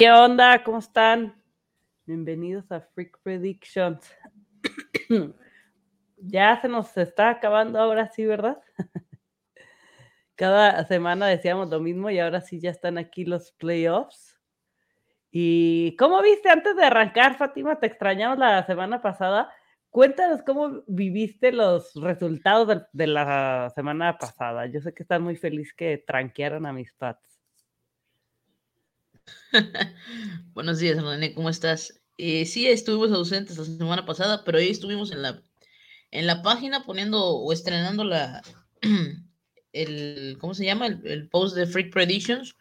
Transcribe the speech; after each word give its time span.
¿Qué 0.00 0.10
onda? 0.10 0.64
¿Cómo 0.64 0.78
están? 0.78 1.34
Bienvenidos 2.06 2.72
a 2.72 2.80
Freak 2.80 3.18
Predictions. 3.22 4.10
ya 6.16 6.58
se 6.58 6.68
nos 6.68 6.96
está 6.96 7.28
acabando 7.28 7.78
ahora 7.78 8.08
sí, 8.08 8.24
¿verdad? 8.24 8.62
Cada 10.36 10.86
semana 10.86 11.26
decíamos 11.26 11.68
lo 11.68 11.80
mismo 11.80 12.08
y 12.08 12.18
ahora 12.18 12.40
sí 12.40 12.60
ya 12.60 12.70
están 12.70 12.96
aquí 12.96 13.26
los 13.26 13.52
playoffs. 13.52 14.40
¿Y 15.30 15.94
cómo 15.96 16.22
viste 16.22 16.48
antes 16.48 16.76
de 16.76 16.84
arrancar, 16.84 17.36
Fátima? 17.36 17.78
Te 17.78 17.86
extrañamos 17.86 18.38
la 18.38 18.64
semana 18.64 19.02
pasada. 19.02 19.52
Cuéntanos 19.90 20.40
cómo 20.40 20.82
viviste 20.86 21.52
los 21.52 21.92
resultados 21.96 22.86
de, 22.94 23.06
la 23.06 23.70
semana 23.74 24.16
pasada. 24.16 24.64
Yo 24.64 24.80
sé 24.80 24.94
que 24.94 25.02
estás 25.02 25.20
muy 25.20 25.36
feliz 25.36 25.74
que 25.74 25.98
tranquearon 25.98 26.64
a 26.64 26.72
mis 26.72 26.90
Pats. 26.94 27.29
Buenos 30.54 30.78
días, 30.78 31.02
René, 31.02 31.34
¿cómo 31.34 31.50
estás? 31.50 32.00
Eh, 32.18 32.46
sí, 32.46 32.66
estuvimos 32.66 33.10
ausentes 33.12 33.58
la 33.58 33.64
semana 33.64 34.06
pasada, 34.06 34.44
pero 34.44 34.58
hoy 34.58 34.68
estuvimos 34.68 35.10
en 35.12 35.22
la, 35.22 35.42
en 36.10 36.26
la 36.26 36.42
página 36.42 36.84
poniendo 36.84 37.24
o 37.24 37.52
estrenando 37.52 38.04
la, 38.04 38.42
el, 39.72 40.36
¿cómo 40.40 40.54
se 40.54 40.64
llama? 40.64 40.86
El, 40.86 41.28
post 41.28 41.56
de 41.56 41.66
Freak 41.66 41.92
Predictions 41.92 42.56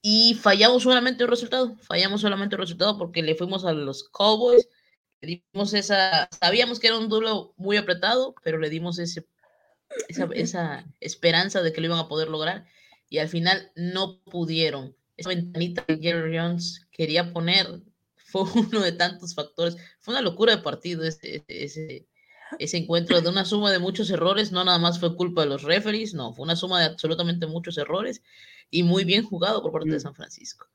y 0.00 0.34
fallamos 0.34 0.82
solamente 0.82 1.24
un 1.24 1.30
resultado, 1.30 1.76
fallamos 1.78 2.20
solamente 2.20 2.56
un 2.56 2.60
resultado 2.60 2.98
porque 2.98 3.22
le 3.22 3.34
fuimos 3.34 3.64
a 3.64 3.72
los 3.72 4.04
Cowboys, 4.10 4.68
le 5.20 5.42
dimos 5.52 5.74
esa, 5.74 6.28
sabíamos 6.40 6.78
que 6.78 6.88
era 6.88 6.98
un 6.98 7.08
duelo 7.08 7.54
muy 7.56 7.76
apretado, 7.76 8.34
pero 8.42 8.58
le 8.58 8.70
dimos 8.70 8.98
ese, 8.98 9.26
esa, 10.08 10.28
esa 10.34 10.86
esperanza 11.00 11.62
de 11.62 11.72
que 11.72 11.80
lo 11.80 11.88
iban 11.88 11.98
a 11.98 12.08
poder 12.08 12.28
lograr 12.28 12.66
y 13.08 13.18
al 13.18 13.28
final 13.28 13.72
no 13.74 14.20
pudieron 14.24 14.96
esa 15.16 15.28
ventanita 15.28 15.84
que 15.84 15.98
Jerry 15.98 16.38
Jones 16.38 16.86
quería 16.90 17.32
poner 17.32 17.66
fue 18.16 18.42
uno 18.42 18.80
de 18.80 18.92
tantos 18.92 19.34
factores. 19.34 19.76
Fue 20.00 20.12
una 20.12 20.22
locura 20.22 20.56
de 20.56 20.62
partido 20.62 21.04
ese, 21.04 21.44
ese, 21.48 22.06
ese 22.58 22.76
encuentro 22.76 23.20
de 23.20 23.28
una 23.28 23.44
suma 23.44 23.70
de 23.70 23.78
muchos 23.78 24.10
errores. 24.10 24.52
No 24.52 24.64
nada 24.64 24.78
más 24.78 24.98
fue 24.98 25.16
culpa 25.16 25.42
de 25.42 25.48
los 25.48 25.62
referees, 25.62 26.14
no, 26.14 26.32
fue 26.32 26.44
una 26.44 26.56
suma 26.56 26.80
de 26.80 26.86
absolutamente 26.86 27.46
muchos 27.46 27.78
errores 27.78 28.22
y 28.70 28.82
muy 28.82 29.04
bien 29.04 29.24
jugado 29.24 29.62
por 29.62 29.72
parte 29.72 29.90
de 29.90 29.98
mm. 29.98 30.00
San 30.00 30.14
Francisco. 30.14 30.66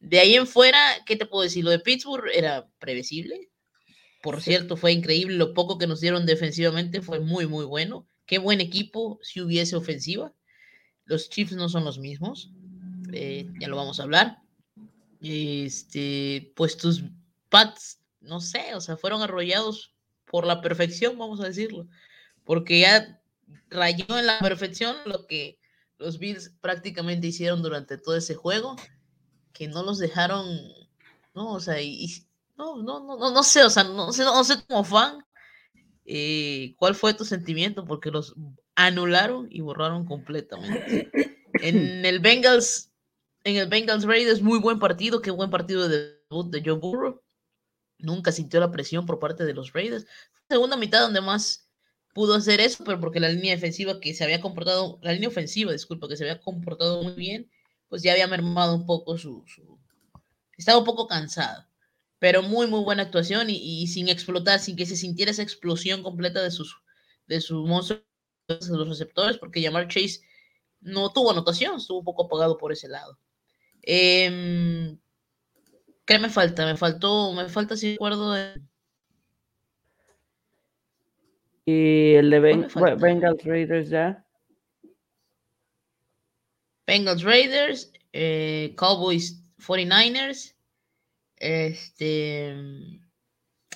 De 0.00 0.18
ahí 0.18 0.34
en 0.34 0.46
fuera, 0.46 0.78
¿qué 1.06 1.16
te 1.16 1.24
puedo 1.26 1.44
decir? 1.44 1.64
Lo 1.64 1.70
de 1.70 1.78
Pittsburgh 1.78 2.28
era 2.34 2.68
previsible. 2.78 3.50
Por 4.22 4.40
cierto, 4.40 4.76
fue 4.76 4.92
increíble 4.92 5.36
lo 5.36 5.54
poco 5.54 5.78
que 5.78 5.86
nos 5.86 6.00
dieron 6.00 6.26
defensivamente, 6.26 7.00
fue 7.00 7.20
muy, 7.20 7.46
muy 7.46 7.64
bueno. 7.64 8.06
Qué 8.26 8.38
buen 8.38 8.60
equipo 8.60 9.18
si 9.22 9.40
hubiese 9.40 9.76
ofensiva. 9.76 10.32
Los 11.04 11.28
Chiefs 11.28 11.52
no 11.52 11.68
son 11.68 11.84
los 11.84 11.98
mismos. 11.98 12.50
Eh, 13.14 13.48
ya 13.60 13.68
lo 13.68 13.76
vamos 13.76 14.00
a 14.00 14.02
hablar. 14.02 14.38
Este, 15.20 16.52
pues 16.56 16.76
tus 16.76 17.04
Pats, 17.48 18.00
no 18.20 18.40
sé, 18.40 18.74
o 18.74 18.80
sea, 18.80 18.96
fueron 18.96 19.22
arrollados 19.22 19.94
por 20.26 20.46
la 20.46 20.60
perfección, 20.60 21.16
vamos 21.16 21.40
a 21.40 21.44
decirlo, 21.44 21.86
porque 22.44 22.80
ya 22.80 23.20
rayó 23.70 24.04
en 24.18 24.26
la 24.26 24.40
perfección 24.40 24.96
lo 25.06 25.26
que 25.26 25.58
los 25.98 26.18
Bills 26.18 26.52
prácticamente 26.60 27.28
hicieron 27.28 27.62
durante 27.62 27.96
todo 27.96 28.16
ese 28.16 28.34
juego, 28.34 28.74
que 29.52 29.68
no 29.68 29.84
los 29.84 29.98
dejaron, 29.98 30.46
no, 31.34 31.52
o 31.52 31.60
sea, 31.60 31.80
y, 31.80 32.26
no, 32.56 32.82
no, 32.82 33.00
no, 33.00 33.30
no, 33.30 33.42
sé, 33.44 33.62
o 33.62 33.70
sea, 33.70 33.84
no 33.84 34.12
sé, 34.12 34.24
no 34.24 34.42
sé 34.42 34.62
como 34.66 34.82
fan, 34.82 35.24
eh, 36.04 36.74
cuál 36.76 36.94
fue 36.96 37.14
tu 37.14 37.24
sentimiento, 37.24 37.84
porque 37.84 38.10
los 38.10 38.34
anularon 38.74 39.46
y 39.50 39.60
borraron 39.60 40.04
completamente. 40.04 41.10
En 41.62 42.04
el 42.04 42.18
Bengals 42.18 42.90
en 43.44 43.56
el 43.56 43.68
Bengals 43.68 44.04
Raiders, 44.04 44.42
muy 44.42 44.58
buen 44.58 44.78
partido, 44.78 45.20
qué 45.20 45.30
buen 45.30 45.50
partido 45.50 45.88
de 45.88 46.18
debut 46.30 46.50
de 46.50 46.62
Joe 46.64 46.78
Burrow. 46.78 47.22
Nunca 47.98 48.32
sintió 48.32 48.58
la 48.58 48.70
presión 48.70 49.06
por 49.06 49.18
parte 49.18 49.44
de 49.44 49.54
los 49.54 49.72
Raiders. 49.72 50.06
Segunda 50.48 50.76
mitad 50.76 51.00
donde 51.00 51.20
más 51.20 51.70
pudo 52.14 52.34
hacer 52.34 52.60
eso, 52.60 52.84
pero 52.84 53.00
porque 53.00 53.20
la 53.20 53.28
línea 53.28 53.54
defensiva 53.54 54.00
que 54.00 54.14
se 54.14 54.24
había 54.24 54.40
comportado, 54.40 54.98
la 55.02 55.12
línea 55.12 55.28
ofensiva, 55.28 55.72
disculpa, 55.72 56.08
que 56.08 56.16
se 56.16 56.24
había 56.24 56.40
comportado 56.40 57.02
muy 57.02 57.12
bien, 57.12 57.50
pues 57.88 58.02
ya 58.02 58.12
había 58.12 58.26
mermado 58.26 58.74
un 58.74 58.86
poco 58.86 59.18
su, 59.18 59.44
estaba 60.56 60.78
un 60.78 60.84
poco 60.84 61.06
cansado. 61.06 61.66
Pero 62.18 62.42
muy, 62.42 62.66
muy 62.66 62.82
buena 62.82 63.02
actuación 63.02 63.50
y, 63.50 63.86
sin 63.88 64.08
explotar, 64.08 64.58
sin 64.60 64.76
que 64.76 64.86
se 64.86 64.96
sintiera 64.96 65.30
esa 65.30 65.42
explosión 65.42 66.02
completa 66.02 66.42
de 66.42 66.50
sus 66.50 66.76
de 67.26 67.40
su 67.40 67.66
monstruo 67.66 68.00
de 68.48 68.58
los 68.70 68.88
receptores, 68.88 69.38
porque 69.38 69.62
Jamar 69.62 69.88
Chase 69.88 70.20
no 70.80 71.10
tuvo 71.12 71.30
anotación, 71.30 71.76
estuvo 71.76 71.98
un 72.00 72.04
poco 72.04 72.24
apagado 72.26 72.56
por 72.58 72.72
ese 72.72 72.88
lado. 72.88 73.18
Eh, 73.86 74.96
¿Qué 76.06 76.18
me 76.18 76.28
falta? 76.28 76.66
Me 76.66 76.76
faltó, 76.76 77.32
me 77.32 77.48
falta 77.48 77.76
si 77.76 77.92
recuerdo. 77.92 78.32
De... 78.32 78.60
Y 81.66 82.14
el 82.14 82.30
de 82.30 82.40
Bengals 82.40 83.44
Raiders 83.44 83.88
ya. 83.88 84.24
Bengals 86.86 87.22
Raiders, 87.22 87.90
eh, 88.12 88.74
Cowboys 88.76 89.42
49ers, 89.58 90.54
este, 91.36 92.54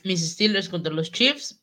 mis 0.05 0.33
Steelers 0.33 0.69
contra 0.69 0.93
los 0.93 1.11
Chiefs. 1.11 1.63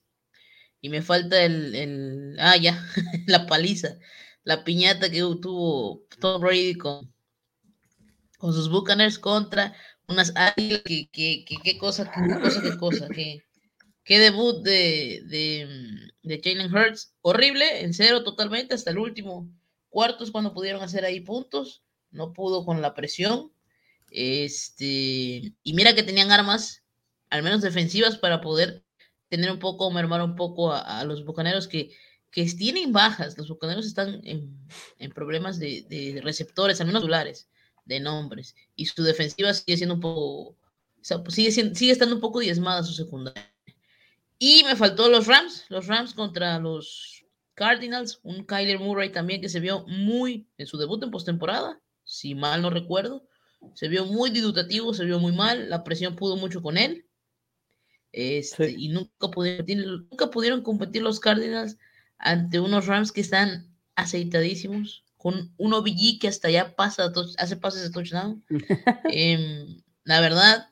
Y 0.81 0.89
me 0.89 1.01
falta 1.03 1.44
el, 1.44 1.75
el 1.75 2.38
ah, 2.39 2.57
ya, 2.57 2.84
la 3.28 3.45
paliza, 3.45 4.00
la 4.44 4.63
piñata 4.63 5.09
que 5.11 5.19
tuvo 5.19 6.05
Tom 6.19 6.41
Brady 6.41 6.75
con, 6.75 7.14
con 8.45 8.53
sus 8.53 8.69
Buccaneers 8.69 9.17
contra 9.17 9.73
unas 10.07 10.31
águilas. 10.35 10.83
Que, 10.83 11.09
qué 11.11 11.78
cosa, 11.79 12.11
qué 12.11 12.39
cosa, 12.39 12.61
qué 12.61 12.78
cosa. 12.78 13.07
Qué, 14.03 14.19
debut 14.19 14.61
de, 14.61 15.23
de, 15.25 16.11
de 16.22 16.41
Jalen 16.44 16.72
Hurts. 16.72 17.16
Horrible, 17.22 17.81
en 17.81 17.95
cero 17.95 18.23
totalmente, 18.23 18.75
hasta 18.75 18.91
el 18.91 19.00
último 19.00 19.50
cuarto 19.89 20.23
es 20.23 20.29
cuando 20.29 20.53
pudieron 20.53 20.84
hacer 20.84 21.05
ahí 21.05 21.22
puntos. 21.22 21.81
No 22.11 22.34
pudo 22.34 22.66
con 22.66 22.84
la 22.84 22.94
presión. 22.94 23.51
Este, 24.11 25.55
y 25.63 25.73
mira 25.73 25.95
que 25.95 26.03
tenían 26.03 26.31
armas, 26.31 26.84
al 27.31 27.41
menos 27.41 27.63
defensivas, 27.63 28.16
para 28.19 28.41
poder 28.41 28.84
tener 29.28 29.50
un 29.50 29.57
poco, 29.57 29.89
mermar 29.89 30.22
un 30.22 30.35
poco 30.35 30.72
a, 30.72 31.03
los 31.03 31.25
bucaneros 31.25 31.67
que, 31.67 31.89
que 32.29 32.45
tienen 32.45 32.94
bajas. 32.94 33.39
Los 33.39 33.50
bucaneros 33.50 33.88
están 33.88 34.22
en, 34.23 34.55
en 35.00 35.11
problemas 35.13 35.57
de, 35.57 35.84
de, 35.89 36.22
receptores, 36.22 36.79
al 36.79 36.85
menos 36.85 37.01
titulares 37.01 37.50
de 37.85 38.00
nombres. 38.00 38.56
Y 38.75 38.85
su 38.85 39.03
defensiva 39.03 39.53
sigue 39.53 39.78
siendo 39.78 39.96
un 39.96 40.01
poco. 40.01 40.57
Pues, 41.23 41.35
sigue, 41.35 41.51
sigue 41.51 41.91
estando 41.91 42.16
un 42.16 42.22
poco 42.22 42.40
diezmada 42.40 42.84
su 42.84 42.94
secundaria. 42.94 43.51
Y 44.38 44.63
me 44.66 44.75
faltó 44.75 45.09
los 45.09 45.28
Rams, 45.28 45.66
los 45.69 45.88
Rams 45.88 46.13
contra 46.13 46.59
los 46.59 47.25
Cardinals, 47.53 48.19
un 48.23 48.46
Kyler 48.46 48.79
Murray 48.79 49.12
también 49.12 49.40
que 49.40 49.50
se 49.50 49.62
vio 49.62 49.85
muy 49.88 50.47
en 50.57 50.68
su 50.68 50.78
debut 50.78 51.01
en 51.03 51.12
postemporada, 51.12 51.81
si 52.03 52.35
mal 52.35 52.62
no 52.62 52.69
recuerdo, 52.69 53.28
se 53.73 53.88
vio 53.88 54.06
muy 54.06 54.29
dudativo, 54.29 54.94
se 54.94 55.06
vio 55.06 55.19
muy 55.19 55.31
mal, 55.31 55.69
la 55.69 55.84
presión 55.84 56.16
pudo 56.16 56.35
mucho 56.35 56.62
con 56.62 56.78
él. 56.78 57.06
Este, 58.12 58.72
Y 58.72 58.90
nunca 58.90 59.29
pudieron, 59.31 60.07
nunca 60.09 60.29
pudieron 60.29 60.62
competir 60.62 61.02
los 61.02 61.19
Cardinals 61.19 61.78
ante 62.17 62.59
unos 62.59 62.88
Rams 62.88 63.12
que 63.12 63.22
están 63.22 63.73
aceitadísimos, 63.96 65.04
con 65.25 65.51
un 65.57 65.73
OBG 65.73 66.19
que 66.22 66.27
hasta 66.27 66.51
ya 66.51 66.75
pasa, 66.75 67.11
hace 67.39 67.55
pases 67.55 67.81
de 67.81 67.89
touchdown. 67.89 68.45
Em, 69.11 69.81
la 70.03 70.22
verdad, 70.22 70.69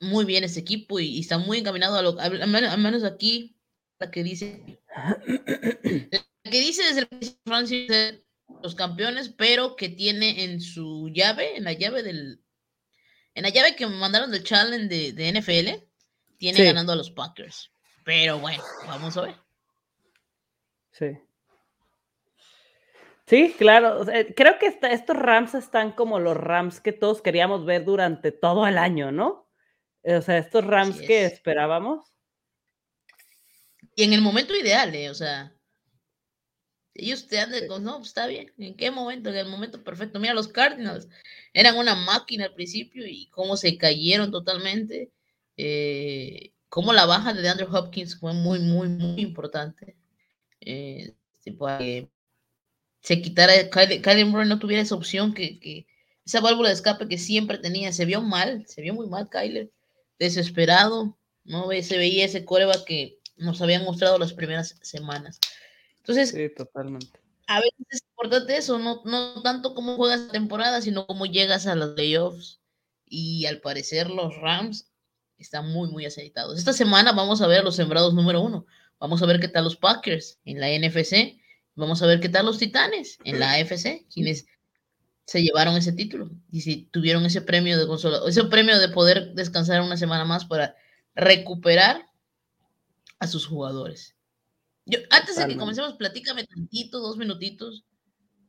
muy 0.00 0.24
bien 0.24 0.42
ese 0.42 0.58
equipo 0.58 0.98
y, 0.98 1.20
está 1.20 1.38
muy 1.38 1.58
encaminado 1.58 1.96
a 1.96 2.02
lo 2.02 2.18
al, 2.18 2.48
menos, 2.48 3.04
aquí, 3.04 3.54
la 4.00 4.10
que 4.10 4.24
dice, 4.24 4.80
la 4.92 6.50
que 6.50 6.60
dice 6.60 6.82
desde 6.82 7.06
el 7.08 7.36
Francia 7.44 8.18
los 8.60 8.74
campeones, 8.74 9.28
pero 9.28 9.76
que 9.76 9.88
tiene 9.88 10.42
en 10.42 10.60
su 10.60 11.08
llave, 11.14 11.56
en 11.56 11.62
la 11.62 11.72
llave 11.72 12.02
del, 12.02 12.42
en 13.34 13.44
la 13.44 13.50
llave 13.50 13.76
que 13.76 13.86
me 13.86 13.94
mandaron 13.94 14.32
del 14.32 14.42
challenge 14.42 14.88
de, 14.88 15.12
de 15.12 15.40
NFL, 15.40 15.84
tiene 16.38 16.64
ganando 16.64 16.92
a 16.92 16.96
los 16.96 17.12
Packers. 17.12 17.70
Pero 18.04 18.40
bueno, 18.40 18.64
vamos 18.88 19.16
a 19.16 19.20
ver. 19.20 19.36
Sí. 20.90 21.16
Sí, 23.26 23.54
claro. 23.56 24.04
creo 24.36 24.58
que 24.58 24.66
estos 24.66 25.16
Rams 25.16 25.54
están 25.54 25.92
como 25.92 26.18
los 26.18 26.36
Rams 26.36 26.80
que 26.80 26.92
todos 26.92 27.22
queríamos 27.22 27.64
ver 27.64 27.84
durante 27.84 28.32
todo 28.32 28.66
el 28.66 28.78
año, 28.78 29.12
¿no? 29.12 29.48
O 30.04 30.20
sea, 30.20 30.38
estos 30.38 30.64
Rams 30.64 31.00
que 31.00 31.24
esperábamos. 31.24 32.12
Y 33.94 34.04
en 34.04 34.12
el 34.12 34.22
momento 34.22 34.56
ideal, 34.56 34.94
¿eh? 34.94 35.10
O 35.10 35.14
sea, 35.14 35.54
ellos 36.94 37.26
te 37.26 37.38
han 37.38 37.50
de, 37.50 37.68
no, 37.68 37.96
pues, 37.96 38.08
está 38.08 38.26
bien. 38.26 38.52
¿En 38.58 38.76
qué 38.76 38.90
momento? 38.90 39.30
En 39.30 39.36
el 39.36 39.48
momento 39.48 39.82
perfecto. 39.82 40.18
Mira, 40.18 40.34
los 40.34 40.48
Cardinals 40.48 41.08
eran 41.52 41.76
una 41.76 41.94
máquina 41.94 42.46
al 42.46 42.54
principio 42.54 43.06
y 43.06 43.28
cómo 43.30 43.56
se 43.56 43.78
cayeron 43.78 44.30
totalmente. 44.30 45.10
Eh, 45.56 46.52
cómo 46.68 46.92
la 46.92 47.06
baja 47.06 47.32
de 47.32 47.42
DeAndre 47.42 47.66
Hopkins 47.70 48.18
fue 48.18 48.32
muy, 48.34 48.58
muy, 48.58 48.88
muy 48.88 49.20
importante. 49.20 49.96
Eh, 50.60 51.14
tipo, 51.42 51.68
se 53.02 53.20
quitara, 53.20 53.52
Kylie, 53.70 54.24
Murray 54.24 54.48
no 54.48 54.58
tuviera 54.58 54.82
esa 54.82 54.94
opción 54.94 55.34
que, 55.34 55.86
esa 56.24 56.40
válvula 56.40 56.68
de 56.68 56.74
escape 56.74 57.08
que 57.08 57.18
siempre 57.18 57.58
tenía. 57.58 57.92
Se 57.92 58.04
vio 58.04 58.22
mal, 58.22 58.64
se 58.68 58.80
vio 58.80 58.94
muy 58.94 59.08
mal 59.08 59.28
Kyler, 59.28 59.70
desesperado, 60.18 61.18
¿no? 61.44 61.68
Se 61.82 61.98
veía 61.98 62.24
ese 62.24 62.44
coreba 62.44 62.74
que 62.86 63.18
nos 63.36 63.60
habían 63.60 63.84
mostrado 63.84 64.18
las 64.18 64.32
primeras 64.32 64.76
semanas. 64.82 65.40
Entonces, 65.98 66.30
sí, 66.30 66.48
totalmente. 66.56 67.20
A 67.48 67.60
veces 67.60 67.86
es 67.90 68.02
importante 68.08 68.56
eso, 68.56 68.78
no, 68.78 69.02
no 69.04 69.42
tanto 69.42 69.74
cómo 69.74 69.96
juegas 69.96 70.20
la 70.20 70.32
temporada, 70.32 70.80
sino 70.80 71.06
cómo 71.06 71.26
llegas 71.26 71.66
a 71.66 71.74
los 71.74 71.94
playoffs. 71.94 72.60
Y 73.08 73.44
al 73.46 73.60
parecer 73.60 74.08
los 74.08 74.36
Rams 74.36 74.90
están 75.38 75.70
muy, 75.70 75.90
muy 75.90 76.06
aceitados. 76.06 76.56
Esta 76.56 76.72
semana 76.72 77.12
vamos 77.12 77.42
a 77.42 77.48
ver 77.48 77.64
los 77.64 77.76
sembrados 77.76 78.14
número 78.14 78.40
uno. 78.40 78.64
Vamos 79.00 79.20
a 79.22 79.26
ver 79.26 79.40
qué 79.40 79.48
tal 79.48 79.64
los 79.64 79.76
Packers 79.76 80.38
en 80.44 80.60
la 80.60 80.68
NFC. 80.68 81.41
Vamos 81.74 82.02
a 82.02 82.06
ver 82.06 82.20
qué 82.20 82.28
tal 82.28 82.46
los 82.46 82.58
Titanes 82.58 83.18
en 83.24 83.40
la 83.40 83.52
AFC, 83.52 84.06
quienes 84.12 84.46
se 85.24 85.42
llevaron 85.42 85.76
ese 85.76 85.92
título 85.92 86.30
y 86.50 86.60
si 86.60 86.86
tuvieron 86.86 87.24
ese 87.24 87.40
premio 87.40 87.78
de 87.78 87.86
consola, 87.86 88.20
ese 88.26 88.44
premio 88.44 88.78
de 88.78 88.88
poder 88.88 89.32
descansar 89.34 89.80
una 89.80 89.96
semana 89.96 90.24
más 90.24 90.44
para 90.44 90.74
recuperar 91.14 92.06
a 93.18 93.26
sus 93.26 93.46
jugadores. 93.46 94.16
Yo, 94.84 94.98
antes 95.10 95.36
de 95.36 95.46
que 95.46 95.56
comencemos, 95.56 95.94
platícame 95.94 96.44
tantito, 96.44 96.98
dos 96.98 97.16
minutitos, 97.16 97.84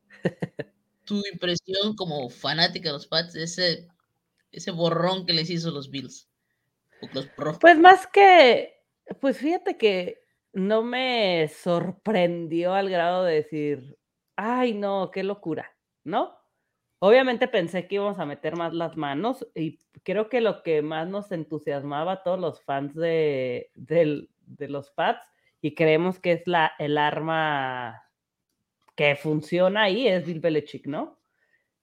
tu 1.05 1.21
impresión 1.31 1.95
como 1.95 2.29
fanática 2.29 2.89
de 2.89 2.93
los 2.93 3.07
Pats, 3.07 3.35
ese, 3.35 3.87
ese 4.51 4.71
borrón 4.71 5.25
que 5.25 5.33
les 5.33 5.49
hizo 5.49 5.69
los 5.71 5.89
Bills. 5.89 6.27
pues 7.59 7.77
más 7.77 8.07
que, 8.07 8.81
pues 9.21 9.37
fíjate 9.37 9.77
que 9.77 10.22
no 10.53 10.83
me 10.83 11.47
sorprendió 11.49 12.73
al 12.73 12.89
grado 12.89 13.23
de 13.23 13.35
decir, 13.35 13.97
ay 14.35 14.73
no, 14.73 15.11
qué 15.11 15.23
locura, 15.23 15.75
¿no? 16.03 16.37
Obviamente 16.99 17.47
pensé 17.47 17.87
que 17.87 17.95
íbamos 17.95 18.19
a 18.19 18.25
meter 18.25 18.55
más 18.55 18.73
las 18.73 18.95
manos 18.95 19.45
y 19.55 19.79
creo 20.03 20.29
que 20.29 20.39
lo 20.39 20.63
que 20.63 20.81
más 20.81 21.07
nos 21.07 21.31
entusiasmaba 21.31 22.13
a 22.13 22.23
todos 22.23 22.39
los 22.39 22.63
fans 22.63 22.95
de, 22.95 23.71
de 23.75 24.67
los 24.69 24.91
Pats 24.91 25.27
y 25.59 25.75
creemos 25.75 26.19
que 26.19 26.33
es 26.33 26.47
la, 26.47 26.73
el 26.79 26.97
arma 26.97 28.03
que 28.95 29.15
funciona 29.15 29.83
ahí, 29.83 30.07
es 30.07 30.25
Bill 30.25 30.39
Belichick, 30.39 30.87
¿no? 30.87 31.19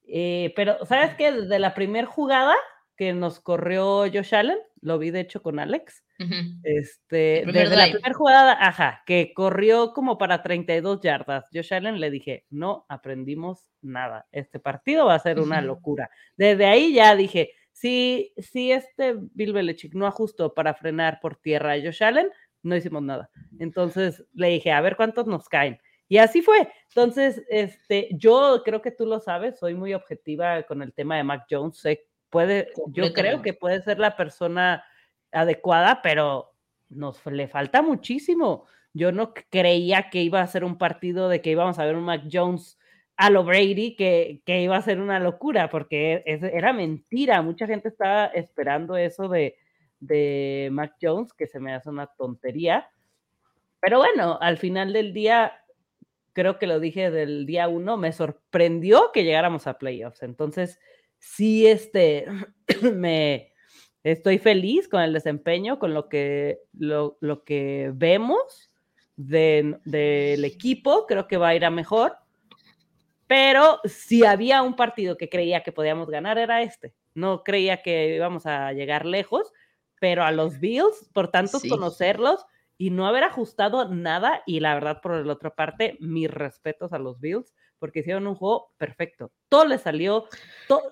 Eh, 0.06 0.52
pero, 0.56 0.84
¿sabes 0.87 1.14
qué? 1.16 1.32
Desde 1.32 1.58
la 1.58 1.75
primera 1.75 2.06
jugada 2.06 2.55
que 2.96 3.12
nos 3.12 3.40
corrió 3.40 4.00
Josh 4.12 4.34
Allen, 4.34 4.58
lo 4.81 4.99
vi 4.99 5.11
de 5.11 5.21
hecho 5.21 5.43
con 5.43 5.59
Alex, 5.59 6.05
este, 6.62 7.44
desde 7.47 7.77
la 7.77 7.91
primera 7.91 8.15
jugada, 8.15 8.53
ajá, 8.61 9.03
que 9.06 9.32
corrió 9.35 9.93
como 9.93 10.19
para 10.19 10.43
32 10.43 11.00
yardas, 11.00 11.47
Josh 11.53 11.73
Allen 11.73 12.00
le 12.00 12.11
dije, 12.11 12.44
no 12.50 12.87
aprendimos 12.88 13.67
nada, 13.81 14.27
este 14.32 14.59
partido 14.59 15.06
va 15.06 15.15
a 15.15 15.21
ser 15.21 15.41
una 15.41 15.61
locura. 15.62 16.11
Desde 16.37 16.67
ahí 16.67 16.94
ya 16.94 17.15
dije, 17.17 17.53
si, 17.73 18.35
si 18.37 18.73
este 18.73 19.17
Bill 19.32 19.53
Belichick 19.53 19.94
no 19.94 20.06
ajustó 20.06 20.53
para 20.55 20.75
frenar 20.75 21.21
por 21.21 21.37
tierra 21.37 21.73
a 21.73 21.81
Josh 21.81 22.03
Allen, 22.03 22.31
no 22.62 22.76
hicimos 22.76 23.03
nada. 23.03 23.31
Entonces 23.59 24.25
le 24.35 24.49
dije, 24.49 24.73
a 24.73 24.81
ver 24.81 24.97
cuántos 24.97 25.26
nos 25.26 25.49
caen. 25.49 25.81
Y 26.09 26.19
así 26.19 26.43
fue. 26.43 26.69
Entonces, 26.88 27.43
este, 27.49 28.09
yo 28.12 28.62
creo 28.65 28.83
que 28.83 28.91
tú 28.91 29.06
lo 29.06 29.21
sabes, 29.21 29.59
soy 29.59 29.75
muy 29.75 29.94
objetiva 29.94 30.62
con 30.65 30.83
el 30.83 30.93
tema 30.93 31.17
de 31.17 31.23
Mac 31.23 31.47
Jones. 31.49 31.79
Sé, 31.79 32.09
puede, 32.31 32.69
yo 32.88 33.12
creo 33.12 33.43
que 33.43 33.53
puede 33.53 33.82
ser 33.82 33.99
la 33.99 34.17
persona 34.17 34.85
adecuada, 35.32 36.00
pero 36.03 36.53
nos 36.88 37.25
le 37.27 37.49
falta 37.49 37.82
muchísimo. 37.82 38.67
Yo 38.93 39.12
no 39.12 39.35
creía 39.35 40.11
que 40.11 40.23
iba 40.23 40.41
a 40.41 40.47
ser 40.47 40.65
un 40.65 40.79
partido 40.79 41.29
de 41.29 41.41
que 41.41 41.50
íbamos 41.50 41.79
a 41.79 41.85
ver 41.85 41.97
un 41.97 42.05
Mac 42.05 42.25
Jones 42.31 42.79
a 43.17 43.31
lo 43.31 43.44
Brady, 43.44 43.94
que, 43.97 44.43
que 44.47 44.62
iba 44.62 44.77
a 44.77 44.82
ser 44.82 45.00
una 45.00 45.21
locura, 45.21 45.69
porque 45.69 46.23
era 46.25 46.73
mentira. 46.73 47.43
Mucha 47.43 47.67
gente 47.67 47.88
estaba 47.88 48.27
esperando 48.27 48.97
eso 48.97 49.29
de, 49.29 49.56
de 50.00 50.71
Mac 50.73 50.97
Jones, 51.00 51.33
que 51.35 51.47
se 51.47 51.61
me 51.61 51.75
hace 51.75 51.91
una 51.91 52.06
tontería. 52.06 52.88
Pero 53.81 53.99
bueno, 53.99 54.38
al 54.41 54.56
final 54.56 54.93
del 54.93 55.12
día, 55.12 55.53
creo 56.33 56.59
que 56.59 56.67
lo 56.67 56.81
dije 56.81 57.11
del 57.11 57.47
día 57.47 57.69
uno, 57.69 57.97
me 57.97 58.12
sorprendió 58.12 59.11
que 59.12 59.25
llegáramos 59.25 59.67
a 59.67 59.79
playoffs. 59.79 60.23
Entonces, 60.23 60.81
sí, 61.20 61.69
este, 61.69 62.26
me 62.93 63.52
estoy 64.02 64.38
feliz 64.38 64.88
con 64.88 65.02
el 65.02 65.12
desempeño, 65.12 65.78
con 65.78 65.94
lo 65.94 66.08
que, 66.08 66.58
lo, 66.72 67.17
que 67.44 67.93
vemos 67.94 68.72
del 69.14 70.44
equipo, 70.44 71.06
creo 71.06 71.28
que 71.28 71.37
va 71.37 71.49
a 71.49 71.55
ir 71.55 71.64
a 71.64 71.70
mejor. 71.70 72.17
Pero 73.28 73.81
si 73.84 74.25
había 74.25 74.62
un 74.62 74.75
partido 74.75 75.17
que 75.17 75.28
creía 75.28 75.62
que 75.62 75.70
podíamos 75.70 76.11
ganar, 76.11 76.37
era 76.38 76.62
este. 76.62 76.93
No 77.14 77.44
creía 77.44 77.82
que 77.82 78.16
íbamos 78.16 78.44
a 78.46 78.73
llegar 78.73 79.06
lejos 79.06 79.52
pero 80.00 80.25
a 80.25 80.32
los 80.32 80.58
Bills, 80.58 81.08
por 81.12 81.31
tanto 81.31 81.61
conocerlos 81.69 82.44
y 82.76 82.90
no 82.90 83.06
haber 83.06 83.23
ajustado 83.23 83.87
nada, 83.94 84.43
y 84.46 84.61
la 84.61 84.75
verdad, 84.75 85.00
por 85.02 85.25
la 85.25 85.34
otra 85.34 85.55
parte, 85.55 85.96
mis 86.00 86.28
respetos 86.31 86.93
a 86.93 86.99
los 86.99 87.20
Bills, 87.20 87.55
porque 87.81 88.00
hicieron 88.00 88.29
un 88.29 88.37
juego 88.37 88.73
perfecto. 88.77 89.32
Todo 89.49 89.65
les 89.65 89.81
salió, 89.81 90.27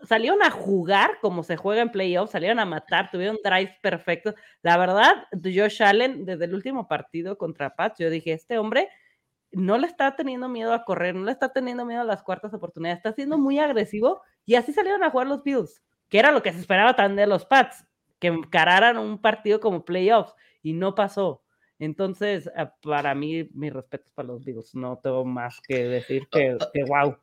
salieron 0.03 0.43
a 0.43 0.51
jugar 0.51 1.19
como 1.21 1.45
se 1.45 1.57
juega 1.57 1.83
en 1.83 1.93
playoffs, 1.93 2.33
salieron 2.33 2.59
a 2.59 2.65
matar, 2.65 3.11
tuvieron 3.13 3.39
drives 3.45 3.77
perfectos. 3.81 4.35
La 4.63 4.77
verdad, 4.77 5.29
Josh 5.33 5.83
Allen, 5.83 6.25
desde 6.25 6.47
el 6.47 6.55
último 6.55 6.89
partido 6.89 7.39
contra 7.39 7.77
Pats, 7.77 8.01
yo 8.01 8.11
dije, 8.11 8.33
este 8.33 8.59
hombre 8.59 8.89
no 9.53 9.79
le 9.79 9.87
está 9.87 10.17
teniendo 10.17 10.49
miedo 10.49 10.73
a 10.73 10.85
correr, 10.85 11.15
no 11.15 11.25
le 11.25 11.33
está 11.33 11.53
teniendo 11.53 11.85
miedo 11.85 12.01
a 12.01 12.05
las 12.05 12.23
cuartas 12.23 12.53
oportunidades, 12.53 12.99
está 12.99 13.13
siendo 13.13 13.39
muy 13.39 13.59
agresivo 13.61 14.23
y 14.45 14.57
así 14.57 14.73
salieron 14.73 15.05
a 15.05 15.11
jugar 15.11 15.29
los 15.29 15.45
Bills, 15.45 15.83
que 16.09 16.19
era 16.19 16.33
lo 16.33 16.43
que 16.43 16.53
se 16.53 16.59
esperaba 16.59 16.97
también 16.97 17.17
de 17.17 17.27
los 17.27 17.47
Pats 17.47 17.85
que 18.19 18.29
encararan 18.29 18.99
un 18.99 19.21
partido 19.21 19.61
como 19.61 19.85
playoffs 19.85 20.35
y 20.63 20.73
no 20.73 20.95
pasó. 20.95 21.43
Entonces, 21.79 22.51
ah, 22.57 22.75
para 22.83 23.15
mí, 23.15 23.49
mis 23.53 23.73
respetos 23.73 24.11
para 24.13 24.29
los 24.29 24.45
Bills. 24.45 24.75
No 24.75 24.99
tengo 25.03 25.25
más 25.25 25.61
que 25.67 25.85
decir 25.85 26.29
que, 26.31 26.57
que 26.73 26.85
wow. 26.85 27.17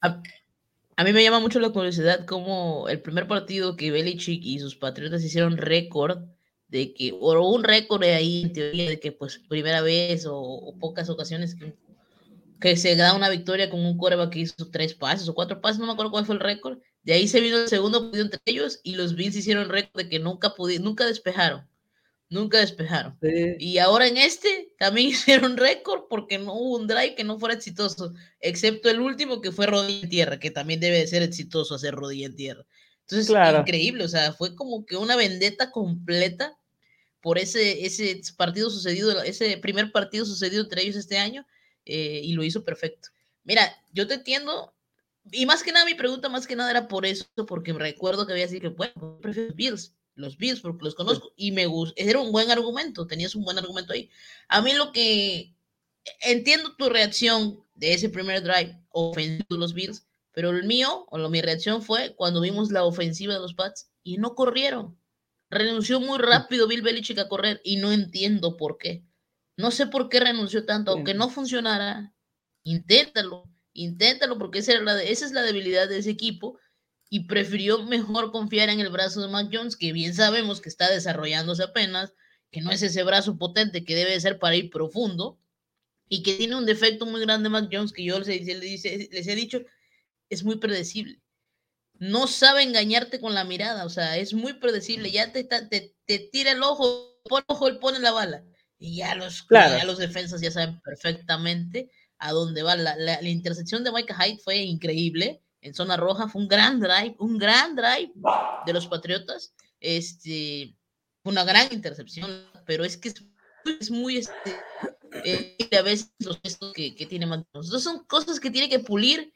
A, 0.00 0.22
a, 0.96 1.04
mí 1.04 1.12
me 1.12 1.22
llama 1.22 1.40
mucho 1.40 1.60
la 1.60 1.70
curiosidad 1.70 2.24
cómo 2.26 2.88
el 2.88 3.00
primer 3.00 3.28
partido 3.28 3.76
que 3.76 3.90
Belichick 3.90 4.44
y 4.44 4.58
sus 4.58 4.76
Patriotas 4.76 5.22
hicieron 5.22 5.56
récord 5.56 6.24
de 6.68 6.94
que, 6.94 7.12
o 7.12 7.50
un 7.50 7.64
récord 7.64 8.02
ahí 8.04 8.42
en 8.42 8.52
teoría 8.52 8.88
de 8.88 9.00
que 9.00 9.12
pues 9.12 9.38
primera 9.48 9.82
vez 9.82 10.26
o, 10.28 10.74
pocas 10.78 11.08
ocasiones 11.10 11.54
que, 11.54 11.74
que, 12.60 12.76
se 12.76 12.96
da 12.96 13.14
una 13.14 13.28
victoria 13.28 13.70
con 13.70 13.80
un 13.84 13.96
coreback 13.98 14.30
que 14.30 14.38
hizo 14.40 14.70
tres 14.70 14.94
pases 14.94 15.28
o 15.28 15.34
cuatro 15.34 15.60
pases, 15.60 15.80
no 15.80 15.86
me 15.86 15.92
acuerdo 15.92 16.12
cuál 16.12 16.26
fue 16.26 16.36
el 16.36 16.40
récord, 16.40 16.78
de 17.02 17.12
ahí 17.12 17.28
se 17.28 17.40
vino 17.40 17.56
el 17.58 17.68
segundo 17.68 18.02
partido 18.02 18.24
entre 18.24 18.40
ellos 18.44 18.80
y 18.84 18.94
los 18.94 19.16
Bills 19.16 19.36
hicieron 19.36 19.68
récord 19.68 20.04
de 20.04 20.08
que 20.08 20.18
nunca 20.18 20.54
nunca 20.80 21.06
despejaron. 21.06 21.69
Nunca 22.30 22.58
despejaron. 22.58 23.18
Y 23.58 23.78
ahora 23.78 24.06
en 24.06 24.16
este 24.16 24.72
también 24.78 25.08
hicieron 25.10 25.56
récord 25.56 26.04
porque 26.08 26.38
no 26.38 26.54
hubo 26.54 26.76
un 26.76 26.86
drive 26.86 27.14
que 27.14 27.24
no 27.24 27.38
fuera 27.38 27.54
exitoso, 27.54 28.14
excepto 28.40 28.88
el 28.88 29.00
último 29.00 29.40
que 29.40 29.52
fue 29.52 29.66
rodilla 29.66 30.02
en 30.02 30.08
tierra, 30.08 30.38
que 30.38 30.50
también 30.50 30.80
debe 30.80 30.98
de 30.98 31.06
ser 31.06 31.22
exitoso 31.22 31.74
hacer 31.74 31.94
rodilla 31.94 32.26
en 32.26 32.36
tierra. 32.36 32.64
Entonces, 33.00 33.28
increíble, 33.58 34.04
o 34.04 34.08
sea, 34.08 34.32
fue 34.32 34.54
como 34.54 34.86
que 34.86 34.96
una 34.96 35.16
vendetta 35.16 35.72
completa 35.72 36.56
por 37.20 37.38
ese, 37.38 37.84
ese 37.84 38.20
partido 38.36 38.70
sucedido, 38.70 39.20
ese 39.22 39.58
primer 39.58 39.90
partido 39.90 40.24
sucedido 40.24 40.62
entre 40.62 40.82
ellos 40.82 40.96
este 40.96 41.18
año, 41.18 41.44
eh, 41.84 42.20
y 42.22 42.32
lo 42.34 42.44
hizo 42.44 42.64
perfecto. 42.64 43.08
Mira, 43.42 43.76
yo 43.92 44.06
te 44.06 44.14
entiendo 44.14 44.72
y 45.32 45.46
más 45.46 45.62
que 45.62 45.72
nada, 45.72 45.84
mi 45.84 45.94
pregunta 45.94 46.28
más 46.28 46.46
que 46.46 46.56
nada 46.56 46.70
era 46.70 46.88
por 46.88 47.04
eso, 47.04 47.26
porque 47.46 47.72
me 47.72 47.80
recuerdo 47.80 48.26
que 48.26 48.32
había 48.32 48.46
dicho 48.46 48.62
que, 48.62 48.68
bueno, 48.68 49.18
prefiero 49.20 49.48
los 49.48 49.56
Bills, 49.56 49.94
los 50.14 50.36
Bills, 50.36 50.60
porque 50.60 50.84
los 50.84 50.94
conozco, 50.94 51.32
y 51.36 51.52
me 51.52 51.66
gusta, 51.66 51.94
era 51.96 52.20
un 52.20 52.32
buen 52.32 52.50
argumento, 52.50 53.06
tenías 53.06 53.34
un 53.34 53.44
buen 53.44 53.58
argumento 53.58 53.92
ahí. 53.92 54.10
A 54.48 54.60
mí 54.60 54.72
lo 54.74 54.92
que, 54.92 55.54
entiendo 56.20 56.76
tu 56.76 56.88
reacción 56.88 57.64
de 57.74 57.94
ese 57.94 58.08
primer 58.08 58.42
drive 58.42 58.78
ofensivo 58.90 59.46
de 59.50 59.58
los 59.58 59.74
Bills, 59.74 60.06
pero 60.32 60.50
el 60.50 60.64
mío, 60.64 61.06
o 61.10 61.18
lo, 61.18 61.28
mi 61.30 61.40
reacción 61.40 61.82
fue 61.82 62.14
cuando 62.16 62.40
vimos 62.40 62.70
la 62.70 62.84
ofensiva 62.84 63.34
de 63.34 63.40
los 63.40 63.54
Pats 63.54 63.90
y 64.02 64.18
no 64.18 64.34
corrieron. 64.34 64.98
Renunció 65.50 66.00
muy 66.00 66.18
rápido 66.18 66.68
Bill 66.68 66.82
Belichick 66.82 67.18
a 67.18 67.28
correr 67.28 67.60
y 67.64 67.76
no 67.76 67.90
entiendo 67.92 68.56
por 68.56 68.78
qué. 68.78 69.04
No 69.56 69.70
sé 69.70 69.86
por 69.86 70.08
qué 70.08 70.20
renunció 70.20 70.64
tanto, 70.64 70.92
aunque 70.92 71.14
no 71.14 71.28
funcionara, 71.28 72.14
inténtalo 72.62 73.50
Inténtalo 73.72 74.38
porque 74.38 74.58
esa, 74.58 74.74
es 75.02 75.32
la 75.32 75.42
debilidad 75.42 75.88
de 75.88 75.98
ese 75.98 76.10
equipo 76.10 76.58
y 77.10 77.24
prefirió 77.24 77.82
mejor 77.82 78.32
confiar 78.32 78.70
en 78.70 78.80
el 78.80 78.88
brazo 78.88 79.20
de 79.20 79.28
Mac 79.28 79.50
Jones, 79.52 79.76
que 79.76 79.92
bien 79.92 80.14
sabemos 80.14 80.60
que 80.60 80.70
está 80.70 80.88
desarrollándose 80.88 81.64
apenas, 81.64 82.14
que 82.50 82.62
no 82.62 82.70
es 82.70 82.82
ese 82.82 83.02
brazo 83.02 83.36
potente 83.36 83.84
que 83.84 83.94
debe 83.94 84.18
ser 84.20 84.38
para 84.38 84.56
ir 84.56 84.70
profundo 84.70 85.38
y 86.08 86.22
que 86.22 86.34
tiene 86.34 86.56
un 86.56 86.66
defecto 86.66 87.06
muy 87.06 87.20
grande 87.20 87.48
Mac 87.48 87.68
Jones 87.70 87.92
que 87.92 88.04
yo 88.04 88.18
les, 88.20 88.46
les 88.46 89.26
he 89.26 89.34
dicho, 89.34 89.62
es 90.30 90.44
muy 90.44 90.56
predecible. 90.56 91.20
No 91.98 92.26
sabe 92.26 92.62
engañarte 92.62 93.20
con 93.20 93.34
la 93.34 93.44
mirada, 93.44 93.84
o 93.84 93.90
sea, 93.90 94.16
es 94.16 94.32
muy 94.32 94.54
predecible. 94.54 95.10
Ya 95.10 95.32
te, 95.32 95.44
te, 95.44 95.94
te 96.06 96.18
tira 96.32 96.52
el 96.52 96.62
ojo, 96.62 97.20
por 97.24 97.44
ojo, 97.46 97.68
él 97.68 97.78
pone 97.78 97.98
la 97.98 98.12
bala. 98.12 98.42
Y 98.78 98.96
ya 98.96 99.14
los, 99.14 99.46
ya 99.50 99.84
los 99.84 99.98
defensas 99.98 100.40
ya 100.40 100.50
saben 100.50 100.80
perfectamente 100.80 101.90
a 102.16 102.32
dónde 102.32 102.62
va. 102.62 102.76
La, 102.76 102.96
la, 102.96 103.28
intersección 103.28 103.84
de 103.84 103.92
Micah 103.92 104.16
Hyde 104.16 104.38
fue 104.42 104.56
increíble. 104.56 105.42
En 105.60 105.74
zona 105.74 105.96
roja. 105.96 106.28
Fue 106.28 106.42
un 106.42 106.48
gran 106.48 106.80
drive, 106.80 107.14
un 107.18 107.38
gran 107.38 107.76
drive 107.76 108.12
de 108.66 108.72
los 108.72 108.86
Patriotas. 108.86 109.54
Este, 109.80 110.74
fue 111.22 111.32
una 111.32 111.44
gran 111.44 111.72
intercepción, 111.72 112.44
pero 112.66 112.84
es 112.84 112.96
que 112.96 113.12
es, 113.80 113.90
muy, 113.90 114.18
este, 114.18 114.56
eh, 115.24 115.56
a 115.78 115.82
veces 115.82 116.12
los 116.18 116.40
gestos 116.40 116.72
que, 116.72 116.94
que 116.94 117.06
tiene 117.06 117.26
Entonces 117.26 117.82
son 117.82 118.04
cosas 118.04 118.40
que 118.40 118.50
tiene 118.50 118.68
que 118.68 118.78
pulir, 118.78 119.32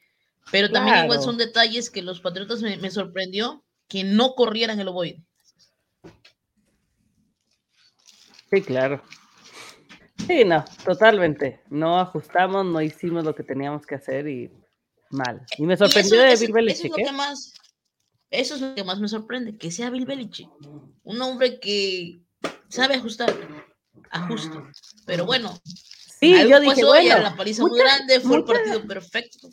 pero 0.51 0.69
también 0.71 1.05
igual 1.05 1.21
son 1.21 1.37
detalles 1.37 1.89
que 1.89 2.01
los 2.01 2.21
Patriotas 2.21 2.61
me, 2.61 2.77
me 2.77 2.91
sorprendió 2.91 3.63
que 3.87 4.03
no 4.03 4.33
corrieran 4.35 4.79
el 4.79 4.87
ovoide. 4.87 5.23
Sí, 8.51 8.61
claro. 8.61 9.01
Sí, 10.27 10.43
no, 10.45 10.63
totalmente. 10.83 11.61
No 11.69 11.99
ajustamos, 11.99 12.65
no 12.65 12.81
hicimos 12.81 13.23
lo 13.23 13.35
que 13.35 13.43
teníamos 13.43 13.85
que 13.85 13.95
hacer 13.95 14.27
y 14.27 14.51
mal. 15.09 15.45
Y 15.57 15.63
me 15.63 15.77
sorprendió 15.77 16.21
de 16.21 16.35
Bill 16.35 16.53
Belichick. 16.53 16.85
Eso 16.85 16.95
es, 16.95 16.97
lo 16.97 16.97
¿eh? 16.97 17.05
que 17.05 17.11
más, 17.11 17.53
eso 18.29 18.55
es 18.55 18.61
lo 18.61 18.75
que 18.75 18.83
más 18.83 18.99
me 18.99 19.07
sorprende, 19.07 19.57
que 19.57 19.71
sea 19.71 19.89
Bill 19.89 20.05
Belichick. 20.05 20.49
Un 21.03 21.21
hombre 21.21 21.59
que 21.59 22.21
sabe 22.69 22.95
ajustar, 22.95 23.33
ajusto. 24.11 24.67
Pero 25.05 25.25
bueno, 25.25 25.57
sí, 26.19 26.33
yo 26.49 26.59
dije, 26.59 26.83
bueno, 26.83 27.19
la 27.19 27.35
paliza 27.35 27.63
muy 27.63 27.79
grande, 27.79 28.19
fue 28.19 28.37
el 28.37 28.43
partido 28.43 28.85
perfecto. 28.87 29.49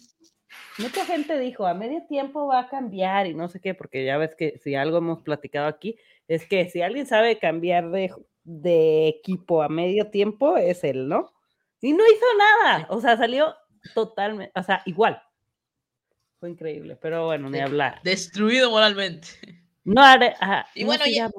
Mucha 0.78 1.04
gente 1.04 1.38
dijo, 1.38 1.66
a 1.66 1.75
medio 1.75 2.02
tiempo 2.09 2.47
va 2.47 2.61
a 2.61 2.68
cambiar 2.68 3.26
y 3.26 3.35
no 3.35 3.49
sé 3.49 3.61
qué, 3.61 3.75
porque 3.75 4.06
ya 4.06 4.16
ves 4.16 4.35
que 4.35 4.59
si 4.64 4.75
algo 4.75 4.99
hemos 4.99 5.23
platicado 5.23 5.66
aquí, 5.66 5.97
es 6.28 6.47
que 6.47 6.71
si 6.71 6.80
alguien 6.80 7.06
sabe 7.06 7.38
cambiar 7.38 7.90
de 7.90 8.11
de 8.44 9.09
equipo 9.09 9.62
a 9.62 9.68
medio 9.68 10.11
tiempo 10.11 10.56
es 10.56 10.85
él, 10.85 11.09
¿no? 11.09 11.32
Y 11.80 11.92
no 11.92 12.04
hizo 12.06 12.26
nada, 12.38 12.87
o 12.90 13.00
sea, 13.00 13.16
salió 13.16 13.54
totalmente, 13.94 14.52
o 14.59 14.62
sea, 14.62 14.82
igual. 14.87 15.21
Fue 16.42 16.50
increíble, 16.50 16.99
pero 17.00 17.26
bueno, 17.26 17.49
ni 17.50 17.61
hablar. 17.61 18.00
Destruido 18.02 18.68
moralmente. 18.68 19.28
No 19.84 20.02
haré, 20.02 20.34
y 20.75 20.82
bueno, 20.82 21.04
ya, 21.06 21.30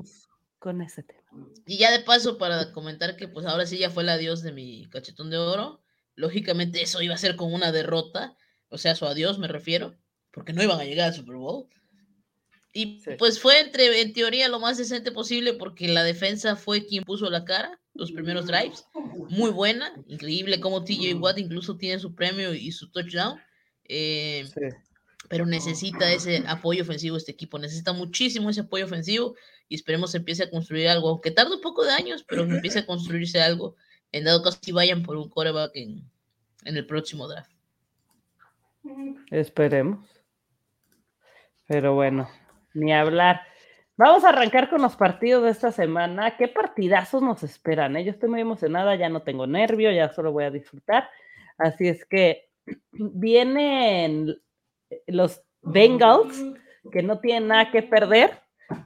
con 0.59 0.81
ese 0.81 1.03
tema. 1.03 1.21
Y 1.65 1.77
ya 1.77 1.91
de 1.91 1.99
paso, 1.99 2.37
para 2.37 2.71
comentar 2.71 3.17
que 3.17 3.27
pues 3.27 3.45
ahora 3.45 3.65
sí 3.65 3.77
ya 3.77 3.89
fue 3.89 4.03
el 4.03 4.09
adiós 4.09 4.43
de 4.43 4.53
mi 4.53 4.87
cachetón 4.89 5.29
de 5.29 5.37
oro, 5.37 5.83
lógicamente 6.15 6.81
eso 6.81 7.01
iba 7.01 7.15
a 7.15 7.17
ser 7.17 7.35
con 7.35 7.53
una 7.53 7.73
derrota, 7.73 8.37
o 8.69 8.77
sea, 8.77 8.95
su 8.95 9.05
adiós 9.05 9.39
me 9.39 9.49
refiero, 9.49 9.93
porque 10.31 10.53
no 10.53 10.63
iban 10.63 10.79
a 10.79 10.85
llegar 10.85 11.09
al 11.09 11.15
Super 11.15 11.35
Bowl. 11.35 11.67
Y 12.71 13.03
pues 13.17 13.41
fue 13.41 13.59
entre, 13.59 13.99
en 13.99 14.13
teoría, 14.13 14.47
lo 14.47 14.61
más 14.61 14.77
decente 14.77 15.11
posible 15.11 15.51
porque 15.51 15.89
la 15.89 16.05
defensa 16.05 16.55
fue 16.55 16.85
quien 16.85 17.03
puso 17.03 17.29
la 17.29 17.43
cara, 17.43 17.77
los 17.93 18.13
primeros 18.13 18.45
drives. 18.45 18.85
Muy 19.27 19.51
buena, 19.51 19.93
increíble 20.07 20.61
como 20.61 20.85
TJ 20.85 21.15
Watt 21.15 21.39
incluso 21.39 21.75
tiene 21.75 21.99
su 21.99 22.15
premio 22.15 22.53
y 22.53 22.71
su 22.71 22.89
touchdown. 22.89 23.37
Eh, 23.83 24.45
pero 25.33 25.47
necesita 25.47 26.13
ese 26.13 26.43
apoyo 26.45 26.83
ofensivo 26.83 27.17
este 27.17 27.31
equipo, 27.31 27.57
necesita 27.57 27.91
muchísimo 27.91 28.51
ese 28.51 28.61
apoyo 28.61 28.85
ofensivo 28.85 29.33
y 29.67 29.73
esperemos 29.73 30.11
que 30.11 30.19
empiece 30.19 30.43
a 30.43 30.49
construir 30.51 30.87
algo, 30.87 31.09
aunque 31.09 31.31
tarde 31.31 31.55
un 31.55 31.61
poco 31.61 31.83
de 31.83 31.91
años, 31.91 32.23
pero 32.23 32.45
que 32.45 32.53
empiece 32.53 32.77
a 32.77 32.85
construirse 32.85 33.41
algo 33.41 33.75
en 34.11 34.25
dado 34.25 34.43
caso 34.43 34.59
que 34.63 34.71
vayan 34.71 35.01
por 35.01 35.17
un 35.17 35.29
coreback 35.29 35.71
en, 35.73 36.07
en 36.65 36.77
el 36.77 36.85
próximo 36.85 37.27
draft. 37.27 37.49
Esperemos. 39.31 40.07
Pero 41.65 41.95
bueno, 41.95 42.29
ni 42.75 42.93
hablar. 42.93 43.41
Vamos 43.97 44.23
a 44.25 44.29
arrancar 44.29 44.69
con 44.69 44.83
los 44.83 44.95
partidos 44.95 45.45
de 45.45 45.49
esta 45.49 45.71
semana. 45.71 46.37
¿Qué 46.37 46.47
partidazos 46.47 47.23
nos 47.23 47.41
esperan? 47.41 47.97
Eh? 47.97 48.03
Yo 48.03 48.11
estoy 48.11 48.29
muy 48.29 48.41
emocionada, 48.41 48.93
ya 48.93 49.09
no 49.09 49.23
tengo 49.23 49.47
nervio, 49.47 49.91
ya 49.91 50.13
solo 50.13 50.31
voy 50.31 50.43
a 50.43 50.51
disfrutar. 50.51 51.09
Así 51.57 51.87
es 51.87 52.05
que 52.05 52.51
vienen 52.91 54.42
los 55.07 55.41
Bengals, 55.61 56.41
que 56.91 57.03
no 57.03 57.19
tienen 57.19 57.47
nada 57.47 57.71
que 57.71 57.83
perder, 57.83 58.41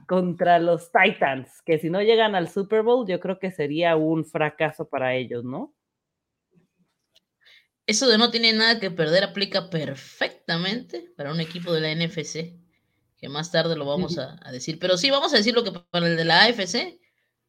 contra 0.06 0.58
los 0.58 0.90
Titans, 0.92 1.62
que 1.64 1.78
si 1.78 1.88
no 1.88 2.02
llegan 2.02 2.34
al 2.34 2.48
Super 2.50 2.82
Bowl, 2.82 3.06
yo 3.08 3.20
creo 3.20 3.38
que 3.38 3.50
sería 3.50 3.96
un 3.96 4.24
fracaso 4.24 4.88
para 4.88 5.14
ellos, 5.14 5.44
¿no? 5.44 5.74
Eso 7.86 8.06
de 8.08 8.18
no 8.18 8.30
tiene 8.30 8.52
nada 8.52 8.80
que 8.80 8.90
perder 8.90 9.24
aplica 9.24 9.70
perfectamente 9.70 11.10
para 11.16 11.32
un 11.32 11.40
equipo 11.40 11.72
de 11.72 11.80
la 11.80 11.94
NFC 11.94 12.58
que 13.18 13.28
más 13.28 13.50
tarde 13.50 13.76
lo 13.76 13.84
vamos 13.84 14.16
a, 14.18 14.38
decir. 14.52 14.78
Pero 14.78 14.96
sí, 14.96 15.10
vamos 15.10 15.34
a 15.34 15.36
decir 15.36 15.54
lo 15.54 15.64
que 15.64 15.72
para 15.72 16.06
el 16.06 16.16
de 16.16 16.24
la 16.24 16.44
AFC, 16.44 16.98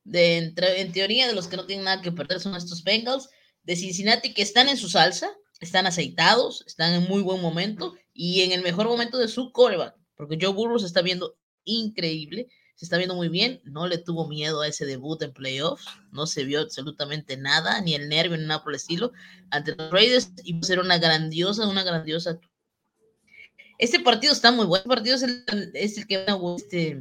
de, 0.03 0.37
entre, 0.37 0.81
en 0.81 0.91
teoría 0.91 1.27
de 1.27 1.33
los 1.33 1.47
que 1.47 1.57
no 1.57 1.65
tienen 1.65 1.85
nada 1.85 2.01
que 2.01 2.11
perder 2.11 2.39
son 2.39 2.55
estos 2.55 2.83
Bengals 2.83 3.29
de 3.63 3.75
Cincinnati 3.75 4.33
que 4.33 4.41
están 4.41 4.67
en 4.67 4.77
su 4.77 4.89
salsa, 4.89 5.29
están 5.59 5.85
aceitados, 5.85 6.63
están 6.65 6.93
en 6.93 7.07
muy 7.07 7.21
buen 7.21 7.41
momento 7.41 7.93
y 8.21 8.41
en 8.41 8.51
el 8.51 8.61
mejor 8.61 8.85
momento 8.85 9.17
de 9.17 9.29
su 9.29 9.53
coreback, 9.53 9.95
porque 10.17 10.37
Joe 10.41 10.53
Burrow 10.53 10.77
se 10.77 10.87
está 10.87 11.01
viendo 11.01 11.37
increíble, 11.63 12.49
se 12.75 12.83
está 12.83 12.97
viendo 12.97 13.15
muy 13.15 13.29
bien, 13.29 13.61
no 13.63 13.87
le 13.87 13.97
tuvo 13.97 14.27
miedo 14.27 14.59
a 14.59 14.67
ese 14.67 14.85
debut 14.85 15.21
en 15.21 15.31
playoffs, 15.31 15.85
no 16.11 16.27
se 16.27 16.43
vio 16.43 16.59
absolutamente 16.59 17.37
nada, 17.37 17.79
ni 17.79 17.95
el 17.95 18.09
nervio, 18.09 18.35
ni 18.35 18.45
nada 18.45 18.61
por 18.61 18.73
el 18.73 18.75
estilo, 18.75 19.13
ante 19.51 19.73
los 19.73 19.89
Raiders 19.89 20.33
y 20.43 20.51
va 20.51 20.59
a 20.59 20.63
ser 20.63 20.79
una 20.79 20.97
grandiosa, 20.97 21.65
una 21.65 21.83
grandiosa 21.83 22.41
este 23.77 24.01
partido 24.01 24.33
está 24.33 24.51
muy 24.51 24.65
bueno. 24.65 24.81
Este 24.81 24.89
partido 24.89 25.15
es 25.15 25.23
el, 25.23 25.71
es 25.73 25.97
el 25.97 26.05
que 26.05 26.25
va 26.25 26.33
a 26.33 26.55
este, 26.57 26.99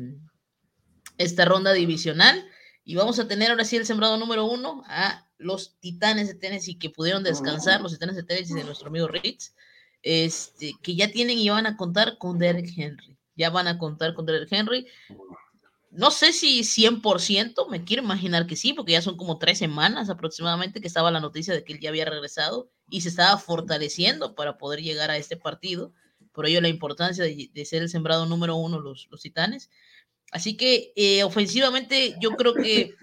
esta 1.18 1.44
ronda 1.44 1.72
divisional. 1.72 2.48
Y 2.84 2.94
vamos 2.94 3.18
a 3.18 3.26
tener 3.26 3.50
ahora 3.50 3.64
sí 3.64 3.76
el 3.76 3.84
sembrado 3.84 4.16
número 4.16 4.44
uno 4.44 4.84
a 4.87 5.28
los 5.38 5.78
Titanes 5.80 6.28
de 6.28 6.34
Tennessee 6.34 6.78
que 6.78 6.90
pudieron 6.90 7.25
descansar, 7.25 7.80
los 7.80 7.92
Titanes 7.92 8.14
de 8.14 8.22
Tennessee 8.22 8.54
de 8.54 8.62
nuestro 8.62 8.88
amigo 8.88 9.08
Ritz, 9.08 9.54
este, 10.02 10.75
que 10.83 10.95
ya 10.95 11.11
tienen 11.11 11.38
y 11.38 11.49
van 11.49 11.67
a 11.67 11.76
contar 11.76 12.19
con 12.19 12.38
Derek 12.38 12.73
Henry. 12.76 13.17
Ya 13.37 13.50
van 13.50 13.69
a 13.69 13.78
contar 13.78 14.14
con 14.14 14.26
Derek 14.26 14.49
Henry. 14.50 14.87
No 15.90 16.11
sé 16.11 16.33
si 16.33 16.61
100%, 16.61 17.69
me 17.71 17.85
quiero 17.85 18.02
imaginar 18.02 18.47
que 18.47 18.57
sí, 18.57 18.73
porque 18.73 18.93
ya 18.93 19.02
son 19.02 19.17
como 19.17 19.38
tres 19.38 19.59
semanas 19.59 20.11
aproximadamente 20.11 20.81
que 20.81 20.87
estaba 20.87 21.11
la 21.11 21.21
noticia 21.21 21.55
de 21.55 21.64
que 21.64 21.73
él 21.73 21.81
ya 21.81 21.88
había 21.88 22.05
regresado 22.05 22.71
y 22.90 23.00
se 23.00 23.09
estaba 23.09 23.38
fortaleciendo 23.38 24.35
para 24.35 24.59
poder 24.59 24.83
llegar 24.83 25.11
a 25.11 25.17
este 25.17 25.37
partido 25.37 25.93
por 26.38 26.47
ello 26.47 26.61
la 26.61 26.69
importancia 26.69 27.25
de, 27.25 27.64
ser 27.64 27.83
el 27.83 27.88
sembrado 27.88 28.25
número 28.25 28.55
uno 28.55 28.78
los, 28.78 29.09
los 29.11 29.23
Titanes. 29.23 29.71
Así 30.31 30.57
que 30.57 30.93
eh, 30.95 31.25
ofensivamente 31.25 32.14
yo 32.21 32.31
creo 32.37 32.55
que 32.55 32.95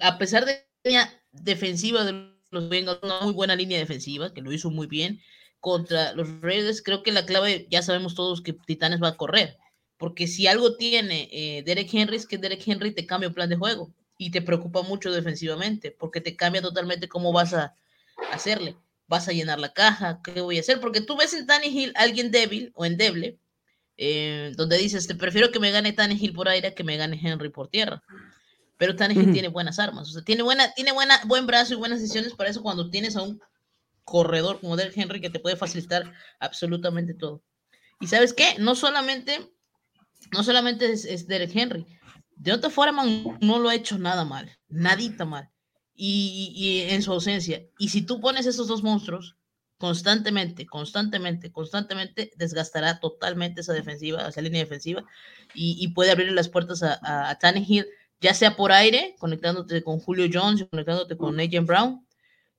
a 0.00 0.18
pesar 0.18 0.44
de 0.44 0.66
la 0.82 1.08
defensiva 1.30 2.04
de 2.04 2.32
los 2.50 2.68
Bengals, 2.68 2.98
una 3.02 3.20
muy 3.20 3.32
buena 3.32 3.54
línea 3.54 3.78
defensiva, 3.78 4.34
que 4.34 4.42
lo 4.42 4.52
hizo 4.52 4.70
muy 4.70 4.88
bien 4.88 5.20
contra 5.66 6.12
los 6.12 6.40
Raiders, 6.42 6.80
creo 6.80 7.02
que 7.02 7.10
la 7.10 7.26
clave, 7.26 7.66
ya 7.68 7.82
sabemos 7.82 8.14
todos 8.14 8.40
que 8.40 8.52
Titanes 8.52 9.02
va 9.02 9.08
a 9.08 9.16
correr, 9.16 9.58
porque 9.96 10.28
si 10.28 10.46
algo 10.46 10.76
tiene 10.76 11.28
eh, 11.32 11.64
Derek 11.66 11.92
Henry 11.92 12.14
es 12.14 12.24
que 12.24 12.38
Derek 12.38 12.62
Henry 12.64 12.92
te 12.92 13.04
cambia 13.04 13.26
el 13.26 13.34
plan 13.34 13.48
de 13.48 13.56
juego 13.56 13.90
y 14.16 14.30
te 14.30 14.42
preocupa 14.42 14.82
mucho 14.82 15.10
defensivamente, 15.10 15.90
porque 15.90 16.20
te 16.20 16.36
cambia 16.36 16.62
totalmente 16.62 17.08
cómo 17.08 17.32
vas 17.32 17.52
a 17.52 17.74
hacerle 18.30 18.76
vas 19.08 19.26
a 19.26 19.32
llenar 19.32 19.58
la 19.58 19.72
caja, 19.72 20.20
¿qué 20.22 20.40
voy 20.40 20.58
a 20.58 20.60
hacer? 20.60 20.78
Porque 20.78 21.00
tú 21.00 21.16
ves 21.16 21.34
en 21.34 21.46
Hill 21.64 21.92
alguien 21.96 22.30
débil 22.30 22.70
o 22.76 22.84
endeble, 22.84 23.36
eh, 23.96 24.52
donde 24.56 24.78
dices, 24.78 25.08
te 25.08 25.16
prefiero 25.16 25.50
que 25.50 25.58
me 25.58 25.72
gane 25.72 25.96
Hill 26.12 26.32
por 26.32 26.48
aire 26.48 26.74
que 26.74 26.84
me 26.84 26.96
gane 26.96 27.18
Henry 27.20 27.48
por 27.48 27.66
tierra. 27.66 28.04
Pero 28.78 28.94
Tannehill 28.94 29.32
tiene 29.32 29.48
buenas 29.48 29.80
armas, 29.80 30.10
o 30.10 30.12
sea, 30.12 30.22
tiene, 30.22 30.44
buena, 30.44 30.72
tiene 30.74 30.92
buena, 30.92 31.20
buen 31.24 31.44
brazo 31.44 31.72
y 31.74 31.76
buenas 31.76 32.00
decisiones 32.00 32.34
para 32.34 32.50
eso 32.50 32.62
cuando 32.62 32.88
tienes 32.88 33.16
a 33.16 33.22
un 33.22 33.40
corredor 34.06 34.60
como 34.60 34.76
Derek 34.76 34.96
Henry 34.96 35.20
que 35.20 35.30
te 35.30 35.40
puede 35.40 35.56
facilitar 35.56 36.14
absolutamente 36.40 37.12
todo. 37.12 37.42
Y 38.00 38.06
sabes 38.06 38.32
qué, 38.32 38.54
no 38.58 38.74
solamente, 38.74 39.52
no 40.32 40.42
solamente 40.42 40.90
es, 40.90 41.04
es 41.04 41.26
Derek 41.26 41.54
Henry, 41.54 41.86
de 42.36 42.52
otra 42.52 42.70
forma 42.70 43.04
no 43.40 43.58
lo 43.58 43.68
ha 43.68 43.74
hecho 43.74 43.98
nada 43.98 44.24
mal, 44.24 44.56
nadita 44.68 45.24
mal. 45.24 45.50
Y, 45.98 46.84
en 46.90 47.02
su 47.02 47.10
ausencia. 47.10 47.62
Y 47.78 47.88
si 47.88 48.02
tú 48.02 48.20
pones 48.20 48.44
esos 48.44 48.68
dos 48.68 48.82
monstruos 48.82 49.38
constantemente, 49.78 50.66
constantemente, 50.66 51.50
constantemente, 51.50 52.32
desgastará 52.36 53.00
totalmente 53.00 53.62
esa 53.62 53.72
defensiva, 53.72 54.28
esa 54.28 54.42
línea 54.42 54.60
defensiva, 54.60 55.04
y, 55.54 55.88
puede 55.88 56.10
abrir 56.10 56.30
las 56.32 56.50
puertas 56.50 56.82
a, 56.82 57.30
a, 57.30 57.38
Tannehill, 57.38 57.86
ya 58.20 58.34
sea 58.34 58.56
por 58.56 58.72
aire, 58.72 59.16
conectándote 59.18 59.82
con 59.82 59.98
Julio 59.98 60.28
Jones, 60.30 60.66
conectándote 60.70 61.16
con 61.16 61.40
Agent 61.40 61.66
Brown, 61.66 62.06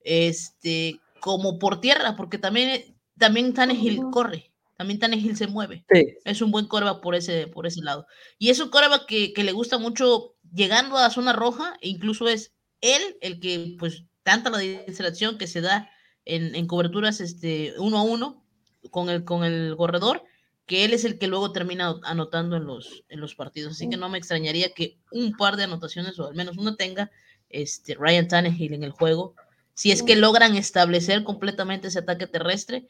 este, 0.03 0.99
como 1.19 1.59
por 1.59 1.81
tierra, 1.81 2.15
porque 2.15 2.37
también, 2.37 2.97
también 3.17 3.53
Tannehill 3.53 4.01
corre, 4.11 4.51
también 4.77 4.99
Tannehill 4.99 5.35
se 5.35 5.47
mueve. 5.47 5.85
Es 6.25 6.41
un 6.41 6.51
buen 6.51 6.67
coreback 6.67 7.01
por 7.01 7.15
ese, 7.15 7.47
por 7.47 7.67
ese 7.67 7.81
lado. 7.81 8.05
Y 8.37 8.49
es 8.49 8.59
un 8.59 8.69
coreback 8.69 9.05
que, 9.05 9.33
que 9.33 9.43
le 9.43 9.51
gusta 9.51 9.77
mucho 9.77 10.35
llegando 10.53 10.97
a 10.97 11.01
la 11.01 11.09
zona 11.09 11.33
roja, 11.33 11.77
e 11.81 11.89
incluso 11.89 12.27
es 12.27 12.53
él 12.81 13.17
el 13.21 13.39
que, 13.39 13.75
pues, 13.79 14.05
tanta 14.23 14.49
la 14.49 14.59
distracción 14.59 15.37
que 15.37 15.47
se 15.47 15.61
da 15.61 15.89
en, 16.25 16.67
coberturas 16.67 17.21
este, 17.21 17.73
uno 17.79 17.97
a 17.97 18.03
uno 18.03 18.43
con 18.91 19.09
el, 19.09 19.23
con 19.23 19.43
el 19.43 19.75
corredor, 19.77 20.23
que 20.65 20.83
él 20.83 20.93
es 20.93 21.05
el 21.05 21.17
que 21.17 21.27
luego 21.27 21.53
termina 21.53 21.95
anotando 22.03 22.57
en 22.57 22.65
los, 22.65 23.05
en 23.07 23.21
los 23.21 23.35
partidos. 23.35 23.73
Así 23.73 23.89
que 23.89 23.95
no 23.95 24.09
me 24.09 24.17
extrañaría 24.17 24.73
que 24.73 24.99
un 25.11 25.31
par 25.31 25.55
de 25.55 25.63
anotaciones, 25.63 26.19
o 26.19 26.27
al 26.27 26.35
menos 26.35 26.57
uno 26.57 26.75
tenga 26.75 27.09
este, 27.49 27.95
Ryan 27.95 28.27
Tannehill 28.27 28.73
en 28.73 28.83
el 28.83 28.91
juego. 28.91 29.35
Si 29.77 29.91
es 29.91 30.01
que 30.01 30.15
logran 30.15 30.55
establecer 30.55 31.23
completamente 31.23 31.89
ese 31.89 31.99
ataque 31.99 32.25
terrestre, 32.25 32.87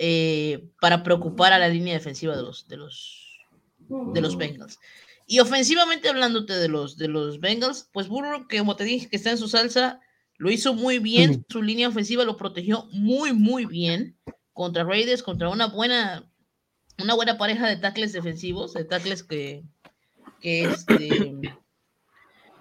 eh, 0.00 0.68
para 0.80 1.04
preocupar 1.04 1.52
a 1.52 1.58
la 1.60 1.68
línea 1.68 1.94
defensiva 1.94 2.34
de 2.36 2.42
los, 2.42 2.66
de 2.66 2.76
los, 2.78 3.38
de 3.78 4.20
los 4.20 4.36
Bengals. 4.36 4.80
Y 5.28 5.38
ofensivamente 5.38 6.08
hablándote 6.08 6.54
de 6.54 6.66
los, 6.66 6.96
de 6.96 7.06
los 7.06 7.38
Bengals, 7.38 7.88
pues 7.92 8.08
Burrow, 8.08 8.48
que 8.48 8.58
como 8.58 8.74
te 8.74 8.82
dije, 8.82 9.08
que 9.08 9.14
está 9.14 9.30
en 9.30 9.38
su 9.38 9.46
salsa, 9.46 10.00
lo 10.36 10.50
hizo 10.50 10.74
muy 10.74 10.98
bien, 10.98 11.46
su 11.48 11.62
línea 11.62 11.88
ofensiva 11.88 12.24
lo 12.24 12.36
protegió 12.36 12.88
muy, 12.90 13.32
muy 13.32 13.66
bien 13.66 14.18
contra 14.52 14.82
Raiders, 14.82 15.22
contra 15.22 15.48
una 15.48 15.68
buena, 15.68 16.28
una 17.00 17.14
buena 17.14 17.38
pareja 17.38 17.68
de 17.68 17.76
tackles 17.76 18.12
defensivos, 18.12 18.72
de 18.72 18.84
tackles 18.84 19.22
que, 19.22 19.62
que, 20.40 20.64
este, 20.64 21.38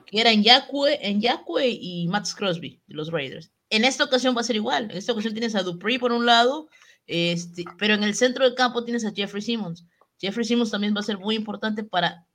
que 0.05 0.21
eran 0.21 0.35
en 0.35 1.21
Yacue 1.21 1.67
y 1.67 2.07
Max 2.09 2.35
Crosby, 2.35 2.79
de 2.85 2.93
los 2.93 3.11
Raiders. 3.11 3.54
En 3.69 3.85
esta 3.85 4.03
ocasión 4.03 4.35
va 4.35 4.41
a 4.41 4.45
ser 4.45 4.55
igual, 4.55 4.91
en 4.91 4.97
esta 4.97 5.11
ocasión 5.11 5.33
tienes 5.33 5.55
a 5.55 5.63
Dupree 5.63 5.99
por 5.99 6.11
un 6.11 6.25
lado, 6.25 6.69
este, 7.07 7.65
pero 7.77 7.93
en 7.93 8.03
el 8.03 8.15
centro 8.15 8.45
del 8.45 8.55
campo 8.55 8.83
tienes 8.83 9.05
a 9.05 9.11
Jeffrey 9.11 9.41
Simmons. 9.41 9.85
Jeffrey 10.19 10.45
Simmons 10.45 10.71
también 10.71 10.95
va 10.95 10.99
a 10.99 11.03
ser 11.03 11.17
muy 11.17 11.35
importante 11.35 11.83
para 11.83 12.25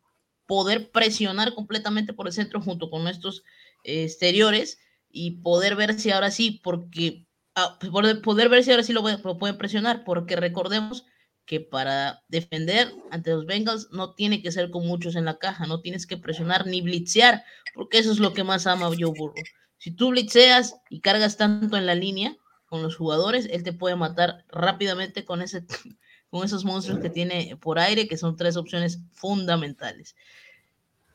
poder 0.46 0.90
presionar 0.90 1.54
completamente 1.54 2.12
por 2.12 2.26
el 2.26 2.32
centro 2.32 2.60
junto 2.60 2.90
con 2.90 3.06
estos 3.06 3.44
eh, 3.84 4.04
exteriores 4.04 4.80
y 5.08 5.42
poder 5.42 5.76
ver 5.76 5.98
si 5.98 6.10
ahora 6.10 6.30
sí, 6.30 6.60
porque 6.62 7.26
ah, 7.54 7.78
poder, 7.90 8.48
ver 8.48 8.64
si 8.64 8.70
ahora 8.70 8.82
sí 8.82 8.92
lo, 8.92 9.02
pueden 9.38 9.58
presionar, 9.58 10.04
porque 10.04 10.36
recordemos 10.36 11.04
que 11.46 11.60
para 11.60 12.22
defender 12.28 12.92
ante 13.10 13.30
los 13.30 13.46
Bengals 13.46 13.88
no 13.92 14.14
tiene 14.14 14.42
que 14.42 14.52
ser 14.52 14.70
con 14.70 14.86
muchos 14.86 15.16
en 15.16 15.24
la 15.24 15.38
caja, 15.38 15.66
no 15.66 15.80
tienes 15.80 16.06
que 16.06 16.16
presionar 16.16 16.66
ni 16.66 16.80
blitzear, 16.80 17.44
porque 17.74 17.98
eso 17.98 18.12
es 18.12 18.18
lo 18.18 18.32
que 18.32 18.44
más 18.44 18.66
ama 18.66 18.86
Joe 18.86 19.12
Burrow. 19.16 19.34
Si 19.80 19.90
tú 19.90 20.10
blitzeas 20.10 20.76
y 20.90 21.00
cargas 21.00 21.38
tanto 21.38 21.78
en 21.78 21.86
la 21.86 21.94
línea 21.94 22.36
con 22.66 22.82
los 22.82 22.96
jugadores, 22.96 23.48
él 23.50 23.62
te 23.62 23.72
puede 23.72 23.96
matar 23.96 24.44
rápidamente 24.50 25.24
con, 25.24 25.40
ese, 25.40 25.64
con 26.30 26.44
esos 26.44 26.66
monstruos 26.66 27.00
que 27.00 27.08
tiene 27.08 27.56
por 27.56 27.78
aire, 27.78 28.06
que 28.06 28.18
son 28.18 28.36
tres 28.36 28.58
opciones 28.58 29.00
fundamentales. 29.12 30.16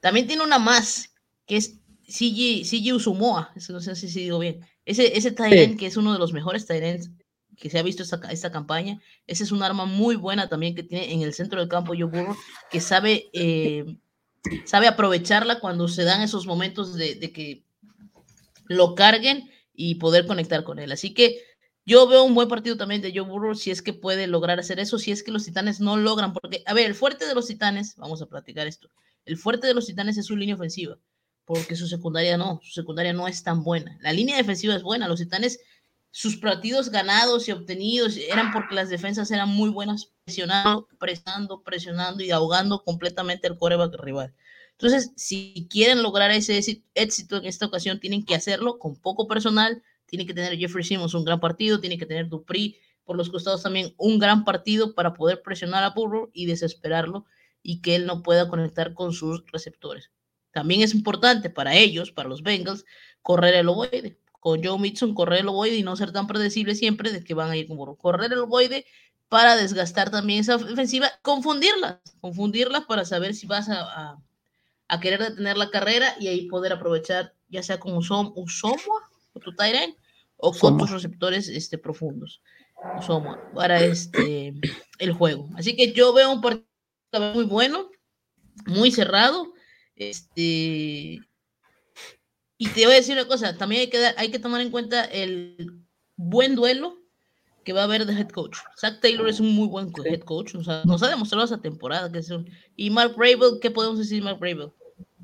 También 0.02 0.26
tiene 0.26 0.44
una 0.44 0.58
más, 0.58 1.14
que 1.46 1.58
es 1.58 1.76
CG, 2.08 2.94
Usumoa, 2.94 3.54
no 3.70 3.80
sé 3.80 3.96
si 3.96 4.08
digo 4.08 4.40
bien. 4.40 4.66
Ese, 4.84 5.16
ese 5.16 5.36
que 5.36 5.86
es 5.86 5.96
uno 5.96 6.14
de 6.14 6.20
los 6.20 6.34
mejores 6.34 6.66
Tyrants 6.66 7.12
que 7.58 7.70
se 7.70 7.78
ha 7.78 7.84
visto 7.84 8.02
esta, 8.02 8.20
esta 8.32 8.52
campaña, 8.52 9.00
ese 9.28 9.44
es 9.44 9.52
un 9.52 9.64
arma 9.64 9.86
muy 9.86 10.16
buena 10.16 10.50
también 10.50 10.76
que 10.76 10.84
tiene 10.84 11.14
en 11.14 11.22
el 11.22 11.34
centro 11.34 11.60
del 11.60 11.70
campo 11.70 11.94
Joe 11.98 12.06
Burrow, 12.06 12.36
que 12.70 12.82
sabe, 12.82 13.30
eh, 13.32 13.96
sabe 14.66 14.88
aprovecharla 14.88 15.60
cuando 15.60 15.88
se 15.88 16.04
dan 16.04 16.22
esos 16.22 16.48
momentos 16.48 16.96
de, 16.96 17.16
de, 17.16 17.32
que 17.32 17.65
lo 18.66 18.96
carguen 18.96 19.50
y 19.74 19.96
poder 19.96 20.26
conectar 20.26 20.64
con 20.64 20.80
él. 20.80 20.92
Así 20.92 21.14
que 21.14 21.42
yo 21.86 22.08
veo 22.08 22.24
un 22.24 22.36
buen 22.36 22.48
partido 22.48 22.78
también 22.78 23.02
de 23.02 23.12
Joe 23.14 23.28
Burrow 23.28 23.56
si 23.56 23.72
es 23.72 23.82
que 23.82 23.94
puede 23.94 24.28
lograr 24.28 24.60
hacer 24.60 24.80
eso, 24.80 24.98
si 24.98 25.12
es 25.12 25.24
que 25.24 25.32
los 25.32 25.46
titanes 25.46 25.80
no 25.80 25.98
logran, 25.98 26.34
porque, 26.34 26.64
a 26.66 26.74
ver, 26.74 26.86
el 26.88 26.96
fuerte 26.96 27.28
de 27.28 27.36
los 27.36 27.48
titanes, 27.48 27.96
vamos 27.96 28.22
a 28.22 28.28
platicar 28.28 28.68
esto, 28.68 28.90
el 29.26 29.38
fuerte 29.38 29.68
de 29.68 29.74
los 29.74 29.86
titanes 29.86 30.18
es 30.18 30.26
su 30.26 30.36
línea 30.36 30.56
ofensiva 30.56 30.98
porque 31.46 31.76
su 31.76 31.88
secundaria 31.88 32.38
no, 32.38 32.60
su 32.64 32.72
secundaria 32.72 33.14
no 33.14 33.28
es 33.28 33.44
tan 33.44 33.64
buena. 33.64 33.98
La 34.02 34.12
línea 34.12 34.36
defensiva 34.36 34.76
es 34.76 34.84
buena, 34.84 35.08
los 35.08 35.20
titanes, 35.20 35.60
sus 36.12 36.38
partidos 36.38 36.90
ganados 36.90 37.48
y 37.48 37.52
obtenidos 37.52 38.18
eran 38.18 38.52
porque 38.52 38.76
las 38.76 38.90
defensas 38.90 39.30
eran 39.32 39.50
muy 39.50 39.70
buenas, 39.70 40.12
presionando, 40.24 40.88
presionando, 40.98 41.62
presionando 41.62 42.24
y 42.24 42.32
ahogando 42.32 42.84
completamente 42.84 43.48
el 43.48 43.58
coreback 43.58 43.96
rival. 44.02 44.34
Entonces, 44.78 45.12
si 45.16 45.68
quieren 45.70 46.04
lograr 46.04 46.32
ese 46.32 46.84
éxito 46.94 47.38
en 47.38 47.46
esta 47.46 47.66
ocasión, 47.66 48.00
tienen 48.00 48.26
que 48.26 48.36
hacerlo 48.36 48.78
con 48.78 48.96
poco 48.96 49.28
personal, 49.28 49.82
tiene 50.06 50.26
que 50.26 50.34
tener 50.34 50.58
Jeffrey 50.58 50.84
Simmons 50.84 51.14
un 51.14 51.24
gran 51.24 51.40
partido, 51.40 51.80
tiene 51.80 51.98
que 51.98 52.06
tener 52.06 52.28
Dupri 52.28 52.78
por 53.06 53.16
los 53.16 53.30
costados 53.30 53.64
también 53.64 53.94
un 53.98 54.20
gran 54.20 54.44
partido 54.44 54.94
para 54.94 55.14
poder 55.14 55.42
presionar 55.42 55.84
a 55.84 55.92
Burrow 55.92 56.30
y 56.34 56.46
desesperarlo 56.46 57.26
y 57.62 57.82
que 57.82 57.96
él 57.96 58.06
no 58.06 58.22
pueda 58.22 58.50
conectar 58.50 58.94
con 58.94 59.14
sus 59.14 59.44
receptores. 59.52 60.12
También 60.52 60.82
es 60.82 60.94
importante 60.94 61.50
para 61.50 61.76
ellos, 61.76 62.12
para 62.12 62.30
los 62.30 62.44
Bengals, 62.44 62.86
correr 63.22 63.56
el 63.56 63.70
ovoide. 63.70 64.20
Con 64.40 64.64
Joe 64.64 64.78
Mixon, 64.78 65.16
correr 65.16 65.42
el 65.42 65.48
ovoide 65.48 65.76
y 65.76 65.84
no 65.84 65.96
ser 65.96 66.12
tan 66.12 66.28
predecible 66.28 66.76
siempre 66.76 67.12
de 67.12 67.24
que 67.24 67.34
van 67.34 67.50
a 67.50 67.58
ir 67.58 67.68
como 67.68 67.98
correr 67.98 68.32
el 68.32 68.40
ovoide 68.40 68.86
para 69.28 69.56
desgastar 69.56 70.12
también 70.12 70.42
esa 70.42 70.56
ofensiva, 70.56 71.10
confundirlas, 71.22 71.98
confundirlas 72.22 72.86
para 72.86 73.06
saber 73.06 73.34
si 73.34 73.48
vas 73.48 73.70
a, 73.70 74.18
querer 75.00 75.20
detener 75.20 75.58
la 75.58 75.70
carrera 75.70 76.16
y 76.20 76.28
ahí 76.28 76.48
poder 76.48 76.74
aprovechar, 76.74 77.34
ya 77.50 77.64
sea 77.64 77.80
con 77.80 77.96
Usoma 77.98 78.32
o 78.36 79.40
tu 79.40 79.54
Tyren, 79.56 79.96
o 80.38 80.54
con 80.54 80.78
tus 80.78 80.92
receptores 80.92 81.48
este, 81.48 81.78
profundos, 81.78 82.42
Usoma, 83.00 83.40
para 83.54 83.82
este, 83.84 84.54
el 85.00 85.14
juego. 85.14 85.50
Así 85.56 85.76
que 85.76 85.94
yo 85.94 86.14
veo 86.14 86.32
un 86.32 86.42
partido 86.42 87.34
muy 87.34 87.46
bueno, 87.46 87.90
muy 88.68 88.92
cerrado, 88.92 89.54
este, 89.96 91.20
y 92.58 92.70
te 92.74 92.86
voy 92.86 92.94
a 92.94 92.98
decir 92.98 93.16
una 93.16 93.28
cosa, 93.28 93.58
también 93.58 93.82
hay 93.82 93.90
que, 93.90 93.98
hay 94.18 94.32
que 94.32 94.40
tomar 94.40 94.62
en 94.62 94.72
cuenta 94.72 95.04
el 95.06 95.84
buen 96.16 96.56
duelo 96.56 97.05
que 97.66 97.74
va 97.74 97.82
a 97.82 97.84
haber 97.86 98.06
de 98.06 98.14
head 98.14 98.30
coach. 98.30 98.60
Zach 98.80 99.02
Taylor 99.02 99.28
es 99.28 99.40
un 99.40 99.54
muy 99.54 99.68
buen 99.68 99.92
head 100.06 100.22
coach, 100.22 100.54
nos 100.54 100.70
ha 100.70 101.10
demostrado 101.10 101.44
esa 101.44 101.58
temporada. 101.58 102.12
Que 102.12 102.20
es 102.20 102.32
y 102.78 102.90
Mark 102.92 103.16
Bravel, 103.18 103.60
¿qué 103.60 103.72
podemos 103.72 103.98
decir 103.98 104.24
Mark 104.24 104.40
Bravel? 104.40 104.72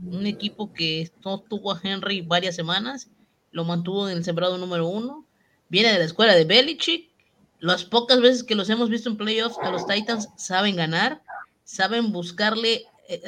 Un 0.03 0.25
equipo 0.25 0.73
que 0.73 1.09
no 1.23 1.39
tuvo 1.39 1.71
a 1.71 1.79
Henry 1.81 2.21
varias 2.21 2.55
semanas, 2.55 3.09
lo 3.51 3.63
mantuvo 3.63 4.09
en 4.09 4.17
el 4.17 4.23
sembrado 4.23 4.57
número 4.57 4.87
uno, 4.87 5.27
viene 5.69 5.93
de 5.93 5.99
la 5.99 6.05
escuela 6.05 6.33
de 6.33 6.43
Belichick. 6.43 7.11
Las 7.59 7.83
pocas 7.83 8.19
veces 8.19 8.43
que 8.43 8.55
los 8.55 8.69
hemos 8.71 8.89
visto 8.89 9.07
en 9.07 9.17
playoffs, 9.17 9.59
a 9.61 9.69
los 9.69 9.85
Titans 9.85 10.27
saben 10.35 10.75
ganar, 10.75 11.21
saben 11.63 12.11
buscarle 12.11 12.85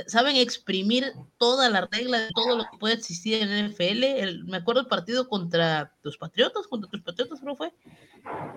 saben 0.08 0.36
exprimir 0.36 1.14
toda 1.38 1.70
la 1.70 1.88
regla 1.92 2.20
de 2.20 2.30
todo 2.34 2.58
lo 2.58 2.64
que 2.64 2.78
puede 2.78 2.94
existir 2.96 3.42
en 3.42 3.50
el 3.50 3.72
NFL. 3.72 4.46
me 4.46 4.58
acuerdo 4.58 4.82
el 4.82 4.88
partido 4.88 5.28
contra 5.28 5.96
los 6.04 6.18
Patriotas, 6.18 6.68
contra 6.68 6.90
tus 6.90 7.02
Patriotas, 7.02 7.40
¿cómo 7.40 7.56
fue? 7.56 7.74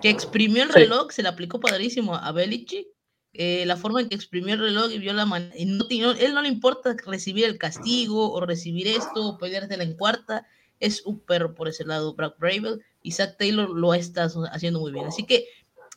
Que 0.01 0.09
exprimió 0.09 0.63
el 0.63 0.69
reloj, 0.69 1.11
se 1.11 1.23
le 1.23 1.29
aplicó 1.29 1.59
padrísimo 1.59 2.15
a 2.15 2.31
Belichick. 2.31 2.87
Eh, 3.33 3.65
la 3.67 3.77
forma 3.77 4.01
en 4.01 4.09
que 4.09 4.15
exprimió 4.15 4.55
el 4.55 4.61
reloj 4.61 4.91
y 4.91 4.97
vio 4.97 5.13
la 5.13 5.25
manera. 5.25 5.53
No, 5.65 6.11
él 6.11 6.33
no 6.33 6.41
le 6.41 6.47
importa 6.47 6.95
recibir 7.05 7.45
el 7.45 7.59
castigo 7.59 8.31
o 8.31 8.43
recibir 8.43 8.87
esto 8.87 9.27
o 9.27 9.37
peleártela 9.37 9.83
en 9.83 9.95
cuarta. 9.95 10.47
Es 10.79 11.05
un 11.05 11.19
perro 11.19 11.53
por 11.53 11.67
ese 11.67 11.85
lado, 11.85 12.15
Brad 12.15 12.33
Bravel. 12.39 12.83
Y 13.03 13.11
Zach 13.11 13.37
Taylor 13.37 13.69
lo 13.69 13.93
está 13.93 14.27
haciendo 14.51 14.79
muy 14.79 14.91
bien. 14.91 15.05
Así 15.05 15.23
que 15.23 15.45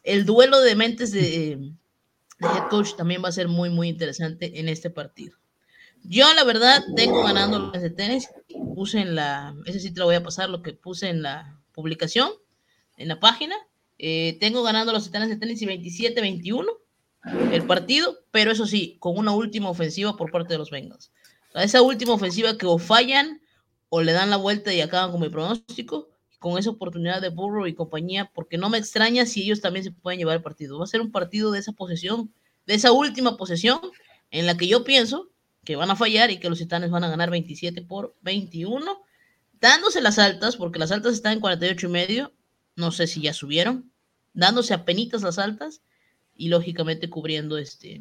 el 0.03 0.27
duelo 0.27 0.61
de 0.61 0.75
mentes 0.75 1.13
de, 1.13 1.73
de 2.41 2.49
head 2.49 2.69
coach 2.69 2.95
también 2.97 3.23
va 3.23 3.29
a 3.29 3.33
ser 3.33 3.49
muy, 3.49 3.71
muy 3.71 3.89
interesante 3.89 4.59
en 4.59 4.69
este 4.69 4.91
partido. 4.91 5.37
Yo, 6.03 6.33
la 6.35 6.45
verdad, 6.45 6.83
tengo 6.97 7.23
ganando 7.23 7.59
los 7.59 7.83
de 7.83 7.91
tenis. 7.91 8.29
Puse 8.75 9.01
en 9.01 9.15
la, 9.15 9.55
ese 9.67 9.81
sí 9.81 9.93
te 9.93 10.01
lo 10.01 10.07
voy 10.07 10.15
a 10.15 10.23
pasar, 10.23 10.49
lo 10.49 10.63
que 10.63 10.73
puse 10.73 11.09
en 11.11 11.23
la 11.23 11.61
publicación, 11.73 12.31
en 12.97 13.09
la 13.09 13.21
página. 13.21 13.55
Eh, 13.99 14.39
tengo 14.41 14.63
ganando 14.63 14.93
los 14.93 15.05
titanes 15.05 15.29
de 15.29 15.37
tenis 15.37 15.61
y 15.61 15.67
27-21 15.67 16.67
el 17.53 17.67
partido, 17.67 18.19
pero 18.31 18.51
eso 18.51 18.67
sí, 18.67 18.97
con 18.99 19.19
una 19.19 19.33
última 19.33 19.69
ofensiva 19.69 20.17
por 20.17 20.31
parte 20.31 20.55
de 20.55 20.59
los 20.59 20.71
Bengals. 20.71 21.13
esa 21.55 21.83
última 21.83 22.15
ofensiva 22.15 22.57
que 22.57 22.67
o 22.67 22.79
fallan 22.79 23.43
o 23.89 24.03
le 24.03 24.13
dan 24.13 24.31
la 24.31 24.37
vuelta 24.37 24.73
y 24.73 24.81
acaban 24.81 25.11
con 25.11 25.21
mi 25.21 25.29
pronóstico, 25.29 26.10
con 26.41 26.59
esa 26.59 26.71
oportunidad 26.71 27.21
de 27.21 27.29
Burrow 27.29 27.67
y 27.67 27.75
compañía, 27.75 28.31
porque 28.35 28.59
no 28.59 28.71
me 28.71 28.79
extraña 28.79 29.27
si 29.27 29.43
ellos 29.43 29.61
también 29.61 29.85
se 29.85 29.93
pueden 29.93 30.19
llevar 30.19 30.37
el 30.37 30.43
partido. 30.43 30.79
Va 30.79 30.85
a 30.85 30.89
ser 30.89 31.03
un 31.03 31.13
partido 31.13 31.53
de 31.53 31.61
esa 31.61 31.73
posesión, 31.73 32.33
de 32.67 32.75
esa 32.75 32.93
última 32.93 33.37
posesión, 33.37 33.79
en 34.31 34.47
la 34.47 34.57
que 34.57 34.67
yo 34.67 34.83
pienso 34.83 35.31
que 35.65 35.77
van 35.77 35.91
a 35.91 35.97
fallar 35.97 36.31
y 36.31 36.39
que 36.39 36.49
los 36.49 36.59
titanes 36.59 36.91
van 36.91 37.05
a 37.05 37.11
ganar 37.11 37.31
27 37.31 37.83
por 37.83 38.17
21, 38.23 39.05
dándose 39.61 40.01
las 40.01 40.19
altas, 40.19 40.57
porque 40.57 40.79
las 40.79 40.91
altas 40.91 41.13
están 41.13 41.35
en 41.35 41.41
48 41.41 41.87
y 41.87 41.91
medio, 41.91 42.33
no 42.75 42.91
sé 42.91 43.07
si 43.07 43.21
ya 43.21 43.35
subieron, 43.35 43.93
dándose 44.33 44.73
a 44.73 44.87
penitas 44.87 45.21
las 45.21 45.39
altas 45.39 45.83
y 46.35 46.49
lógicamente 46.49 47.11
cubriendo 47.11 47.59
este, 47.59 48.01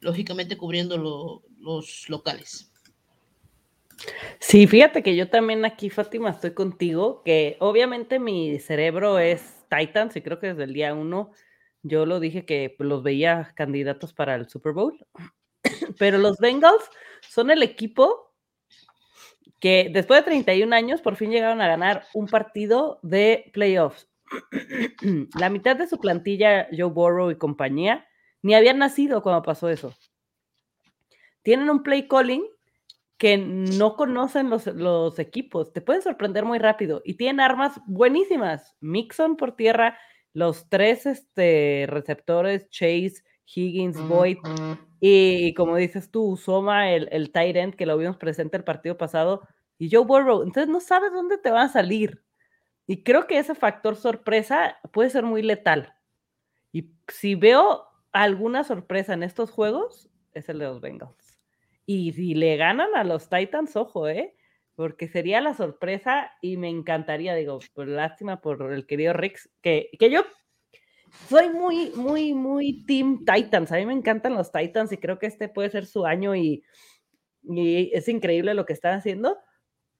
lógicamente 0.00 0.58
cubriendo 0.58 0.98
los 1.60 2.08
locales. 2.08 2.69
Sí, 4.38 4.66
fíjate 4.66 5.02
que 5.02 5.16
yo 5.16 5.28
también 5.28 5.64
aquí, 5.64 5.90
Fátima, 5.90 6.30
estoy 6.30 6.54
contigo, 6.54 7.22
que 7.24 7.56
obviamente 7.60 8.18
mi 8.18 8.58
cerebro 8.58 9.18
es 9.18 9.64
Titans 9.68 10.16
y 10.16 10.22
creo 10.22 10.38
que 10.38 10.48
desde 10.48 10.64
el 10.64 10.72
día 10.72 10.94
uno 10.94 11.32
yo 11.82 12.06
lo 12.06 12.20
dije 12.20 12.44
que 12.44 12.74
los 12.78 13.02
veía 13.02 13.52
candidatos 13.54 14.12
para 14.12 14.34
el 14.34 14.48
Super 14.48 14.72
Bowl, 14.72 14.98
pero 15.98 16.18
los 16.18 16.38
Bengals 16.38 16.84
son 17.28 17.50
el 17.50 17.62
equipo 17.62 18.34
que 19.60 19.90
después 19.92 20.20
de 20.20 20.24
31 20.24 20.74
años 20.74 21.02
por 21.02 21.16
fin 21.16 21.30
llegaron 21.30 21.60
a 21.60 21.68
ganar 21.68 22.04
un 22.14 22.26
partido 22.26 22.98
de 23.02 23.50
playoffs. 23.52 24.08
La 25.38 25.50
mitad 25.50 25.76
de 25.76 25.86
su 25.86 25.98
plantilla, 25.98 26.68
Joe 26.70 26.90
Burrow 26.90 27.30
y 27.30 27.36
compañía, 27.36 28.06
ni 28.42 28.54
habían 28.54 28.78
nacido 28.78 29.22
cuando 29.22 29.42
pasó 29.42 29.68
eso. 29.68 29.94
Tienen 31.42 31.68
un 31.68 31.82
play 31.82 32.08
calling 32.08 32.44
que 33.20 33.36
no 33.36 33.96
conocen 33.96 34.48
los, 34.48 35.18
equipos. 35.18 35.74
Te 35.74 35.82
pueden 35.82 36.00
sorprender 36.00 36.46
muy 36.46 36.58
rápido 36.58 37.02
y 37.04 37.18
tienen 37.18 37.40
armas 37.40 37.78
buenísimas. 37.84 38.74
Mixon 38.80 39.36
por 39.36 39.56
tierra, 39.56 39.98
los 40.32 40.70
tres 40.70 41.04
este, 41.04 41.84
receptores, 41.86 42.70
Chase, 42.70 43.22
Higgins, 43.44 44.00
Boyd, 44.08 44.38
y, 45.00 45.52
como 45.52 45.76
dices 45.76 46.10
tú, 46.10 46.38
Soma, 46.38 46.92
el, 46.92 47.10
el 47.12 47.30
tight 47.30 47.56
end 47.56 47.74
que 47.74 47.84
lo 47.84 47.98
vimos 47.98 48.16
presente 48.16 48.56
el 48.56 48.64
partido 48.64 48.96
pasado, 48.96 49.46
y 49.76 49.90
Joe 49.90 50.06
Burrow. 50.06 50.42
Entonces 50.42 50.70
no 50.70 50.80
sabes 50.80 51.12
dónde 51.12 51.36
te 51.36 51.50
van 51.50 51.66
a 51.66 51.72
salir. 51.72 52.24
Y 52.86 53.02
creo 53.02 53.26
que 53.26 53.36
ese 53.36 53.54
factor 53.54 53.96
sorpresa 53.96 54.78
puede 54.92 55.10
ser 55.10 55.24
muy 55.24 55.42
letal. 55.42 55.92
Y 56.72 56.94
si 57.06 57.34
veo 57.34 57.84
alguna 58.12 58.64
sorpresa 58.64 59.12
en 59.12 59.24
estos 59.24 59.50
juegos, 59.50 60.08
es 60.32 60.48
el 60.48 60.58
de 60.58 60.64
los 60.64 60.80
Bengals. 60.80 61.19
Y 61.86 62.12
si 62.12 62.34
le 62.34 62.56
ganan 62.56 62.94
a 62.94 63.04
los 63.04 63.28
Titans, 63.28 63.76
ojo, 63.76 64.08
¿eh? 64.08 64.34
Porque 64.74 65.08
sería 65.08 65.40
la 65.40 65.54
sorpresa 65.54 66.32
y 66.40 66.56
me 66.56 66.68
encantaría, 66.68 67.34
digo, 67.34 67.58
pues 67.74 67.88
lástima 67.88 68.40
por 68.40 68.72
el 68.72 68.86
querido 68.86 69.12
Rix, 69.12 69.50
que, 69.60 69.90
que 69.98 70.10
yo 70.10 70.24
soy 71.28 71.50
muy, 71.50 71.90
muy, 71.96 72.34
muy 72.34 72.84
Team 72.86 73.24
Titans. 73.24 73.72
A 73.72 73.76
mí 73.76 73.86
me 73.86 73.92
encantan 73.92 74.34
los 74.34 74.52
Titans 74.52 74.92
y 74.92 74.98
creo 74.98 75.18
que 75.18 75.26
este 75.26 75.48
puede 75.48 75.70
ser 75.70 75.86
su 75.86 76.06
año 76.06 76.34
y, 76.34 76.62
y 77.42 77.90
es 77.92 78.08
increíble 78.08 78.54
lo 78.54 78.64
que 78.66 78.72
están 78.72 78.94
haciendo, 78.94 79.38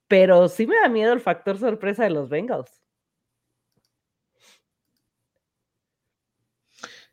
pero 0.07 0.47
sí 0.47 0.67
me 0.67 0.75
da 0.75 0.89
miedo 0.89 1.13
el 1.13 1.21
factor 1.21 1.57
sorpresa 1.57 2.03
de 2.03 2.11
los 2.11 2.29
Bengals. 2.29 2.81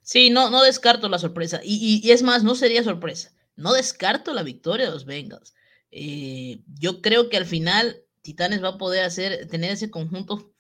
Sí, 0.09 0.31
no, 0.31 0.49
no 0.49 0.63
descarto 0.63 1.07
la 1.11 1.19
sorpresa. 1.19 1.61
Y, 1.63 2.11
es 2.11 2.23
más, 2.23 2.43
no 2.43 2.55
sería 2.55 2.83
sorpresa. 2.83 3.31
No 3.59 3.73
descarto 3.73 4.33
la 4.33 4.45
victoria 4.45 4.87
de 4.87 4.93
los 4.93 5.05
Bengals. 5.05 5.53
Eh, 5.91 6.63
yo 6.79 7.03
creo 7.03 7.29
que 7.29 7.37
al 7.37 7.45
final 7.45 8.05
Titanes 8.23 8.63
va 8.63 8.69
a 8.69 8.79
poder 8.79 9.05
hacer, 9.05 9.49
tener 9.49 9.73
ese 9.73 9.91
conjunto 9.91 10.53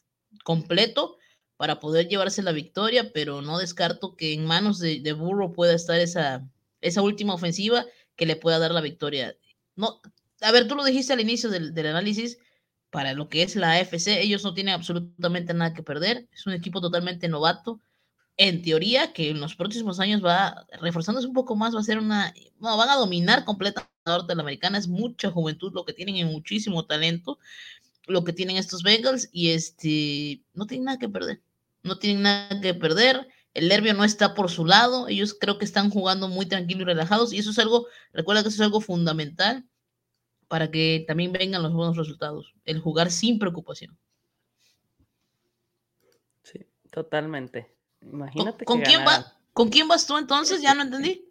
completo 0.43 1.17
para 1.57 1.79
poder 1.79 2.09
llevarse 2.09 2.43
la 2.43 2.51
victoria, 2.51 3.13
pero 3.13 3.41
no 3.41 3.59
descarto 3.59 4.17
que 4.17 4.33
en 4.33 4.47
manos 4.47 4.81
de, 4.81 5.13
Burro 5.13 5.53
pueda 5.53 5.75
estar 5.75 6.01
esa, 6.01 6.49
esa 6.81 7.03
última 7.03 7.35
ofensiva 7.35 7.87
que 8.17 8.27
le 8.27 8.35
pueda 8.35 8.59
dar 8.59 8.73
la 8.73 8.81
victoria. 8.81 9.37
No, 9.77 10.01
a 10.41 10.51
ver, 10.51 10.67
tú 10.67 10.75
lo 10.75 10.85
dijiste 10.85 11.13
al 11.13 11.21
inicio 11.21 11.51
del, 11.51 11.75
del 11.75 11.87
análisis, 11.87 12.39
para 12.91 13.13
lo 13.13 13.29
que 13.29 13.45
es 13.45 13.55
la 13.55 13.75
AFC, 13.75 14.09
ellos 14.09 14.43
no 14.43 14.55
tienen 14.55 14.75
absolutamente 14.75 15.55
nada 15.55 15.73
que 15.73 15.85
perder, 15.85 16.29
es 16.33 16.47
un 16.47 16.53
equipo 16.53 16.81
totalmente 16.81 17.29
novato, 17.29 17.81
en 18.38 18.62
teoría, 18.62 19.12
que 19.12 19.31
en 19.31 19.40
los 19.40 19.57
próximos 19.57 19.98
años 19.98 20.24
va 20.24 20.64
reforzándose 20.81 21.27
un 21.27 21.35
poco 21.35 21.57
más, 21.57 21.74
va 21.74 21.81
a 21.81 21.83
ser 21.83 21.98
una, 21.98 22.33
no, 22.61 22.77
van 22.77 22.88
a 22.88 22.94
dominar 22.94 23.44
completamente 23.44 23.90
la 24.07 24.42
americana, 24.42 24.79
es 24.79 24.87
mucha 24.87 25.31
juventud 25.31 25.72
lo 25.74 25.85
que 25.85 25.92
tienen 25.92 26.16
y 26.16 26.24
muchísimo 26.24 26.87
talento, 26.87 27.40
lo 28.07 28.22
que 28.22 28.33
tienen 28.33 28.57
estos 28.57 28.85
Bengals 28.85 29.29
y 29.33 29.51
este, 29.51 30.44
no 30.55 30.66
tienen 30.66 30.85
nada 30.85 30.98
que 30.98 31.09
perder, 31.09 31.42
no 31.83 31.98
tienen 31.98 32.22
nada 32.22 32.61
que 32.61 32.74
perder, 32.74 33.27
el 33.55 33.68
nervio 33.68 33.92
no 33.92 34.05
está 34.05 34.35
por 34.35 34.51
su 34.51 34.64
lado, 34.64 35.09
ellos 35.09 35.37
creo 35.38 35.59
que 35.59 35.64
están 35.64 35.90
jugando 35.90 36.29
muy 36.29 36.46
tranquilos 36.46 36.83
y 36.83 36.85
relajados 36.85 37.33
y 37.33 37.38
eso 37.38 37.51
es 37.51 37.59
algo, 37.59 37.88
recuerda 38.12 38.42
que 38.42 38.51
eso 38.51 38.62
es 38.62 38.66
algo 38.66 38.81
fundamental 38.81 39.68
para 40.46 40.70
que 40.70 41.05
también 41.09 41.33
vengan 41.33 41.64
los 41.64 41.72
buenos 41.72 41.96
resultados, 41.96 42.55
el 42.64 42.79
jugar 42.79 43.11
sin 43.11 43.40
preocupación. 43.40 43.98
Sí, 46.44 46.64
totalmente. 46.92 47.78
Imagínate. 48.01 48.65
¿Con, 48.65 48.81
quién, 48.81 49.01
va, 49.01 49.33
¿Con 49.53 49.69
quién 49.69 49.89
vas 49.89 50.07
tú 50.07 50.17
entonces? 50.17 50.63
Ya 50.63 50.75
no 50.75 50.83
entendí. 50.83 51.29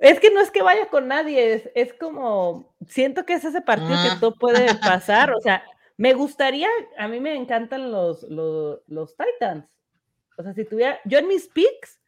Es 0.00 0.18
que 0.18 0.30
no 0.30 0.40
es 0.40 0.50
que 0.50 0.62
vaya 0.62 0.88
con 0.88 1.08
nadie, 1.08 1.70
es, 1.74 1.92
como, 1.92 2.74
siento 2.88 3.26
que 3.26 3.34
es 3.34 3.44
ese 3.44 3.60
partido 3.60 3.90
que 3.90 4.08
ah. 4.08 4.16
todo 4.18 4.34
puede 4.34 4.74
pasar, 4.80 5.30
o 5.32 5.40
sea, 5.40 5.62
me 5.98 6.14
gustaría, 6.14 6.68
a 6.96 7.06
mí 7.06 7.20
me 7.20 7.34
encantan 7.34 7.92
los, 7.92 8.22
los, 8.22 8.80
los, 8.86 9.14
Titans, 9.14 9.66
o 10.38 10.42
sea, 10.42 10.54
si 10.54 10.64
tuviera, 10.64 10.98
yo 11.04 11.18
en 11.18 11.28
mis 11.28 11.48
picks 11.48 12.00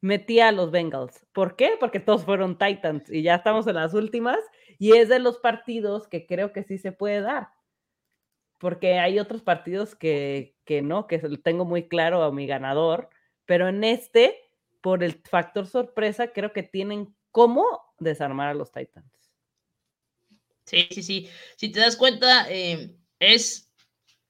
metía 0.00 0.48
a 0.48 0.52
los 0.52 0.70
Bengals, 0.70 1.26
¿por 1.34 1.54
qué? 1.54 1.72
Porque 1.78 2.00
todos 2.00 2.24
fueron 2.24 2.56
Titans 2.56 3.10
y 3.10 3.22
ya 3.22 3.34
estamos 3.34 3.66
en 3.66 3.74
las 3.74 3.92
últimas 3.92 4.38
y 4.78 4.96
es 4.96 5.10
de 5.10 5.18
los 5.18 5.36
partidos 5.36 6.08
que 6.08 6.26
creo 6.26 6.50
que 6.50 6.64
sí 6.64 6.78
se 6.78 6.92
puede 6.92 7.20
dar, 7.20 7.50
porque 8.64 8.98
hay 8.98 9.18
otros 9.18 9.42
partidos 9.42 9.94
que, 9.94 10.56
no, 10.82 11.06
que 11.06 11.18
tengo 11.44 11.66
muy 11.66 11.86
claro 11.86 12.22
a 12.22 12.32
mi 12.32 12.46
ganador, 12.46 13.10
pero 13.44 13.68
en 13.68 13.84
este, 13.84 14.40
por 14.80 15.04
el 15.04 15.20
factor 15.28 15.66
sorpresa, 15.66 16.28
creo 16.28 16.54
que 16.54 16.62
tienen 16.62 17.14
cómo 17.30 17.66
desarmar 17.98 18.48
a 18.48 18.54
los 18.54 18.72
Titans. 18.72 19.12
Sí, 20.64 20.88
sí, 20.90 21.02
sí. 21.02 21.28
Si 21.56 21.72
te 21.72 21.80
das 21.80 21.94
cuenta, 21.96 22.46
eh, 22.48 22.96
es 23.18 23.70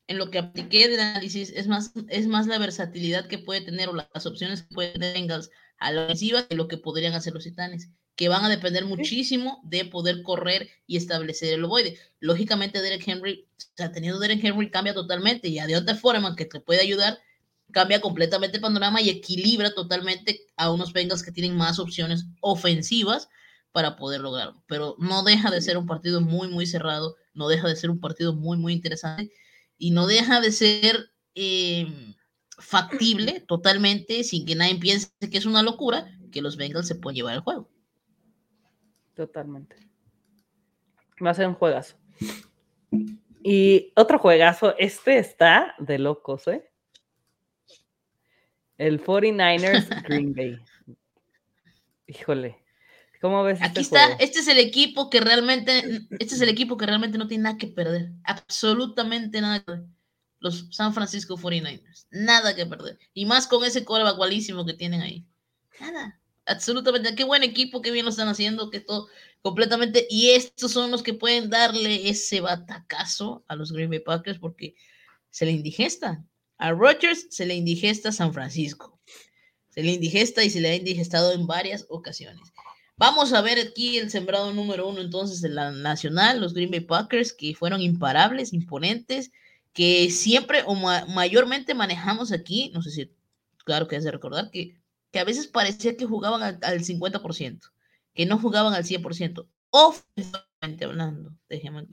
en 0.09 0.19
lo 0.19 0.33
que 0.33 0.39
apliqué 0.39 0.89
de 0.89 1.01
análisis, 1.01 1.51
es 1.51 1.69
más, 1.69 1.93
es 2.09 2.27
más 2.27 2.49
la 2.49 2.59
versatilidad 2.59 3.29
que 3.29 3.39
puede 3.39 3.61
tener 3.61 3.89
o 3.89 3.93
las 3.95 4.27
opciones 4.27 4.63
que 4.63 4.75
puede 4.75 4.99
tener 4.99 5.31
a 5.79 5.93
la 5.93 6.05
ofensiva 6.07 6.49
que 6.49 6.57
lo 6.57 6.67
que 6.67 6.79
podrían 6.79 7.13
hacer 7.13 7.35
los 7.35 7.45
Titanes, 7.45 7.89
que 8.17 8.29
van 8.29 8.45
a 8.45 8.49
depender 8.49 8.85
muchísimo 8.85 9.61
de 9.65 9.85
poder 9.85 10.23
correr 10.23 10.69
y 10.87 10.97
establecer 10.97 11.53
el 11.53 11.65
ovoide. 11.65 11.99
Lógicamente, 12.21 12.81
Derek 12.81 13.07
Henry, 13.07 13.49
o 13.59 13.77
sea, 13.77 13.93
teniendo 13.93 14.21
Derek 14.21 14.43
Henry 14.43 14.71
cambia 14.71 14.95
totalmente 14.95 15.49
y 15.49 15.59
a 15.59 15.67
de 15.67 15.77
otra 15.77 15.97
forma 15.97 16.37
que 16.37 16.45
te 16.45 16.61
puede 16.61 16.81
ayudar, 16.81 17.19
cambia 17.73 18.01
completamente 18.01 18.59
el 18.59 18.63
panorama 18.63 19.01
y 19.01 19.11
equilibra 19.11 19.75
totalmente 19.75 20.47
a 20.57 20.71
unos 20.71 20.93
Bengals 20.93 21.23
que 21.23 21.33
tienen 21.33 21.57
más 21.57 21.79
opciones 21.79 22.27
ofensivas 22.41 23.29
para 23.73 23.97
poder 23.97 24.21
lograrlo. 24.21 24.63
Pero 24.69 24.95
no 24.99 25.25
deja 25.25 25.51
de 25.51 25.61
ser 25.61 25.77
un 25.77 25.87
partido 25.87 26.21
muy, 26.21 26.49
muy 26.49 26.67
cerrado, 26.67 27.17
no 27.35 27.49
deja 27.49 27.67
de 27.67 27.75
ser 27.77 27.91
un 27.91 28.01
partido 28.01 28.33
muy, 28.33 28.57
muy 28.57 28.73
interesante 28.73 29.33
y 29.77 29.91
no 29.91 30.07
deja 30.07 30.41
de 30.41 30.53
ser 30.53 31.11
em, 31.35 32.15
factible 32.59 33.41
totalmente, 33.41 34.23
sin 34.23 34.47
que 34.47 34.55
nadie 34.55 34.77
piense 34.77 35.11
que 35.19 35.39
es 35.39 35.47
una 35.47 35.65
locura, 35.65 36.07
que 36.31 36.43
los 36.43 36.57
Bengals 36.57 36.87
se 36.87 36.95
puedan 36.95 37.17
llevar 37.17 37.35
el 37.35 37.41
juego. 37.41 37.74
Totalmente. 39.15 39.77
Va 41.25 41.31
a 41.31 41.35
ser 41.35 41.47
un 41.47 41.55
juegazo. 41.55 41.97
Y 43.43 43.93
otro 43.95 44.19
juegazo, 44.19 44.75
este 44.79 45.19
está 45.19 45.75
de 45.79 45.99
locos, 45.99 46.49
¿eh? 46.49 46.71
El 48.79 49.03
49ers 49.03 50.03
Green 50.09 50.35
Bay. 50.35 50.59
Híjole. 52.07 52.65
¿Cómo 53.21 53.43
ves? 53.43 53.61
Aquí 53.63 53.81
este 53.81 53.81
está, 53.81 54.13
este 54.15 54.41
es 54.41 54.49
el 54.49 54.59
equipo 54.59 55.09
que 55.09 55.21
realmente, 55.21 56.07
este 56.19 56.35
es 56.35 56.41
el 56.41 56.49
equipo 56.49 56.77
que 56.77 56.85
realmente 56.85 57.17
no 57.17 57.27
tiene 57.27 57.45
nada 57.45 57.57
que 57.57 57.69
perder. 57.69 58.13
Absolutamente 58.25 59.41
nada 59.41 59.61
que 59.61 59.65
perder. 59.65 59.87
Los 60.41 60.69
San 60.73 60.93
Francisco 60.93 61.39
49ers. 61.39 62.07
Nada 62.11 62.55
que 62.55 62.67
perder. 62.67 62.99
Y 63.15 63.25
más 63.25 63.47
con 63.47 63.65
ese 63.65 63.85
coreback 63.85 64.17
gualísimo 64.17 64.67
que 64.67 64.75
tienen 64.75 65.01
ahí. 65.01 65.27
Nada. 65.81 66.21
Absolutamente. 66.47 67.15
Qué 67.15 67.25
buen 67.25 67.43
equipo, 67.43 67.81
qué 67.81 67.91
bien 67.91 68.05
lo 68.05 68.11
están 68.11 68.29
haciendo, 68.29 68.71
que 68.71 68.81
todo 68.81 69.09
completamente. 69.43 70.07
Y 70.11 70.31
estos 70.31 70.73
son 70.73 70.91
los 70.91 71.03
que 71.03 71.15
pueden 71.15 71.51
darle 71.51 72.09
ese 72.09 72.41
batacazo 72.41 73.45
a 73.49 73.57
los 73.57 73.73
Green 73.73 73.91
Bay 73.91 74.01
Packers 74.01 74.39
porque 74.39 74.75
se 75.31 75.47
le 75.47 75.53
indigesta. 75.53 76.25
A 76.59 76.73
Rodgers 76.73 77.27
se 77.31 77.47
le 77.47 77.55
indigesta 77.55 78.13
San 78.13 78.33
Francisco. 78.33 79.01
Se 79.71 79.83
le 79.83 79.93
indigesta 79.93 80.45
y 80.45 80.51
se 80.51 80.61
le 80.61 80.71
ha 80.71 80.77
indigestado 80.77 81.33
en 81.33 81.47
varias 81.47 81.87
ocasiones. 81.89 82.53
Vamos 82.97 83.33
a 83.33 83.43
ver 83.43 83.59
aquí 83.59 83.99
el 83.99 84.09
sembrado 84.09 84.53
número 84.53 84.89
uno 84.89 85.01
entonces 85.01 85.41
de 85.41 85.49
la 85.49 85.73
nacional, 85.73 86.41
los 86.41 86.55
Green 86.55 86.71
Bay 86.71 86.81
Packers, 86.81 87.33
que 87.33 87.55
fueron 87.55 87.81
imparables, 87.81 88.53
imponentes, 88.53 89.33
que 89.73 90.11
siempre 90.11 90.63
o 90.65 90.77
mayormente 90.77 91.75
manejamos 91.75 92.31
aquí, 92.31 92.71
no 92.73 92.83
sé 92.83 92.91
si, 92.93 93.11
claro 93.65 93.89
que 93.89 93.97
has 93.97 94.05
de 94.05 94.13
recordar, 94.13 94.53
que, 94.53 94.77
que 95.15 95.21
a 95.21 95.25
veces 95.25 95.47
parecía 95.47 95.97
que 95.97 96.07
jugaban 96.07 96.43
al, 96.43 96.59
al 96.63 96.81
50%, 96.81 97.61
que 98.15 98.27
no 98.27 98.37
jugaban 98.37 98.75
al 98.75 98.83
100%, 98.83 99.47
ofensivamente 99.71 100.85
hablando, 100.85 101.31
déjeme, 101.49 101.87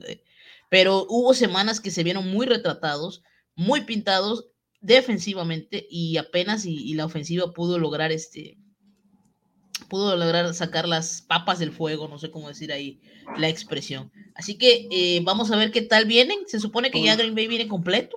pero 0.68 1.06
hubo 1.08 1.32
semanas 1.32 1.78
que 1.78 1.92
se 1.92 2.02
vieron 2.02 2.28
muy 2.28 2.46
retratados, 2.46 3.22
muy 3.54 3.82
pintados 3.82 4.48
defensivamente 4.80 5.86
y 5.88 6.16
apenas 6.16 6.66
y, 6.66 6.94
la 6.94 7.04
ofensiva 7.04 7.52
pudo 7.52 7.78
lograr 7.78 8.10
este 8.10 8.58
pudo 9.88 10.16
lograr 10.16 10.52
sacar 10.52 10.88
las 10.88 11.22
papas 11.22 11.60
del 11.60 11.70
fuego, 11.70 12.08
no 12.08 12.18
sé 12.18 12.28
cómo 12.32 12.48
decir 12.48 12.72
ahí 12.72 13.00
la 13.38 13.48
expresión. 13.48 14.10
Así 14.34 14.58
que 14.58 14.88
eh, 14.90 15.20
vamos 15.22 15.52
a 15.52 15.56
ver 15.56 15.70
qué 15.70 15.82
tal 15.82 16.06
vienen. 16.06 16.38
Se 16.48 16.58
supone 16.58 16.90
que 16.90 17.00
ya 17.00 17.14
Green 17.14 17.36
Bay 17.36 17.46
viene 17.46 17.68
completo. 17.68 18.16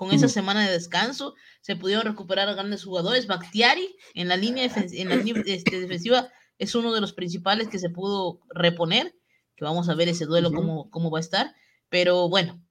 Con 0.00 0.12
esa 0.12 0.28
semana 0.28 0.64
de 0.64 0.72
descanso 0.72 1.34
se 1.60 1.76
pudieron 1.76 2.06
recuperar 2.06 2.48
a 2.48 2.54
grandes 2.54 2.84
jugadores. 2.84 3.26
Bactiari 3.26 3.98
en 4.14 4.28
la 4.28 4.38
línea, 4.38 4.64
en 4.64 5.08
la 5.10 5.16
este, 5.44 5.78
defensiva 5.78 6.32
es 6.56 6.74
uno 6.74 6.94
de 6.94 7.02
los 7.02 7.12
principales 7.12 7.68
que 7.68 7.78
se 7.78 7.90
pudo 7.90 8.40
reponer. 8.48 9.14
Que 9.56 9.66
vamos 9.66 9.90
a 9.90 9.94
ver 9.94 10.08
ese 10.08 10.24
duelo 10.24 10.52
cómo, 10.52 10.88
cómo 10.88 11.10
va 11.10 11.18
a 11.18 11.20
estar. 11.20 11.54
Pero 11.90 12.30
bueno, 12.30 12.64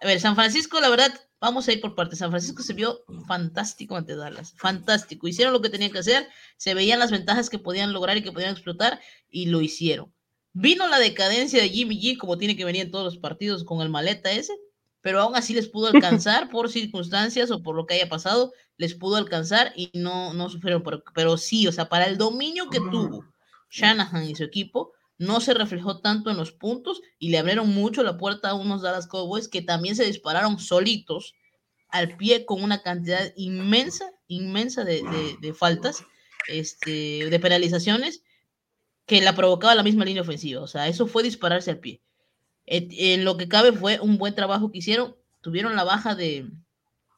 a 0.00 0.06
ver, 0.06 0.20
San 0.20 0.36
Francisco, 0.36 0.80
la 0.80 0.88
verdad, 0.88 1.12
Vamos 1.40 1.66
a 1.66 1.72
ir 1.72 1.80
por 1.80 1.96
partes. 1.96 2.20
San 2.20 2.30
Francisco 2.30 2.62
se 2.62 2.74
vio 2.74 3.00
fantástico 3.26 3.96
ante 3.96 4.14
Dallas. 4.14 4.54
Fantástico. 4.56 5.26
Hicieron 5.26 5.52
lo 5.52 5.60
que 5.60 5.70
tenían 5.70 5.90
que 5.90 5.98
hacer. 5.98 6.28
Se 6.56 6.74
veían 6.74 7.00
las 7.00 7.10
ventajas 7.10 7.50
que 7.50 7.58
podían 7.58 7.92
lograr 7.92 8.16
y 8.16 8.22
que 8.22 8.30
podían 8.30 8.52
explotar 8.52 9.00
y 9.28 9.46
lo 9.46 9.60
hicieron. 9.60 10.14
Vino 10.52 10.86
la 10.86 11.00
decadencia 11.00 11.60
de 11.60 11.68
Jimmy 11.68 12.00
G, 12.00 12.16
como 12.16 12.38
tiene 12.38 12.56
que 12.56 12.64
venir 12.64 12.82
en 12.82 12.92
todos 12.92 13.04
los 13.04 13.18
partidos 13.18 13.64
con 13.64 13.80
el 13.80 13.88
maleta 13.88 14.30
ese. 14.30 14.52
Pero 15.02 15.20
aún 15.20 15.36
así 15.36 15.52
les 15.52 15.68
pudo 15.68 15.88
alcanzar 15.88 16.48
por 16.48 16.70
circunstancias 16.70 17.50
o 17.50 17.62
por 17.62 17.76
lo 17.76 17.86
que 17.86 17.94
haya 17.94 18.08
pasado, 18.08 18.52
les 18.78 18.94
pudo 18.94 19.16
alcanzar 19.16 19.72
y 19.76 19.90
no, 19.94 20.32
no 20.32 20.48
sufrieron. 20.48 20.82
Pero, 20.82 21.02
pero 21.14 21.36
sí, 21.36 21.66
o 21.66 21.72
sea, 21.72 21.88
para 21.88 22.06
el 22.06 22.16
dominio 22.16 22.70
que 22.70 22.78
tuvo 22.78 23.26
Shanahan 23.70 24.28
y 24.28 24.34
su 24.36 24.44
equipo, 24.44 24.92
no 25.18 25.40
se 25.40 25.54
reflejó 25.54 26.00
tanto 26.00 26.30
en 26.30 26.36
los 26.36 26.52
puntos 26.52 27.02
y 27.18 27.30
le 27.30 27.38
abrieron 27.38 27.68
mucho 27.68 28.02
la 28.02 28.16
puerta 28.16 28.50
a 28.50 28.54
unos 28.54 28.82
Dallas 28.82 29.06
Cowboys 29.06 29.48
que 29.48 29.62
también 29.62 29.96
se 29.96 30.04
dispararon 30.04 30.58
solitos 30.58 31.34
al 31.88 32.16
pie 32.16 32.46
con 32.46 32.62
una 32.62 32.82
cantidad 32.82 33.32
inmensa, 33.36 34.10
inmensa 34.26 34.82
de, 34.84 35.54
faltas, 35.54 36.04
este, 36.48 37.28
de 37.28 37.40
penalizaciones 37.40 38.22
que 39.06 39.20
la 39.20 39.34
provocaba 39.34 39.74
la 39.74 39.82
misma 39.82 40.04
línea 40.04 40.22
ofensiva. 40.22 40.62
O 40.62 40.66
sea, 40.66 40.88
eso 40.88 41.06
fue 41.06 41.22
dispararse 41.22 41.70
al 41.70 41.78
pie. 41.78 42.00
En 42.74 43.24
lo 43.24 43.36
que 43.36 43.48
cabe 43.48 43.72
fue 43.72 44.00
un 44.00 44.16
buen 44.16 44.34
trabajo 44.34 44.70
que 44.70 44.78
hicieron. 44.78 45.14
Tuvieron 45.42 45.76
la 45.76 45.84
baja 45.84 46.14
de, 46.14 46.48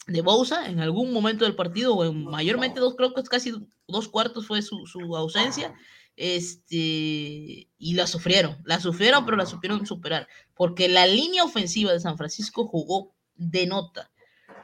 de 0.09 0.21
Bousa 0.21 0.69
en 0.69 0.81
algún 0.81 1.13
momento 1.13 1.45
del 1.45 1.55
partido, 1.55 1.95
o 1.95 2.05
en 2.05 2.25
mayormente 2.25 2.81
dos, 2.81 2.97
creo 2.97 3.15
que 3.15 3.23
casi 3.23 3.53
dos 3.87 4.09
cuartos 4.09 4.47
fue 4.47 4.63
su, 4.63 4.87
su 4.87 5.17
ausencia 5.17 5.75
este, 6.17 7.69
y 7.79 7.95
la 7.95 8.07
sufrieron, 8.07 8.57
la 8.65 8.81
sufrieron, 8.81 9.25
pero 9.25 9.37
la 9.37 9.47
supieron 9.47 9.87
superar, 9.87 10.29
porque 10.55 10.89
la 10.89 11.07
línea 11.07 11.45
ofensiva 11.45 11.93
de 11.93 12.01
San 12.01 12.17
Francisco 12.17 12.67
jugó 12.67 13.15
de 13.37 13.67
nota. 13.67 14.11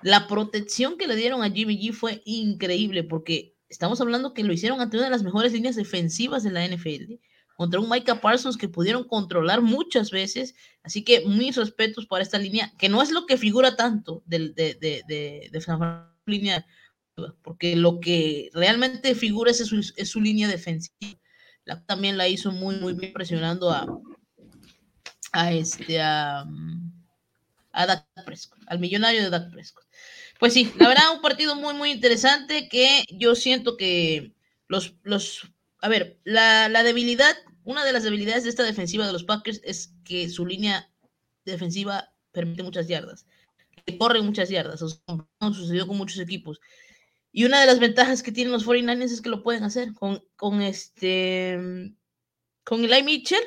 La 0.03 0.27
protección 0.27 0.97
que 0.97 1.07
le 1.07 1.17
dieron 1.17 1.43
a 1.43 1.51
Jimmy 1.51 1.79
G 1.79 1.93
fue 1.93 2.23
increíble, 2.25 3.05
porque 3.05 3.55
estamos 3.69 4.01
hablando 4.01 4.33
que 4.33 4.45
lo 4.45 4.53
hicieron 4.53 4.81
ante 4.81 4.97
una 4.97 5.07
de 5.07 5.13
las 5.13 5.23
mejores 5.23 5.53
líneas 5.53 5.77
defensivas 5.77 6.43
de 6.43 6.51
la 6.51 6.67
NFL, 6.67 7.15
contra 7.61 7.79
un 7.79 7.91
Micah 7.91 8.23
Parsons 8.23 8.57
que 8.57 8.71
pudieron 8.71 9.05
controlar 9.05 9.61
muchas 9.61 10.11
veces, 10.11 10.55
así 10.83 11.05
que 11.05 11.27
mis 11.27 11.57
respetos 11.57 12.07
para 12.07 12.23
esta 12.23 12.39
línea, 12.39 12.73
que 12.79 12.89
no 12.89 13.03
es 13.03 13.11
lo 13.11 13.27
que 13.27 13.37
figura 13.37 13.77
tanto 13.77 14.23
de, 14.25 14.49
de, 14.49 14.75
de, 14.81 15.51
de, 15.53 15.61
San 15.61 16.09
línea, 16.25 16.65
porque 17.43 17.77
lo 17.77 18.01
que 18.01 18.49
realmente 18.55 19.15
figura 19.15 19.51
es 19.51 19.59
su, 19.59 19.79
es 19.95 20.09
su 20.09 20.23
línea 20.23 20.49
defensiva 20.49 21.21
también 21.87 22.17
la 22.17 22.29
hizo 22.29 22.51
muy, 22.51 22.77
muy 22.77 22.95
bien 22.95 23.13
presionando 23.13 23.71
a, 23.71 23.87
a 25.33 25.53
este, 25.53 26.01
a, 26.01 26.47
a 27.73 27.87
Dak 27.87 28.07
Prescott, 28.25 28.59
al 28.67 28.79
millonario 28.79 29.23
de 29.23 29.31
Dak 29.31 29.51
Prescott. 29.51 29.85
Pues 30.39 30.55
sí, 30.55 30.73
la 30.79 30.89
verdad, 30.89 31.15
un 31.15 31.21
partido 31.21 31.55
muy, 31.55 31.75
muy 31.75 31.91
interesante 31.91 32.69
que 32.69 33.05
yo 33.11 33.35
siento 33.35 33.77
que 33.77 34.33
los, 34.67 34.95
los, 35.03 35.53
a 35.81 35.89
ver, 35.89 36.19
la, 36.25 36.69
la 36.71 36.83
debilidad, 36.83 37.37
una 37.71 37.85
de 37.85 37.93
las 37.93 38.03
debilidades 38.03 38.43
de 38.43 38.51
esta 38.51 38.65
defensiva 38.65 39.07
de 39.07 39.13
los 39.13 39.25
Packers 39.25 39.61
es 39.65 39.95
que 40.05 40.29
su 40.29 40.45
línea 40.45 40.91
defensiva 41.45 42.13
permite 42.33 42.65
muchas 42.65 42.89
yardas, 42.89 43.27
que 43.85 43.97
corren 43.97 44.27
muchas 44.27 44.49
yardas, 44.49 44.83
eso 44.83 45.03
sucedió 45.53 45.87
con 45.87 45.97
muchos 45.97 46.19
equipos. 46.19 46.61
Y 47.33 47.45
una 47.45 47.61
de 47.61 47.67
las 47.67 47.79
ventajas 47.79 48.25
que 48.25 48.33
tienen 48.33 48.53
los 48.53 48.67
49ers 48.67 49.13
es 49.13 49.21
que 49.21 49.29
lo 49.29 49.45
pueden 49.45 49.63
hacer 49.63 49.95
con, 49.95 50.25
con 50.37 50.63
este 50.63 51.95
con 52.65 52.85
Eli 52.85 53.05
Mitchell 53.05 53.43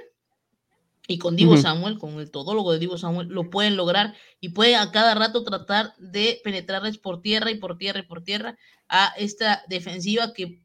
y 1.06 1.18
con 1.18 1.36
Divo 1.36 1.58
Samuel, 1.58 1.98
con 1.98 2.20
el 2.20 2.32
todólogo 2.32 2.72
de 2.72 2.80
Divo 2.80 2.98
Samuel, 2.98 3.28
lo 3.28 3.50
pueden 3.50 3.76
lograr 3.76 4.16
y 4.40 4.50
pueden 4.50 4.76
a 4.76 4.92
cada 4.92 5.16
rato 5.16 5.44
tratar 5.44 5.94
de 5.98 6.40
penetrarles 6.46 6.98
por 6.98 7.22
tierra 7.22 7.52
y 7.52 7.56
por 7.56 7.78
tierra 7.78 8.00
y 8.00 8.04
por 8.04 8.24
tierra 8.24 8.58
a 8.88 9.14
esta 9.18 9.64
defensiva 9.68 10.34
que 10.34 10.62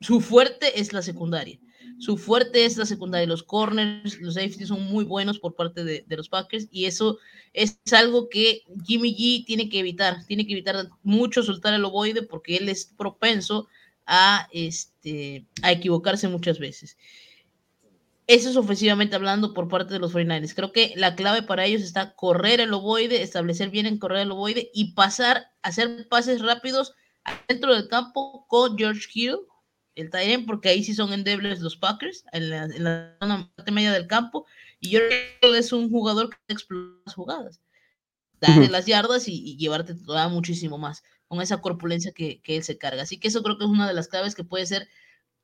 su 0.00 0.20
fuerte 0.20 0.80
es 0.80 0.92
la 0.92 1.02
secundaria. 1.02 1.60
Su 1.98 2.18
fuerte 2.18 2.64
es 2.64 2.76
la 2.76 2.84
secundaria. 2.84 3.26
Los 3.26 3.42
corners, 3.42 4.20
los 4.20 4.34
safeties 4.34 4.68
son 4.68 4.82
muy 4.84 5.04
buenos 5.04 5.38
por 5.38 5.54
parte 5.54 5.82
de, 5.84 6.04
los 6.08 6.28
Packers 6.28 6.68
y 6.70 6.84
eso 6.84 7.18
es 7.52 7.78
algo 7.92 8.28
que 8.28 8.62
Jimmy 8.84 9.14
G 9.14 9.46
tiene 9.46 9.68
que 9.68 9.78
evitar. 9.78 10.24
Tiene 10.26 10.46
que 10.46 10.52
evitar 10.52 10.88
mucho 11.02 11.42
soltar 11.42 11.74
el 11.74 11.84
ovoide 11.84 12.22
porque 12.22 12.56
él 12.56 12.68
es 12.68 12.84
propenso 12.84 13.68
a, 14.04 14.48
este, 14.52 15.46
a 15.62 15.72
equivocarse 15.72 16.28
muchas 16.28 16.58
veces. 16.58 16.96
Eso 18.26 18.50
es 18.50 18.56
ofensivamente 18.56 19.14
hablando 19.14 19.54
por 19.54 19.68
parte 19.68 19.94
de 19.94 20.00
los 20.00 20.12
49ers. 20.12 20.54
Creo 20.54 20.72
que 20.72 20.92
la 20.96 21.14
clave 21.14 21.42
para 21.42 21.64
ellos 21.64 21.82
está 21.82 22.14
correr 22.14 22.60
el 22.60 22.74
ovoide, 22.74 23.22
establecer 23.22 23.70
bien 23.70 23.86
en 23.86 23.98
correr 23.98 24.18
el 24.18 24.32
ovoide 24.32 24.70
y 24.74 24.92
pasar, 24.94 25.52
hacer 25.62 26.08
pases 26.08 26.42
rápidos 26.42 26.94
dentro 27.48 27.74
del 27.74 27.88
campo 27.88 28.44
con 28.48 28.76
George 28.76 29.06
Hill 29.14 29.36
el 29.96 30.10
Tyrion, 30.10 30.46
porque 30.46 30.68
ahí 30.68 30.84
sí 30.84 30.94
son 30.94 31.12
endebles 31.12 31.60
los 31.60 31.76
Packers, 31.76 32.24
en 32.32 32.50
la, 32.50 32.64
en 32.64 32.84
la 32.84 33.16
zona 33.20 33.50
media 33.72 33.92
del 33.92 34.06
campo, 34.06 34.46
y 34.78 34.90
yo 34.90 35.00
creo 35.00 35.52
que 35.52 35.58
es 35.58 35.72
un 35.72 35.90
jugador 35.90 36.30
que 36.30 36.52
explota 36.52 37.02
las 37.06 37.14
jugadas, 37.14 37.60
darle 38.40 38.68
las 38.68 38.86
yardas 38.86 39.26
y, 39.26 39.56
llevarte 39.56 39.94
toda 39.94 40.28
muchísimo 40.28 40.78
más, 40.78 41.02
con 41.26 41.40
esa 41.40 41.60
corpulencia 41.60 42.12
que, 42.12 42.40
que, 42.42 42.58
él 42.58 42.62
se 42.62 42.78
carga. 42.78 43.02
Así 43.02 43.18
que 43.18 43.28
eso 43.28 43.42
creo 43.42 43.58
que 43.58 43.64
es 43.64 43.70
una 43.70 43.88
de 43.88 43.94
las 43.94 44.08
claves 44.08 44.34
que 44.34 44.44
puede 44.44 44.66
ser 44.66 44.86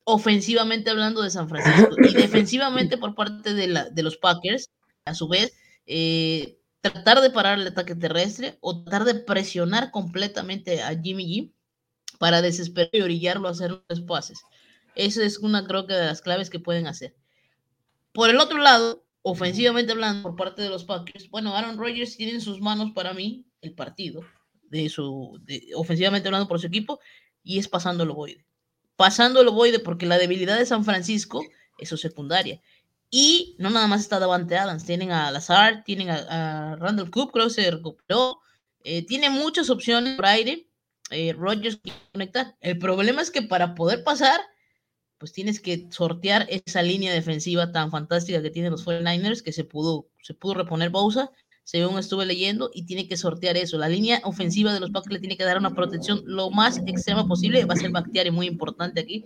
ofensivamente 0.05 0.91
hablando 0.91 1.23
de 1.23 1.31
San 1.31 1.49
Francisco 1.49 1.97
y 1.99 2.13
defensivamente 2.13 2.99
por 2.99 3.15
parte 3.15 3.55
de, 3.55 3.69
la, 3.69 3.89
de 3.89 4.03
los 4.03 4.17
Packers, 4.19 4.69
a 5.07 5.15
su 5.15 5.29
vez, 5.29 5.55
eh, 5.87 6.59
tratar 6.81 7.21
de 7.21 7.31
parar 7.31 7.59
el 7.59 7.67
ataque 7.67 7.95
terrestre 7.95 8.59
o 8.61 8.83
tratar 8.83 9.05
de 9.05 9.15
presionar 9.15 9.91
completamente 9.91 10.83
a 10.83 11.01
Jimmy 11.01 11.25
G 11.25 11.53
para 12.23 12.41
desesperar 12.41 12.91
y 12.93 13.01
orillarlo 13.01 13.49
a 13.49 13.51
hacer 13.51 13.83
los 13.89 14.01
pases. 14.03 14.45
Esa 14.95 15.25
es 15.25 15.39
una, 15.39 15.67
creo 15.67 15.89
que, 15.89 15.95
de 15.95 16.07
las 16.07 16.23
claves 16.23 16.51
que 16.51 16.61
pueden 16.61 16.87
hacer. 16.87 17.17
Por 18.13 18.31
el 18.31 18.39
otro 18.39 18.59
lado, 18.59 19.05
ofensivamente 19.23 19.91
hablando, 19.91 20.23
por 20.23 20.37
parte 20.37 20.63
de 20.63 20.69
los 20.69 20.85
Packers, 20.85 21.29
bueno, 21.31 21.57
Aaron 21.57 21.77
Rodgers 21.77 22.17
tiene 22.17 22.35
en 22.35 22.41
sus 22.41 22.61
manos 22.61 22.93
para 22.93 23.13
mí 23.13 23.45
el 23.61 23.75
partido, 23.75 24.21
de 24.71 24.89
su, 24.89 25.37
ofensivamente 25.75 26.29
hablando 26.29 26.47
por 26.47 26.61
su 26.61 26.69
equipo, 26.69 27.01
y 27.43 27.59
es 27.59 27.67
pasando 27.67 28.05
el 28.05 28.11
ovoide. 28.11 28.47
Pasando 28.95 29.41
el 29.41 29.49
ovoide 29.49 29.81
porque 29.81 30.07
la 30.07 30.17
debilidad 30.17 30.57
de 30.57 30.67
San 30.67 30.85
Francisco 30.85 31.43
es 31.77 31.89
su 31.89 31.97
secundaria. 31.97 32.61
Y 33.11 33.57
no 33.59 33.69
nada 33.69 33.89
más 33.89 34.01
está 34.01 34.21
Davante 34.21 34.57
Adams, 34.57 34.85
tienen 34.85 35.11
a 35.11 35.29
Lazar, 35.33 35.83
tienen 35.83 36.09
a, 36.09 36.77
Randall 36.77 37.11
Coop, 37.11 37.33
creo 37.33 37.49
que 37.49 37.55
se 37.55 37.69
recuperó, 37.69 38.39
eh, 38.85 39.05
tiene 39.05 39.29
muchas 39.29 39.71
opciones 39.71 40.15
por 40.15 40.27
aire 40.27 40.69
eh, 41.13 41.33
Rogers 41.33 41.81
conectar. 42.13 42.57
El 42.61 42.79
problema 42.79 43.23
es 43.23 43.31
que 43.31 43.43
para 43.43 43.75
poder 43.75 44.03
pasar, 44.05 44.41
pues 45.19 45.33
tienes 45.33 45.61
que 45.61 45.87
sortear 45.91 46.47
esa 46.51 46.83
línea 46.83 47.13
defensiva 47.13 47.71
tan 47.71 47.91
fantástica 47.91 48.43
que 48.43 48.51
tienen 48.51 48.73
los 48.73 48.85
49ers, 48.85 49.43
que 49.43 49.53
se 49.53 49.65
pudo, 49.65 50.09
se 50.21 50.35
pudo 50.35 50.55
reponer 50.55 50.91
Bousa, 50.91 51.31
según 51.65 51.99
estuve 51.99 52.27
leyendo, 52.27 52.71
y 52.75 52.87
tiene 52.87 53.07
que 53.07 53.17
sortear 53.17 53.57
eso. 53.57 53.79
La 53.79 53.89
línea 53.89 54.21
ofensiva 54.25 54.75
de 54.75 54.81
los 54.81 54.91
Packers 54.91 55.13
le 55.13 55.21
tiene 55.21 55.37
que 55.37 55.45
dar 55.45 55.59
una 55.59 55.75
protección 55.75 56.23
lo 56.27 56.51
más 56.51 56.79
extrema 56.87 57.29
posible. 57.29 57.65
Va 57.65 57.75
a 57.75 57.77
ser 57.77 57.91
Bactiari 57.93 58.33
muy 58.33 58.47
importante 58.47 59.01
aquí. 59.01 59.25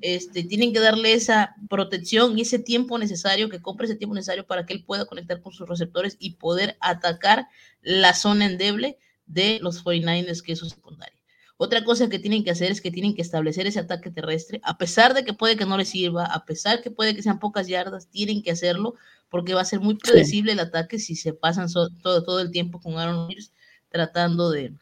Este, 0.00 0.42
tienen 0.42 0.72
que 0.72 0.80
darle 0.80 1.12
esa 1.12 1.54
protección 1.70 2.36
y 2.36 2.42
ese 2.42 2.58
tiempo 2.58 2.98
necesario, 2.98 3.48
que 3.48 3.62
compre 3.62 3.86
ese 3.86 3.94
tiempo 3.94 4.14
necesario 4.14 4.46
para 4.46 4.66
que 4.66 4.74
él 4.74 4.84
pueda 4.84 5.06
conectar 5.06 5.40
con 5.40 5.52
sus 5.52 5.68
receptores 5.68 6.16
y 6.18 6.34
poder 6.34 6.76
atacar 6.80 7.46
la 7.82 8.14
zona 8.14 8.46
endeble 8.46 8.98
de 9.26 9.58
los 9.60 9.84
49ers, 9.84 10.42
que 10.42 10.52
es 10.52 10.58
su 10.58 10.68
secundaria. 10.68 11.15
Otra 11.58 11.84
cosa 11.84 12.08
que 12.08 12.18
tienen 12.18 12.44
que 12.44 12.50
hacer 12.50 12.70
es 12.70 12.80
que 12.80 12.90
tienen 12.90 13.14
que 13.14 13.22
establecer 13.22 13.66
ese 13.66 13.80
ataque 13.80 14.10
terrestre, 14.10 14.60
a 14.62 14.76
pesar 14.76 15.14
de 15.14 15.24
que 15.24 15.32
puede 15.32 15.56
que 15.56 15.64
no 15.64 15.78
les 15.78 15.88
sirva, 15.88 16.26
a 16.26 16.44
pesar 16.44 16.82
que 16.82 16.90
puede 16.90 17.14
que 17.14 17.22
sean 17.22 17.38
pocas 17.38 17.66
yardas, 17.66 18.08
tienen 18.08 18.42
que 18.42 18.50
hacerlo 18.50 18.94
porque 19.30 19.54
va 19.54 19.62
a 19.62 19.66
ser 19.66 19.80
muy 19.80 19.94
predecible 19.96 20.52
el 20.52 20.60
ataque 20.60 20.98
si 20.98 21.16
se 21.16 21.32
pasan 21.32 21.68
todo, 21.72 22.22
todo 22.22 22.40
el 22.40 22.50
tiempo 22.50 22.80
con 22.80 22.98
Aaron 22.98 23.28
Rodgers 23.28 23.52
tratando 23.88 24.50
de, 24.50 24.74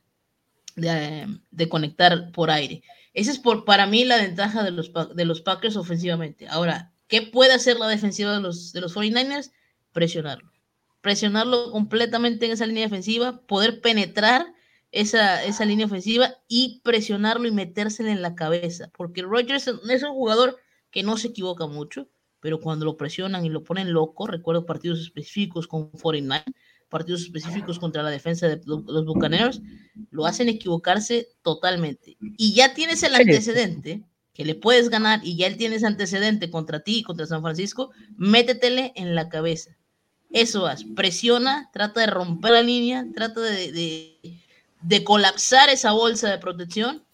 de, 0.76 1.68
conectar 1.68 2.32
por 2.32 2.50
aire. 2.50 2.82
Esa 3.12 3.30
es 3.30 3.38
por, 3.38 3.64
para 3.64 3.86
mí 3.86 4.04
la 4.04 4.16
ventaja 4.16 4.62
de 4.64 4.72
los, 4.72 4.90
de 5.14 5.24
los 5.24 5.40
Packers 5.40 5.76
ofensivamente. 5.76 6.48
Ahora, 6.48 6.92
¿qué 7.06 7.22
puede 7.22 7.52
hacer 7.52 7.78
la 7.78 7.86
defensiva 7.86 8.32
de 8.32 8.40
los, 8.40 8.72
de 8.72 8.80
los 8.80 8.96
49ers? 8.96 9.52
Presionarlo. 9.92 10.50
Presionarlo 11.00 11.70
completamente 11.70 12.46
en 12.46 12.52
esa 12.52 12.66
línea 12.66 12.84
defensiva, 12.84 13.40
poder 13.46 13.80
penetrar 13.80 14.53
esa, 14.94 15.44
esa 15.44 15.64
línea 15.64 15.86
ofensiva 15.86 16.36
y 16.46 16.80
presionarlo 16.84 17.48
y 17.48 17.52
metérselo 17.52 18.10
en 18.10 18.22
la 18.22 18.36
cabeza, 18.36 18.90
porque 18.96 19.22
Rodgers 19.22 19.66
es 19.66 20.02
un 20.02 20.14
jugador 20.14 20.56
que 20.92 21.02
no 21.02 21.16
se 21.16 21.28
equivoca 21.28 21.66
mucho, 21.66 22.08
pero 22.38 22.60
cuando 22.60 22.84
lo 22.84 22.96
presionan 22.96 23.44
y 23.44 23.48
lo 23.48 23.64
ponen 23.64 23.92
loco, 23.92 24.28
recuerdo 24.28 24.66
partidos 24.66 25.00
específicos 25.00 25.66
con 25.66 25.90
49, 25.90 26.44
partidos 26.88 27.22
específicos 27.22 27.80
contra 27.80 28.04
la 28.04 28.10
defensa 28.10 28.46
de 28.46 28.60
los 28.64 29.04
Bucaneros, 29.04 29.60
lo 30.12 30.26
hacen 30.26 30.48
equivocarse 30.48 31.26
totalmente. 31.42 32.16
Y 32.38 32.54
ya 32.54 32.72
tienes 32.74 33.02
el 33.02 33.16
antecedente 33.16 34.04
que 34.32 34.44
le 34.44 34.54
puedes 34.54 34.90
ganar 34.90 35.20
y 35.24 35.36
ya 35.36 35.48
él 35.48 35.56
tiene 35.56 35.76
ese 35.76 35.86
antecedente 35.86 36.50
contra 36.50 36.80
ti 36.80 36.98
y 36.98 37.02
contra 37.02 37.26
San 37.26 37.42
Francisco, 37.42 37.90
métetele 38.16 38.92
en 38.94 39.16
la 39.16 39.28
cabeza. 39.28 39.76
Eso 40.30 40.70
es, 40.70 40.84
presiona, 40.84 41.70
trata 41.72 42.00
de 42.00 42.06
romper 42.06 42.52
la 42.52 42.62
línea, 42.62 43.06
trata 43.14 43.40
de 43.40 43.72
de 43.72 44.43
colapsar 45.04 45.70
esa 45.70 45.92
bolsa 45.92 46.30
de 46.30 46.38
protección 46.38 47.04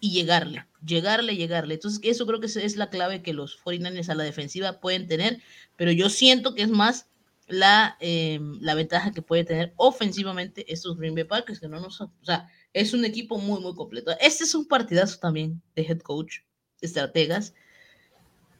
y 0.00 0.12
llegarle, 0.12 0.66
llegarle, 0.84 1.36
llegarle. 1.36 1.74
Entonces, 1.74 2.00
eso 2.02 2.26
creo 2.26 2.40
que 2.40 2.46
es 2.46 2.76
la 2.76 2.90
clave 2.90 3.22
que 3.22 3.32
los 3.32 3.58
49ers 3.62 4.08
a 4.08 4.14
la 4.14 4.24
defensiva 4.24 4.80
pueden 4.80 5.06
tener, 5.06 5.40
pero 5.76 5.92
yo 5.92 6.08
siento 6.10 6.54
que 6.54 6.62
es 6.62 6.70
más 6.70 7.06
la, 7.46 7.96
em, 8.00 8.58
la 8.60 8.74
ventaja 8.74 9.12
que 9.12 9.22
puede 9.22 9.44
tener 9.44 9.72
ofensivamente 9.76 10.70
estos 10.72 10.96
Green 10.96 11.14
Bay 11.14 11.24
Packers, 11.24 11.60
que 11.60 11.68
no 11.68 11.80
nos... 11.80 12.00
O 12.00 12.10
sea, 12.22 12.48
es 12.72 12.92
un 12.92 13.04
equipo 13.04 13.38
muy, 13.38 13.60
muy 13.60 13.74
completo. 13.74 14.12
Este 14.20 14.44
es 14.44 14.54
un 14.54 14.66
partidazo 14.66 15.18
también 15.18 15.62
de 15.74 15.82
head 15.82 16.00
coach, 16.00 16.40
estrategas, 16.80 17.54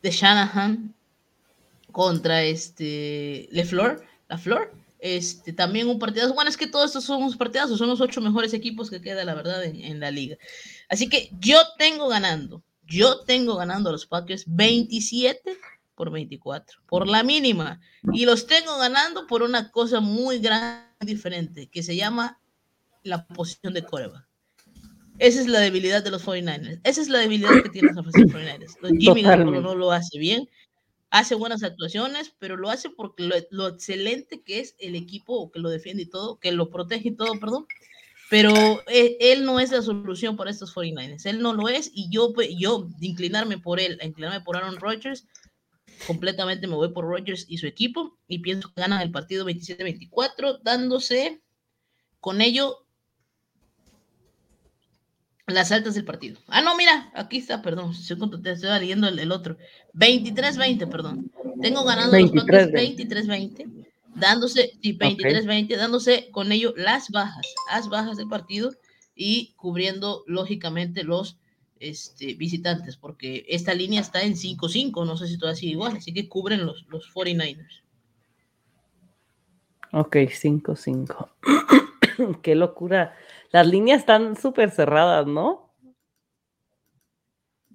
de 0.03 0.11
Shanahan 0.11 0.95
contra 1.93 2.43
este 2.43 3.49
LeFleur, 3.51 4.05
la 4.29 4.39
Flor. 4.39 4.73
Este, 4.99 5.53
también 5.53 5.89
un 5.89 5.99
partidazo. 5.99 6.35
Bueno, 6.35 6.51
es 6.51 6.57
que 6.57 6.67
todos 6.67 6.87
estos 6.87 7.05
son 7.05 7.23
unos 7.23 7.37
partidazos, 7.37 7.79
son 7.79 7.89
los 7.89 8.01
ocho 8.01 8.21
mejores 8.21 8.55
equipos 8.55 8.91
que 8.91 9.01
queda, 9.01 9.25
la 9.25 9.35
verdad, 9.35 9.65
en, 9.65 10.01
la 10.01 10.11
liga. 10.11 10.37
Así 10.89 11.09
que 11.09 11.31
yo 11.39 11.59
tengo 11.79 12.09
ganando, 12.09 12.63
yo 12.87 13.21
tengo 13.21 13.57
ganando 13.57 13.91
a 13.91 13.93
los 13.93 14.07
Packers 14.07 14.45
27 14.47 15.59
por 15.95 16.11
24, 16.11 16.81
por 16.87 17.07
la 17.07 17.23
mínima. 17.23 17.81
Y 18.13 18.25
los 18.25 18.47
tengo 18.47 18.79
ganando 18.79 19.27
por 19.27 19.43
una 19.43 19.71
cosa 19.71 20.01
muy 20.01 20.39
grande, 20.39 20.87
diferente, 21.01 21.69
que 21.69 21.83
se 21.83 21.97
llama 21.97 22.41
la 23.03 23.27
posición 23.27 23.75
de 23.75 23.83
coreback. 23.83 24.27
Esa 25.19 25.41
es 25.41 25.47
la 25.47 25.61
debilidad 25.61 26.05
de 26.05 26.11
los 26.11 26.27
49ers. 26.27 26.81
Esa 26.85 27.01
es 27.01 27.09
la 27.09 27.19
debilidad 27.19 27.63
que 27.63 27.71
tienen 27.71 27.95
los 27.95 28.05
49ers. 28.05 28.77
Jimmy 28.99 29.23
no 29.23 29.75
lo 29.75 29.91
hace 29.91 30.19
bien. 30.19 30.49
Hace 31.11 31.35
buenas 31.35 31.63
actuaciones, 31.63 32.35
pero 32.39 32.57
lo 32.57 32.69
hace 32.69 32.91
porque 32.91 33.23
lo, 33.23 33.37
lo, 33.51 33.69
excelente 33.69 34.43
que 34.43 34.61
es 34.61 34.75
el 34.79 34.97
equipo 34.97 35.51
que 35.51 35.61
lo 35.61 35.71
defiende 35.71 36.03
y 36.03 36.11
todo, 36.11 36.39
que 36.39 36.53
lo 36.53 36.71
protege 36.71 37.11
y 37.11 37.17
todo, 37.17 37.39
perdón. 37.39 37.67
Pero 38.29 38.53
él, 38.89 39.17
él 39.21 39.45
no 39.45 39.61
es 39.61 39.71
la 39.71 39.83
solución 39.83 40.37
para 40.37 40.51
estos 40.51 40.75
49ers. 40.75 41.27
Él 41.27 41.41
no 41.41 41.53
lo 41.53 41.69
es 41.69 41.91
y 41.95 42.11
yo, 42.11 42.33
yo 42.59 42.89
inclinarme 43.01 43.59
por 43.59 43.79
él, 43.79 43.99
inclinarme 44.03 44.41
por 44.41 44.57
Aaron 44.57 44.77
Rodgers, 44.77 45.27
completamente 46.07 46.67
me 46.67 46.75
voy 46.75 46.93
por 46.93 47.05
Rodgers 47.05 47.47
y 47.49 47.59
su 47.59 47.67
equipo 47.67 48.19
y 48.27 48.41
pienso 48.41 48.73
que 48.73 48.81
ganan 48.81 49.01
el 49.01 49.13
partido 49.13 49.47
27-24, 49.47 50.61
dándose 50.63 51.41
con 52.21 52.41
ello 52.41 52.86
las 55.47 55.71
altas 55.71 55.95
del 55.95 56.05
partido. 56.05 56.39
Ah, 56.49 56.61
no, 56.61 56.77
mira, 56.77 57.11
aquí 57.15 57.39
está, 57.39 57.63
perdón, 57.63 57.93
te 58.43 58.53
estoy 58.53 58.81
leyendo 58.81 59.09
el, 59.09 59.19
el 59.19 59.31
otro. 59.31 59.57
23-20, 59.95 60.89
perdón. 60.89 61.31
Tengo 61.63 61.85
ganando 61.85 62.13
23, 62.13 62.73
los 62.73 62.83
23-20, 62.83 63.87
dándose, 64.15 64.73
sí, 64.83 64.99
23-20, 64.99 65.65
okay. 65.65 65.77
dándose 65.77 66.31
con 66.31 66.51
ello 66.51 66.75
las 66.77 67.11
bajas, 67.11 67.47
las 67.73 67.89
bajas 67.89 68.17
del 68.17 68.29
partido 68.29 68.73
y 69.15 69.55
cubriendo 69.57 70.25
lógicamente 70.27 71.05
los 71.05 71.39
este, 71.79 72.35
visitantes, 72.35 72.97
porque 72.97 73.45
esta 73.49 73.73
línea 73.73 74.01
está 74.01 74.23
en 74.23 74.35
5-5, 74.35 75.07
no 75.07 75.17
sé 75.17 75.29
si 75.29 75.39
todavía 75.39 75.61
sigue 75.61 75.73
igual, 75.73 75.97
así 75.97 76.13
que 76.13 76.29
cubren 76.29 76.67
los, 76.67 76.87
los 76.89 77.09
49ers. 77.15 77.83
Ok, 79.93 80.17
5-5. 80.17 81.29
Qué 82.43 82.55
locura. 82.55 83.15
Las 83.53 83.67
líneas 83.67 84.01
están 84.01 84.37
súper 84.37 84.71
cerradas, 84.71 85.27
¿no? 85.27 85.75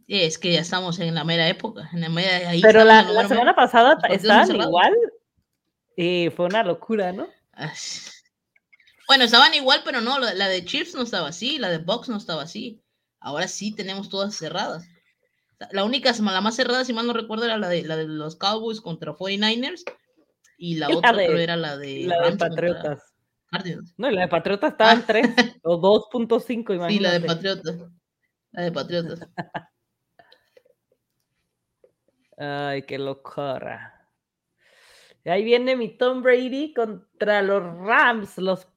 Es 0.07 0.38
que 0.38 0.51
ya 0.51 0.60
estamos 0.60 0.99
en 0.99 1.15
la 1.15 1.23
mera 1.23 1.47
época. 1.47 1.89
En 1.93 2.01
la 2.01 2.10
mera, 2.10 2.49
ahí 2.49 2.62
Pero 2.62 2.84
la, 2.84 3.03
la, 3.03 3.27
semana 3.27 3.55
pasada 3.55 3.97
estaban 4.10 4.55
igual 4.55 4.93
y 5.95 6.29
fue 6.36 6.47
una 6.47 6.63
locura, 6.63 7.13
¿no? 7.13 7.27
Bueno, 9.07 9.23
estaban 9.23 9.53
igual, 9.53 9.81
pero 9.86 10.01
no, 10.01 10.19
la 10.19 10.47
de 10.47 10.65
Chiefs 10.65 10.95
no 10.95 11.03
estaba 11.03 11.29
así, 11.29 11.60
la 11.60 11.69
de 11.69 11.77
Box 11.77 12.10
no 12.10 12.17
estaba 12.17 12.43
así. 12.43 12.81
Ahora 13.19 13.47
sí 13.47 13.73
tenemos 13.73 14.10
todas 14.10 14.36
cerradas. 14.36 14.88
La 15.71 15.84
única, 15.84 16.12
la 16.12 16.41
más 16.41 16.55
cerrada, 16.55 16.84
si 16.84 16.91
mal 16.91 17.05
no 17.05 17.13
recuerdo, 17.13 17.45
era 17.45 17.57
la 17.57 17.69
de, 17.69 17.84
la 17.84 17.95
de 17.95 18.07
los 18.07 18.36
Cowboys 18.36 18.81
contra 18.81 19.13
49ers. 19.13 19.84
Y 20.57 20.75
la, 20.75 20.88
la 20.89 20.97
otra 20.97 21.13
de, 21.13 21.43
era 21.43 21.55
la 21.55 21.77
de, 21.77 22.03
la 22.05 22.29
de 22.29 22.38
Patriotas. 22.38 23.11
No, 23.98 24.10
la 24.10 24.22
de 24.22 24.28
Patriotas 24.28 24.72
estaba 24.72 24.94
en 24.94 25.06
3 25.06 25.60
o 25.64 25.82
2.5, 25.82 26.76
imagínate. 26.76 26.94
Sí, 26.94 27.00
la 27.00 27.12
de 27.12 27.22
Patriotas. 27.22 27.76
La 28.52 28.64
de 28.64 28.72
Patriotas. 28.72 29.20
Ay, 32.38 32.84
qué 32.84 32.98
locura. 32.98 34.10
Ahí 35.26 35.44
viene 35.44 35.76
mi 35.76 35.96
Tom 35.98 36.24
Brady 36.24 36.74
contra 36.74 37.42
los 37.42 37.62
Rams, 37.62 38.38
los 38.38 38.68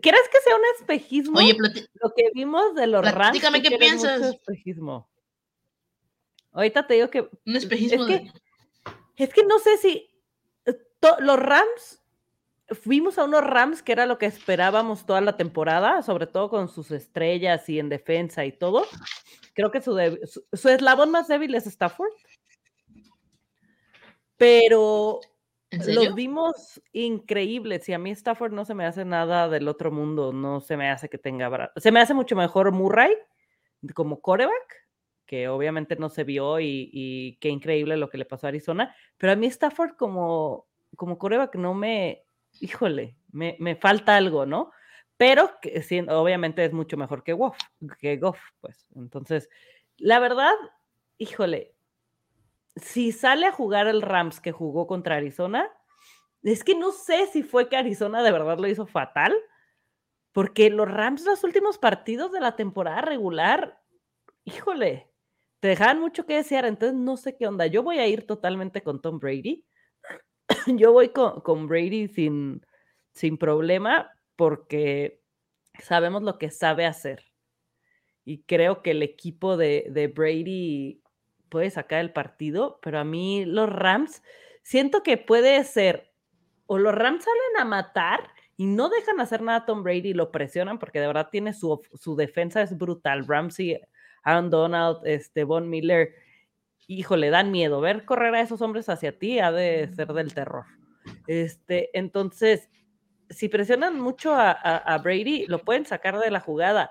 ¿Quieres 0.00 0.22
que 0.32 0.40
sea 0.40 0.56
un 0.56 0.62
espejismo? 0.78 1.38
Oye, 1.38 1.54
lo 1.54 2.14
que 2.16 2.30
vimos 2.32 2.74
de 2.74 2.86
los 2.86 3.04
Rams. 3.04 3.34
Dígame 3.34 3.60
qué 3.60 3.76
piensas. 3.76 4.22
Espejismo. 4.22 5.10
Ahorita 6.52 6.86
te 6.86 6.94
digo 6.94 7.10
que. 7.10 7.28
Un 7.44 7.56
espejismo. 7.56 8.06
Es 8.06 8.20
que, 8.20 8.32
es 9.16 9.34
que 9.34 9.44
no 9.44 9.58
sé 9.58 9.76
si. 9.76 10.08
To, 11.00 11.16
los 11.20 11.38
Rams. 11.38 12.01
Fuimos 12.74 13.18
a 13.18 13.24
unos 13.24 13.44
Rams 13.44 13.82
que 13.82 13.92
era 13.92 14.06
lo 14.06 14.18
que 14.18 14.26
esperábamos 14.26 15.06
toda 15.06 15.20
la 15.20 15.36
temporada, 15.36 16.02
sobre 16.02 16.26
todo 16.26 16.48
con 16.48 16.68
sus 16.68 16.90
estrellas 16.90 17.68
y 17.68 17.78
en 17.78 17.88
defensa 17.88 18.44
y 18.44 18.52
todo. 18.52 18.86
Creo 19.54 19.70
que 19.70 19.80
su, 19.80 19.96
su, 20.24 20.44
su 20.52 20.68
eslabón 20.68 21.10
más 21.10 21.28
débil 21.28 21.54
es 21.54 21.66
Stafford. 21.66 22.12
Pero 24.36 25.20
los 25.86 26.14
vimos 26.14 26.82
increíbles 26.92 27.88
y 27.88 27.92
a 27.92 27.98
mí 27.98 28.10
Stafford 28.10 28.52
no 28.52 28.64
se 28.64 28.74
me 28.74 28.84
hace 28.84 29.04
nada 29.04 29.48
del 29.48 29.68
otro 29.68 29.90
mundo, 29.90 30.32
no 30.32 30.60
se 30.60 30.76
me 30.76 30.90
hace 30.90 31.08
que 31.08 31.18
tenga... 31.18 31.72
Se 31.76 31.90
me 31.90 32.00
hace 32.00 32.12
mucho 32.12 32.36
mejor 32.36 32.72
Murray 32.72 33.14
como 33.94 34.20
coreback, 34.20 34.88
que 35.26 35.48
obviamente 35.48 35.96
no 35.96 36.08
se 36.08 36.24
vio 36.24 36.60
y, 36.60 36.90
y, 36.92 37.36
qué 37.36 37.48
increíble 37.48 37.96
lo 37.96 38.10
que 38.10 38.18
le 38.18 38.26
pasó 38.26 38.46
a 38.46 38.48
Arizona, 38.48 38.94
pero 39.16 39.32
a 39.32 39.36
mí 39.36 39.46
Stafford 39.46 39.96
como, 39.96 40.66
como 40.96 41.18
coreback 41.18 41.56
no 41.56 41.74
me... 41.74 42.24
Híjole, 42.60 43.16
me, 43.30 43.56
me 43.58 43.76
falta 43.76 44.16
algo, 44.16 44.46
¿no? 44.46 44.72
Pero 45.16 45.50
que, 45.60 45.82
sí, 45.82 46.00
obviamente 46.00 46.64
es 46.64 46.72
mucho 46.72 46.96
mejor 46.96 47.22
que 47.22 47.32
Goff, 47.32 47.56
que 47.98 48.16
Goff, 48.16 48.40
pues. 48.60 48.88
Entonces, 48.94 49.48
la 49.96 50.18
verdad, 50.18 50.54
híjole, 51.18 51.74
si 52.76 53.12
sale 53.12 53.46
a 53.46 53.52
jugar 53.52 53.86
el 53.86 54.02
Rams 54.02 54.40
que 54.40 54.52
jugó 54.52 54.86
contra 54.86 55.16
Arizona, 55.16 55.70
es 56.42 56.64
que 56.64 56.74
no 56.74 56.90
sé 56.90 57.26
si 57.26 57.42
fue 57.42 57.68
que 57.68 57.76
Arizona 57.76 58.22
de 58.22 58.32
verdad 58.32 58.58
lo 58.58 58.66
hizo 58.66 58.86
fatal, 58.86 59.34
porque 60.32 60.70
los 60.70 60.90
Rams 60.90 61.24
los 61.24 61.44
últimos 61.44 61.78
partidos 61.78 62.32
de 62.32 62.40
la 62.40 62.56
temporada 62.56 63.02
regular, 63.02 63.80
híjole, 64.44 65.10
te 65.60 65.68
dejaban 65.68 66.00
mucho 66.00 66.26
que 66.26 66.34
desear, 66.34 66.64
entonces 66.64 66.98
no 66.98 67.16
sé 67.16 67.36
qué 67.36 67.46
onda. 67.46 67.66
Yo 67.66 67.84
voy 67.84 67.98
a 67.98 68.06
ir 68.08 68.26
totalmente 68.26 68.82
con 68.82 69.00
Tom 69.00 69.20
Brady. 69.20 69.64
Yo 70.66 70.92
voy 70.92 71.10
con, 71.10 71.40
con 71.40 71.66
Brady 71.66 72.08
sin, 72.08 72.64
sin 73.12 73.38
problema 73.38 74.10
porque 74.36 75.20
sabemos 75.80 76.22
lo 76.22 76.38
que 76.38 76.50
sabe 76.50 76.86
hacer. 76.86 77.24
Y 78.24 78.42
creo 78.44 78.82
que 78.82 78.92
el 78.92 79.02
equipo 79.02 79.56
de, 79.56 79.86
de 79.90 80.08
Brady 80.08 81.02
puede 81.48 81.70
sacar 81.70 82.00
el 82.00 82.12
partido, 82.12 82.78
pero 82.82 82.98
a 82.98 83.04
mí 83.04 83.44
los 83.44 83.68
Rams, 83.68 84.22
siento 84.62 85.02
que 85.02 85.18
puede 85.18 85.62
ser, 85.64 86.12
o 86.66 86.78
los 86.78 86.94
Rams 86.94 87.24
salen 87.24 87.60
a 87.60 87.64
matar 87.64 88.30
y 88.56 88.66
no 88.66 88.88
dejan 88.88 89.20
hacer 89.20 89.42
nada 89.42 89.58
a 89.58 89.66
Tom 89.66 89.82
Brady 89.82 90.10
y 90.10 90.14
lo 90.14 90.30
presionan 90.30 90.78
porque 90.78 91.00
de 91.00 91.08
verdad 91.08 91.28
tiene 91.30 91.52
su, 91.52 91.82
su 91.94 92.16
defensa 92.16 92.62
es 92.62 92.76
brutal. 92.78 93.26
Ramsey, 93.26 93.80
Aaron 94.22 94.50
Donald, 94.50 94.98
este, 95.04 95.44
Von 95.44 95.68
Miller, 95.68 96.14
híjole, 96.86 97.30
dan 97.30 97.50
miedo. 97.50 97.80
Ver 97.80 98.04
correr 98.04 98.34
a 98.34 98.40
esos 98.40 98.62
hombres 98.62 98.88
hacia 98.88 99.18
ti 99.18 99.38
ha 99.38 99.52
de 99.52 99.88
ser 99.94 100.12
del 100.12 100.34
terror. 100.34 100.64
Este, 101.26 101.96
entonces, 101.98 102.68
si 103.30 103.48
presionan 103.48 104.00
mucho 104.00 104.34
a, 104.34 104.50
a, 104.50 104.76
a 104.76 104.98
Brady, 104.98 105.46
lo 105.46 105.60
pueden 105.60 105.86
sacar 105.86 106.18
de 106.18 106.30
la 106.30 106.40
jugada, 106.40 106.90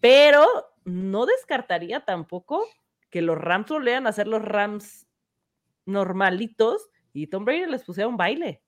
pero 0.00 0.46
no 0.84 1.26
descartaría 1.26 2.04
tampoco 2.04 2.66
que 3.10 3.22
los 3.22 3.38
Rams 3.38 3.68
volvieran 3.68 4.06
a 4.06 4.12
ser 4.12 4.26
los 4.26 4.42
Rams 4.42 5.06
normalitos 5.86 6.88
y 7.12 7.26
Tom 7.28 7.44
Brady 7.44 7.66
les 7.66 7.84
pusiera 7.84 8.08
un 8.08 8.16
baile. 8.16 8.62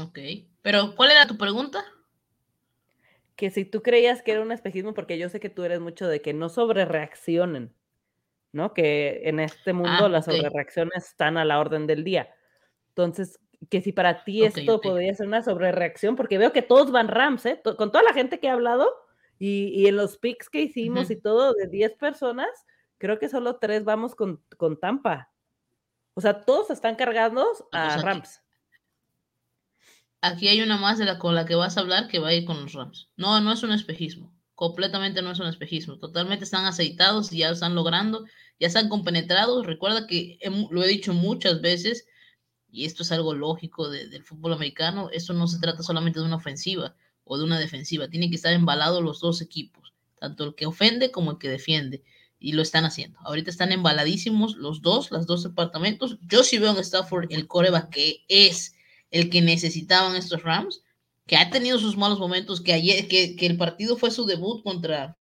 Ok, 0.00 0.18
pero 0.62 0.94
¿cuál 0.96 1.10
era 1.10 1.26
tu 1.26 1.36
pregunta? 1.36 1.84
Que 3.36 3.50
si 3.50 3.64
tú 3.64 3.82
creías 3.82 4.22
que 4.22 4.32
era 4.32 4.42
un 4.42 4.52
espejismo, 4.52 4.94
porque 4.94 5.18
yo 5.18 5.28
sé 5.28 5.40
que 5.40 5.50
tú 5.50 5.64
eres 5.64 5.80
mucho 5.80 6.06
de 6.06 6.22
que 6.22 6.32
no 6.32 6.48
sobrereaccionen, 6.48 7.74
¿no? 8.52 8.74
Que 8.74 9.22
en 9.24 9.40
este 9.40 9.72
mundo 9.72 10.06
ah, 10.06 10.08
las 10.08 10.28
okay. 10.28 10.38
sobrereacciones 10.38 11.08
están 11.08 11.36
a 11.36 11.44
la 11.44 11.58
orden 11.58 11.86
del 11.86 12.04
día. 12.04 12.32
Entonces, 12.90 13.40
que 13.70 13.80
si 13.80 13.92
para 13.92 14.24
ti 14.24 14.46
okay, 14.46 14.62
esto 14.62 14.76
okay. 14.76 14.90
podría 14.90 15.14
ser 15.14 15.26
una 15.26 15.42
sobrereacción, 15.42 16.16
porque 16.16 16.38
veo 16.38 16.52
que 16.52 16.62
todos 16.62 16.92
van 16.92 17.08
Rams, 17.08 17.46
¿eh? 17.46 17.60
Con 17.62 17.90
toda 17.90 18.04
la 18.04 18.12
gente 18.12 18.38
que 18.38 18.48
ha 18.48 18.52
hablado, 18.52 18.88
y, 19.38 19.72
y, 19.74 19.88
en 19.88 19.96
los 19.96 20.16
picks 20.16 20.48
que 20.48 20.62
hicimos 20.62 21.06
uh 21.06 21.12
-huh. 21.12 21.16
y 21.16 21.20
todo, 21.20 21.52
de 21.54 21.66
10 21.66 21.94
personas, 21.94 22.48
creo 22.98 23.18
que 23.18 23.28
solo 23.28 23.56
3 23.56 23.84
vamos 23.84 24.14
con, 24.14 24.42
con, 24.56 24.78
Tampa. 24.78 25.32
O 26.14 26.20
sea, 26.20 26.42
todos 26.42 26.70
están 26.70 26.94
cargando 26.94 27.44
a 27.72 27.96
Rams. 28.00 28.43
Aquí, 30.26 30.48
hay 30.48 30.62
una 30.62 30.78
más 30.78 30.96
de 30.96 31.04
la 31.04 31.18
con 31.18 31.34
la 31.34 31.44
que 31.44 31.54
vas 31.54 31.76
a 31.76 31.80
hablar 31.80 32.08
que 32.08 32.18
va 32.18 32.28
a 32.28 32.32
ir 32.32 32.46
con 32.46 32.58
los 32.62 32.72
Rams. 32.72 33.10
No, 33.14 33.38
no 33.42 33.52
es 33.52 33.62
un 33.62 33.72
espejismo. 33.72 34.34
Completamente 34.54 35.20
no 35.20 35.30
es 35.30 35.38
un 35.38 35.48
espejismo. 35.48 35.98
Totalmente 35.98 36.44
están 36.44 36.64
aceitados 36.64 37.30
y 37.30 37.40
ya 37.40 37.50
están 37.50 37.74
logrando, 37.74 38.24
ya 38.58 38.68
están 38.68 38.88
compenetrados. 38.88 39.66
Recuerda 39.66 40.06
que 40.06 40.38
lo 40.70 40.82
he 40.82 40.88
dicho 40.88 41.12
muchas 41.12 41.60
veces, 41.60 42.06
y 42.70 42.86
esto 42.86 43.02
es 43.02 43.12
algo 43.12 43.34
lógico 43.34 43.90
del 43.90 44.24
fútbol 44.24 44.54
americano, 44.54 45.10
esto 45.12 45.34
no 45.34 45.46
se 45.46 45.58
trata 45.58 45.82
solamente 45.82 46.20
de 46.20 46.24
una 46.24 46.36
ofensiva 46.36 46.96
o 47.24 47.36
de 47.36 47.44
una 47.44 47.58
defensiva, 47.58 48.08
tienen 48.08 48.30
que 48.30 48.36
estar 48.36 48.54
embalados 48.54 49.02
los 49.02 49.20
dos 49.20 49.42
equipos, 49.42 49.92
tanto 50.18 50.44
el 50.44 50.54
que 50.54 50.64
ofende 50.64 51.10
como 51.10 51.32
el 51.32 51.38
que 51.38 51.50
defiende, 51.50 52.02
y 52.38 52.52
lo 52.52 52.62
están 52.62 52.86
haciendo. 52.86 53.18
Ahorita 53.24 53.50
están 53.50 53.72
embaladísimos 53.72 54.56
los 54.56 54.80
dos, 54.80 55.10
los 55.10 55.26
dos 55.26 55.42
departamentos. 55.42 56.16
Yo 56.22 56.44
sí 56.44 56.56
veo 56.56 56.70
en 56.70 56.78
Stafford 56.78 57.26
el 57.30 57.46
coreback 57.46 57.90
que 57.90 58.24
es 58.28 58.74
el 59.14 59.30
que 59.30 59.40
necesitaban 59.40 60.16
estos 60.16 60.42
Rams, 60.42 60.82
que 61.26 61.36
ha 61.36 61.48
tenido 61.48 61.78
sus 61.78 61.96
malos 61.96 62.18
momentos, 62.18 62.60
que 62.60 62.72
ayer, 62.72 63.06
que, 63.06 63.36
el 63.38 63.56
partido 63.56 63.96
fue 63.96 64.10
su 64.10 64.26
debut 64.26 64.62
contra. 64.64 65.16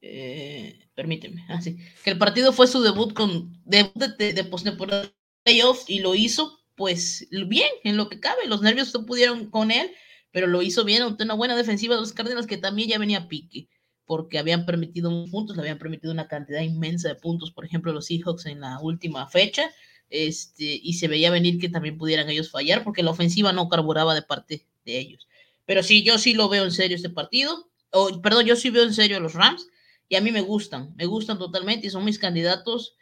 Eh, 0.00 0.86
permíteme, 0.94 1.44
así, 1.48 1.76
ah, 1.78 2.00
que 2.04 2.10
el 2.10 2.18
partido 2.18 2.52
fue 2.52 2.68
su 2.68 2.80
debut 2.82 3.12
con 3.12 3.52
debut 3.64 4.16
de, 4.16 4.32
de, 4.32 5.10
playoff 5.42 5.84
y 5.88 5.98
lo 5.98 6.14
hizo 6.14 6.60
pues 6.76 7.28
bien, 7.48 7.68
en 7.82 7.96
lo 7.96 8.08
que 8.08 8.20
cabe. 8.20 8.46
Los 8.46 8.62
nervios 8.62 8.94
no 8.94 9.04
pudieron 9.04 9.50
con 9.50 9.72
él, 9.72 9.90
pero 10.30 10.46
lo 10.46 10.62
hizo 10.62 10.84
bien, 10.84 11.02
una 11.18 11.34
buena 11.34 11.56
defensiva 11.56 11.96
de 11.96 12.00
los 12.00 12.12
Cardinals 12.12 12.46
que 12.46 12.58
también 12.58 12.88
ya 12.88 12.98
venía 12.98 13.26
pique, 13.26 13.68
porque 14.06 14.38
habían 14.38 14.66
permitido 14.66 15.10
puntos, 15.32 15.56
le 15.56 15.62
habían 15.62 15.78
permitido 15.78 16.12
una 16.12 16.28
cantidad 16.28 16.60
inmensa 16.60 17.08
de 17.08 17.16
puntos, 17.16 17.50
por 17.50 17.64
ejemplo, 17.64 17.92
los 17.92 18.06
Seahawks 18.06 18.46
en 18.46 18.60
la 18.60 18.78
última 18.80 19.28
fecha, 19.28 19.68
este, 20.10 20.64
y 20.64 20.94
se 20.94 21.08
veía 21.08 21.30
venir 21.30 21.58
que 21.58 21.68
también 21.68 21.96
pudieran 21.96 22.28
ellos 22.28 22.50
fallar 22.50 22.84
porque 22.84 23.02
la 23.02 23.12
ofensiva 23.12 23.52
no 23.52 23.68
carburaba 23.68 24.14
de 24.14 24.22
parte 24.22 24.66
de 24.84 24.98
ellos. 24.98 25.28
Pero 25.64 25.82
sí, 25.82 26.02
yo 26.02 26.18
sí 26.18 26.34
lo 26.34 26.48
veo 26.48 26.64
en 26.64 26.72
serio 26.72 26.96
este 26.96 27.10
partido, 27.10 27.70
o 27.90 28.20
perdón, 28.20 28.44
yo 28.44 28.56
sí 28.56 28.70
veo 28.70 28.82
en 28.82 28.92
serio 28.92 29.16
a 29.16 29.20
los 29.20 29.34
Rams 29.34 29.68
y 30.08 30.16
a 30.16 30.20
mí 30.20 30.32
me 30.32 30.40
gustan, 30.40 30.92
me 30.96 31.06
gustan 31.06 31.38
totalmente 31.38 31.86
y 31.86 31.90
son 31.90 32.04
mis 32.04 32.18
candidatos 32.18 32.96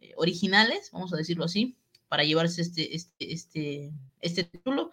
eh, 0.00 0.12
originales, 0.16 0.90
vamos 0.92 1.12
a 1.12 1.16
decirlo 1.16 1.44
así, 1.44 1.76
para 2.08 2.22
llevarse 2.22 2.62
este, 2.62 2.94
este, 2.94 3.32
este, 3.32 3.92
este 4.20 4.44
título, 4.44 4.92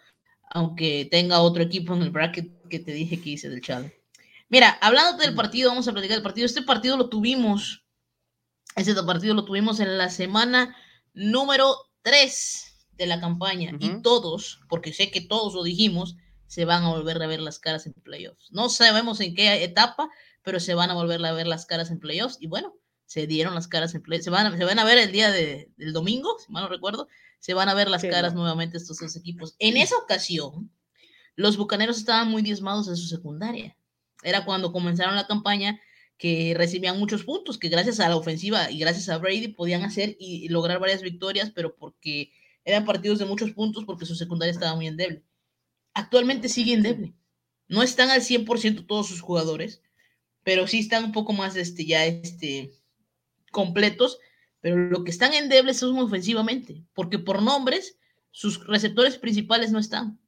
aunque 0.49 1.07
tenga 1.11 1.41
otro 1.41 1.61
equipo 1.61 1.93
en 1.93 2.01
el 2.01 2.09
bracket 2.09 2.67
que 2.69 2.79
te 2.79 2.93
dije 2.93 3.21
que 3.21 3.31
hice 3.31 3.49
del 3.49 3.61
challenge. 3.61 3.99
Mira, 4.47 4.71
hablando 4.81 5.21
del 5.21 5.35
partido, 5.35 5.69
vamos 5.69 5.87
a 5.87 5.91
platicar 5.91 6.15
del 6.15 6.23
partido. 6.23 6.45
Este 6.45 6.63
partido 6.63 6.97
lo 6.97 7.09
tuvimos, 7.09 7.83
este 8.75 8.95
partido 9.03 9.35
lo 9.35 9.45
tuvimos 9.45 9.79
en 9.79 9.99
la 9.99 10.09
semana 10.09 10.75
número 11.19 11.75
3 12.01 12.87
de 12.93 13.05
la 13.05 13.19
campaña 13.19 13.71
y 13.79 14.01
todos, 14.01 14.61
porque 14.69 14.93
sé 14.93 15.11
que 15.11 15.21
todos 15.21 15.53
lo 15.53 15.63
dijimos, 15.63 16.15
se 16.47 16.65
van 16.65 16.83
a 16.83 16.89
volver 16.89 17.21
a 17.21 17.27
ver 17.27 17.41
las 17.41 17.59
caras 17.59 17.85
en 17.85 17.93
playoffs. 17.93 18.51
No 18.51 18.69
sabemos 18.69 19.19
en 19.19 19.35
qué 19.35 19.63
etapa, 19.63 20.09
pero 20.43 20.59
se 20.59 20.73
van 20.73 20.89
a 20.89 20.95
volver 20.95 21.23
a 21.25 21.31
ver 21.33 21.45
las 21.45 21.65
caras 21.65 21.91
en 21.91 21.99
playoffs 21.99 22.37
y 22.39 22.47
bueno, 22.47 22.73
se 23.05 23.27
dieron 23.27 23.53
las 23.53 23.67
caras 23.67 23.93
en 23.95 24.01
playoffs. 24.01 24.23
Se 24.25 24.29
van, 24.29 24.47
a, 24.47 24.57
se 24.57 24.63
van 24.63 24.79
a 24.79 24.83
ver 24.83 24.97
el 24.97 25.11
día 25.11 25.29
de, 25.29 25.71
del 25.77 25.93
domingo, 25.93 26.37
si 26.39 26.51
mal 26.51 26.63
no 26.63 26.69
recuerdo, 26.69 27.07
se 27.39 27.53
van 27.53 27.69
a 27.69 27.73
ver 27.73 27.89
las 27.89 28.03
caras 28.03 28.33
nuevamente 28.33 28.77
estos 28.77 28.97
dos 28.97 29.15
equipos. 29.15 29.55
En 29.59 29.77
esa 29.77 29.95
ocasión, 29.97 30.71
los 31.35 31.57
Bucaneros 31.57 31.97
estaban 31.97 32.29
muy 32.29 32.41
diezmados 32.41 32.87
en 32.87 32.97
su 32.97 33.07
secundaria. 33.07 33.77
Era 34.23 34.45
cuando 34.45 34.71
comenzaron 34.71 35.15
la 35.15 35.27
campaña 35.27 35.79
que 36.19 36.53
recibían 36.55 36.99
muchos 36.99 37.23
puntos, 37.23 37.57
que 37.57 37.69
gracias 37.69 38.01
a 38.01 38.09
la 38.09 38.17
ofensiva 38.17 38.69
y 38.69 38.77
gracias 38.77 39.07
a 39.07 39.17
Brady 39.17 39.47
podían 39.47 39.83
hacer 39.83 40.17
y 40.19 40.49
lograr 40.49 40.77
varias 40.77 41.01
victorias, 41.01 41.49
pero 41.49 41.75
porque 41.77 42.31
eran 42.65 42.83
partidos 42.85 43.19
de 43.19 43.25
muchos 43.25 43.51
puntos 43.51 43.85
porque 43.85 44.05
su 44.05 44.15
secundaria 44.15 44.51
estaba 44.51 44.75
muy 44.75 44.87
endeble. 44.87 45.23
Actualmente 45.93 46.49
sigue 46.49 46.73
endeble. 46.73 47.15
No 47.69 47.83
están 47.83 48.09
al 48.09 48.21
100% 48.21 48.85
todos 48.85 49.07
sus 49.07 49.21
jugadores, 49.21 49.81
pero 50.43 50.67
sí 50.67 50.79
están 50.79 51.05
un 51.05 51.11
poco 51.13 51.31
más 51.31 51.55
este, 51.55 51.85
ya 51.85 52.05
este, 52.05 52.73
completos, 53.51 54.19
pero 54.59 54.75
lo 54.75 55.05
que 55.05 55.11
están 55.11 55.33
endebles 55.33 55.77
son 55.77 55.97
ofensivamente, 55.99 56.83
porque 56.93 57.17
por 57.17 57.41
nombres 57.41 57.97
sus 58.31 58.67
receptores 58.67 59.17
principales 59.17 59.71
no 59.71 59.79
están 59.79 60.18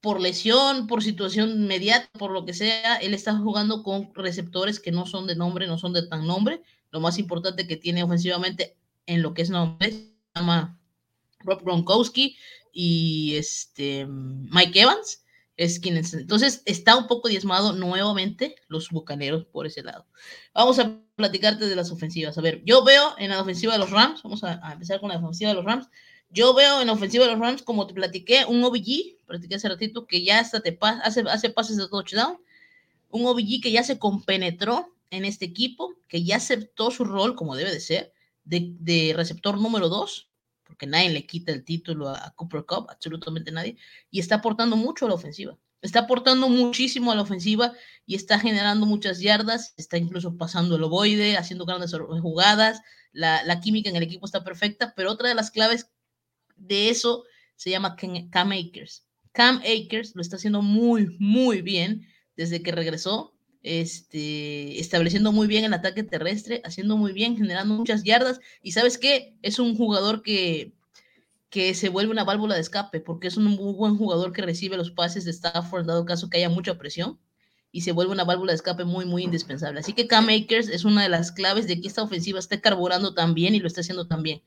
por 0.00 0.20
lesión, 0.20 0.86
por 0.86 1.02
situación 1.02 1.50
inmediata, 1.50 2.08
por 2.18 2.30
lo 2.30 2.44
que 2.44 2.54
sea, 2.54 2.96
él 2.96 3.14
está 3.14 3.36
jugando 3.36 3.82
con 3.82 4.14
receptores 4.14 4.80
que 4.80 4.92
no 4.92 5.06
son 5.06 5.26
de 5.26 5.36
nombre, 5.36 5.66
no 5.66 5.78
son 5.78 5.92
de 5.92 6.06
tan 6.06 6.26
nombre. 6.26 6.62
Lo 6.90 7.00
más 7.00 7.18
importante 7.18 7.66
que 7.66 7.76
tiene 7.76 8.02
ofensivamente 8.02 8.76
en 9.06 9.22
lo 9.22 9.34
que 9.34 9.42
es 9.42 9.50
nombre 9.50 9.92
se 9.92 10.12
llama 10.34 10.78
Rob 11.40 11.62
Gronkowski 11.62 12.36
y 12.72 13.34
este 13.36 14.06
Mike 14.06 14.80
Evans 14.80 15.24
es 15.56 15.78
quien 15.78 15.98
entonces 15.98 16.62
está 16.64 16.96
un 16.96 17.06
poco 17.06 17.28
diezmado 17.28 17.74
nuevamente 17.74 18.56
los 18.68 18.88
bucaneros 18.88 19.44
por 19.44 19.66
ese 19.66 19.82
lado. 19.82 20.06
Vamos 20.54 20.78
a 20.78 20.98
platicarte 21.16 21.66
de 21.66 21.76
las 21.76 21.90
ofensivas. 21.90 22.38
A 22.38 22.40
ver, 22.40 22.62
yo 22.64 22.82
veo 22.82 23.14
en 23.18 23.28
la 23.28 23.42
ofensiva 23.42 23.74
de 23.74 23.78
los 23.78 23.90
Rams, 23.90 24.22
vamos 24.22 24.42
a 24.42 24.72
empezar 24.72 25.00
con 25.00 25.10
la 25.10 25.18
ofensiva 25.18 25.50
de 25.50 25.56
los 25.56 25.64
Rams. 25.66 25.88
Yo 26.32 26.54
veo 26.54 26.80
en 26.80 26.86
la 26.86 26.92
ofensiva 26.92 27.24
de 27.24 27.32
los 27.32 27.40
Rams, 27.40 27.62
como 27.62 27.88
te 27.88 27.94
platiqué, 27.94 28.44
un 28.46 28.62
OBG, 28.62 29.26
platiqué 29.26 29.56
hace 29.56 29.68
ratito, 29.68 30.06
que 30.06 30.22
ya 30.22 30.38
hasta 30.38 30.60
te 30.60 30.78
hace, 30.80 31.22
hace 31.22 31.50
pases 31.50 31.76
de 31.76 31.88
touchdown. 31.88 32.38
Un 33.10 33.26
OBG 33.26 33.60
que 33.60 33.72
ya 33.72 33.82
se 33.82 33.98
compenetró 33.98 34.94
en 35.10 35.24
este 35.24 35.44
equipo, 35.44 35.94
que 36.06 36.22
ya 36.22 36.36
aceptó 36.36 36.92
su 36.92 37.04
rol, 37.04 37.34
como 37.34 37.56
debe 37.56 37.72
de 37.72 37.80
ser, 37.80 38.12
de, 38.44 39.12
receptor 39.16 39.58
número 39.58 39.88
dos, 39.88 40.30
porque 40.64 40.86
nadie 40.86 41.10
le 41.10 41.26
quita 41.26 41.50
el 41.50 41.64
título 41.64 42.08
a, 42.10 42.32
Cooper 42.36 42.64
Cup, 42.64 42.86
absolutamente 42.88 43.50
nadie, 43.50 43.76
y 44.10 44.20
está 44.20 44.36
aportando 44.36 44.76
mucho 44.76 45.06
a 45.06 45.08
la 45.08 45.14
ofensiva. 45.16 45.58
Está 45.82 46.00
aportando 46.00 46.48
muchísimo 46.48 47.10
a 47.10 47.14
la 47.14 47.22
ofensiva 47.22 47.72
y 48.06 48.14
está 48.14 48.38
generando 48.38 48.86
muchas 48.86 49.18
yardas, 49.18 49.74
está 49.76 49.96
incluso 49.96 50.36
pasando 50.36 50.76
el 50.76 50.84
ovoide, 50.84 51.36
haciendo 51.36 51.64
grandes 51.64 51.92
jugadas, 52.22 52.82
la, 53.12 53.42
la 53.44 53.60
química 53.60 53.90
en 53.90 53.96
el 53.96 54.02
equipo 54.02 54.26
está 54.26 54.44
perfecta, 54.44 54.92
pero 54.94 55.10
otra 55.10 55.28
de 55.28 55.34
las 55.34 55.50
claves 55.50 55.90
de 56.60 56.90
eso 56.90 57.24
se 57.56 57.70
llama 57.70 57.96
Cam 57.96 58.52
Akers. 58.52 59.04
Cam 59.32 59.58
Akers 59.58 60.14
lo 60.14 60.22
está 60.22 60.36
haciendo 60.36 60.62
muy, 60.62 61.16
muy 61.18 61.62
bien 61.62 62.06
desde 62.36 62.62
que 62.62 62.72
regresó, 62.72 63.34
este, 63.62 64.80
estableciendo 64.80 65.32
muy 65.32 65.46
bien 65.46 65.64
el 65.64 65.74
ataque 65.74 66.02
terrestre, 66.02 66.62
haciendo 66.64 66.96
muy 66.96 67.12
bien, 67.12 67.36
generando 67.36 67.74
muchas 67.74 68.02
yardas. 68.02 68.40
Y 68.62 68.72
sabes 68.72 68.98
qué? 68.98 69.34
Es 69.42 69.58
un 69.58 69.76
jugador 69.76 70.22
que, 70.22 70.72
que 71.50 71.74
se 71.74 71.88
vuelve 71.88 72.12
una 72.12 72.24
válvula 72.24 72.54
de 72.54 72.62
escape, 72.62 73.00
porque 73.00 73.28
es 73.28 73.36
un 73.36 73.44
muy 73.44 73.74
buen 73.74 73.96
jugador 73.98 74.32
que 74.32 74.42
recibe 74.42 74.76
los 74.76 74.90
pases 74.90 75.24
de 75.24 75.32
Stafford, 75.32 75.86
dado 75.86 76.06
caso 76.06 76.30
que 76.30 76.38
haya 76.38 76.48
mucha 76.48 76.78
presión, 76.78 77.18
y 77.72 77.82
se 77.82 77.92
vuelve 77.92 78.12
una 78.12 78.24
válvula 78.24 78.52
de 78.52 78.56
escape 78.56 78.84
muy, 78.84 79.04
muy 79.04 79.24
indispensable. 79.24 79.80
Así 79.80 79.92
que 79.92 80.06
Cam 80.06 80.28
Akers 80.28 80.68
es 80.68 80.84
una 80.84 81.02
de 81.02 81.08
las 81.08 81.30
claves 81.30 81.66
de 81.66 81.80
que 81.80 81.88
esta 81.88 82.02
ofensiva 82.02 82.38
esté 82.38 82.60
carburando 82.60 83.14
tan 83.14 83.34
bien 83.34 83.54
y 83.54 83.60
lo 83.60 83.66
está 83.66 83.82
haciendo 83.82 84.06
tan 84.06 84.22
bien. 84.22 84.42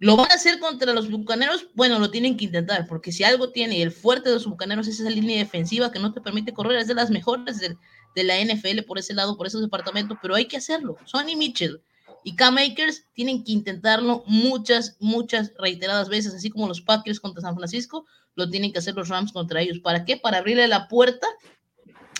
¿Lo 0.00 0.16
van 0.16 0.30
a 0.30 0.34
hacer 0.34 0.58
contra 0.58 0.92
los 0.92 1.10
bucaneros? 1.10 1.68
Bueno, 1.74 1.98
lo 1.98 2.10
tienen 2.10 2.36
que 2.36 2.46
intentar, 2.46 2.86
porque 2.88 3.12
si 3.12 3.22
algo 3.22 3.50
tiene 3.50 3.80
el 3.80 3.92
fuerte 3.92 4.28
de 4.28 4.34
los 4.34 4.46
bucaneros 4.46 4.88
es 4.88 4.98
esa 4.98 5.10
línea 5.10 5.38
defensiva 5.38 5.92
que 5.92 6.00
no 6.00 6.12
te 6.12 6.20
permite 6.20 6.52
correr, 6.52 6.78
es 6.78 6.88
de 6.88 6.94
las 6.94 7.10
mejores 7.10 7.60
de, 7.60 7.76
la 8.24 8.38
NFL 8.38 8.82
por 8.86 8.98
ese 8.98 9.14
lado, 9.14 9.36
por 9.36 9.46
esos 9.46 9.60
departamentos, 9.60 10.18
pero 10.20 10.34
hay 10.34 10.46
que 10.46 10.56
hacerlo. 10.56 10.96
Sonny 11.04 11.36
Mitchell 11.36 11.80
y 12.24 12.34
Cam 12.36 12.58
Akers 12.58 13.04
tienen 13.12 13.44
que 13.44 13.52
intentarlo 13.52 14.24
muchas, 14.26 14.96
muchas 14.98 15.52
reiteradas 15.58 16.08
veces, 16.08 16.34
así 16.34 16.50
como 16.50 16.68
los 16.68 16.80
Packers 16.80 17.20
contra 17.20 17.42
San 17.42 17.56
Francisco, 17.56 18.06
lo 18.34 18.50
tienen 18.50 18.72
que 18.72 18.80
hacer 18.80 18.94
los 18.94 19.08
Rams 19.08 19.32
contra 19.32 19.60
ellos. 19.60 19.78
¿Para 19.78 20.04
qué? 20.04 20.16
Para 20.16 20.38
abrirle 20.38 20.66
la 20.66 20.88
puerta 20.88 21.26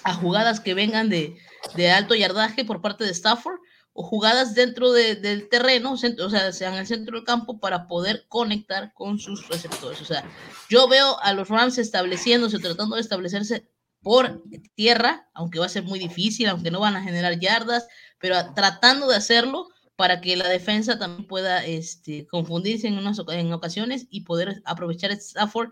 a 0.05 0.15
jugadas 0.15 0.61
que 0.61 0.75
vengan 0.75 1.09
de, 1.09 1.37
de 1.75 1.91
alto 1.91 2.15
yardaje 2.15 2.65
por 2.65 2.81
parte 2.81 3.05
de 3.05 3.11
Stafford 3.11 3.59
o 3.97 4.03
jugadas 4.03 4.55
dentro 4.55 4.93
del 4.93 5.49
terreno, 5.49 5.93
o 5.93 5.97
sea, 5.97 6.11
en 6.19 6.75
el 6.75 6.87
centro 6.87 7.17
del 7.17 7.25
campo 7.25 7.61
para 7.61 7.87
poder 7.87 8.27
conectar 8.29 8.93
con 8.93 9.21
sus 9.21 9.49
receptores. 9.49 10.03
O 10.03 10.05
sea, 10.05 10.29
yo 10.69 10.89
veo 10.89 11.19
a 11.21 11.33
los 11.33 11.49
Rams 11.49 11.79
estableciéndose, 11.79 12.59
tratando 12.59 12.97
de 12.97 13.03
establecerse 13.03 13.71
por 14.03 14.43
tierra, 14.75 15.31
aunque 15.33 15.61
va 15.61 15.67
a 15.67 15.71
ser 15.71 15.85
muy 15.85 16.01
difícil, 16.01 16.49
aunque 16.49 16.73
no 16.73 16.81
van 16.81 16.97
a 16.97 17.05
generar 17.05 17.39
yardas, 17.39 17.87
pero 18.19 18.53
tratando 18.53 19.07
de 19.07 19.17
hacerlo 19.17 19.69
para 19.95 20.21
que 20.21 20.37
la 20.37 20.49
defensa 20.49 20.99
también 20.99 21.29
pueda 21.29 21.65
este, 21.65 22.27
confundirse 22.27 22.89
en 22.89 22.99
unas 22.99 23.21
en 23.29 23.53
ocasiones 23.53 24.09
y 24.11 24.23
poder 24.23 24.61
aprovechar 24.65 25.13
el 25.13 25.19
Stafford. 25.19 25.71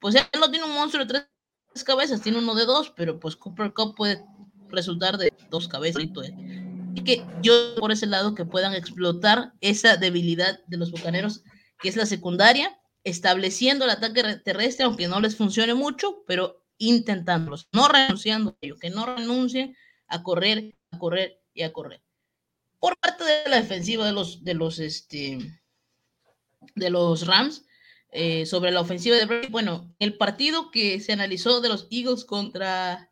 Pues 0.00 0.16
él 0.16 0.24
no 0.40 0.50
tiene 0.50 0.66
un 0.66 0.74
monstruo 0.74 1.04
de 1.04 1.24
tres 1.72 1.84
cabezas, 1.84 2.20
tiene 2.20 2.38
uno 2.38 2.56
de 2.56 2.64
dos, 2.64 2.92
pero 2.96 3.20
pues 3.20 3.36
Cooper 3.36 3.72
Cup 3.72 3.94
puede 3.94 4.24
resultar 4.70 5.18
de 5.18 5.32
dos 5.50 5.68
cabezas 5.68 6.02
que 7.04 7.24
yo 7.42 7.74
por 7.76 7.92
ese 7.92 8.06
lado 8.06 8.34
que 8.34 8.44
puedan 8.44 8.74
explotar 8.74 9.52
esa 9.60 9.96
debilidad 9.96 10.60
de 10.66 10.76
los 10.76 10.90
bucaneros, 10.90 11.42
que 11.80 11.88
es 11.88 11.96
la 11.96 12.06
secundaria, 12.06 12.78
estableciendo 13.04 13.84
el 13.84 13.90
ataque 13.90 14.22
terrestre, 14.44 14.84
aunque 14.84 15.08
no 15.08 15.20
les 15.20 15.36
funcione 15.36 15.74
mucho, 15.74 16.22
pero 16.26 16.64
intentándolos, 16.78 17.68
no 17.72 17.88
renunciando 17.88 18.50
a 18.50 18.56
ello, 18.60 18.76
que 18.78 18.90
no 18.90 19.06
renuncien 19.06 19.76
a 20.08 20.22
correr, 20.22 20.76
a 20.90 20.98
correr 20.98 21.40
y 21.54 21.62
a 21.62 21.72
correr. 21.72 22.02
Por 22.78 22.98
parte 22.98 23.24
de 23.24 23.48
la 23.48 23.60
defensiva 23.60 24.06
de 24.06 24.12
los, 24.12 24.42
de 24.42 24.54
los, 24.54 24.78
este, 24.78 25.38
de 26.74 26.90
los 26.90 27.26
Rams, 27.26 27.64
eh, 28.12 28.44
sobre 28.46 28.72
la 28.72 28.80
ofensiva 28.80 29.16
de 29.16 29.26
Brady, 29.26 29.48
bueno, 29.48 29.94
el 29.98 30.16
partido 30.16 30.70
que 30.70 30.98
se 30.98 31.12
analizó 31.12 31.60
de 31.60 31.68
los 31.68 31.86
Eagles 31.90 32.24
contra 32.24 33.09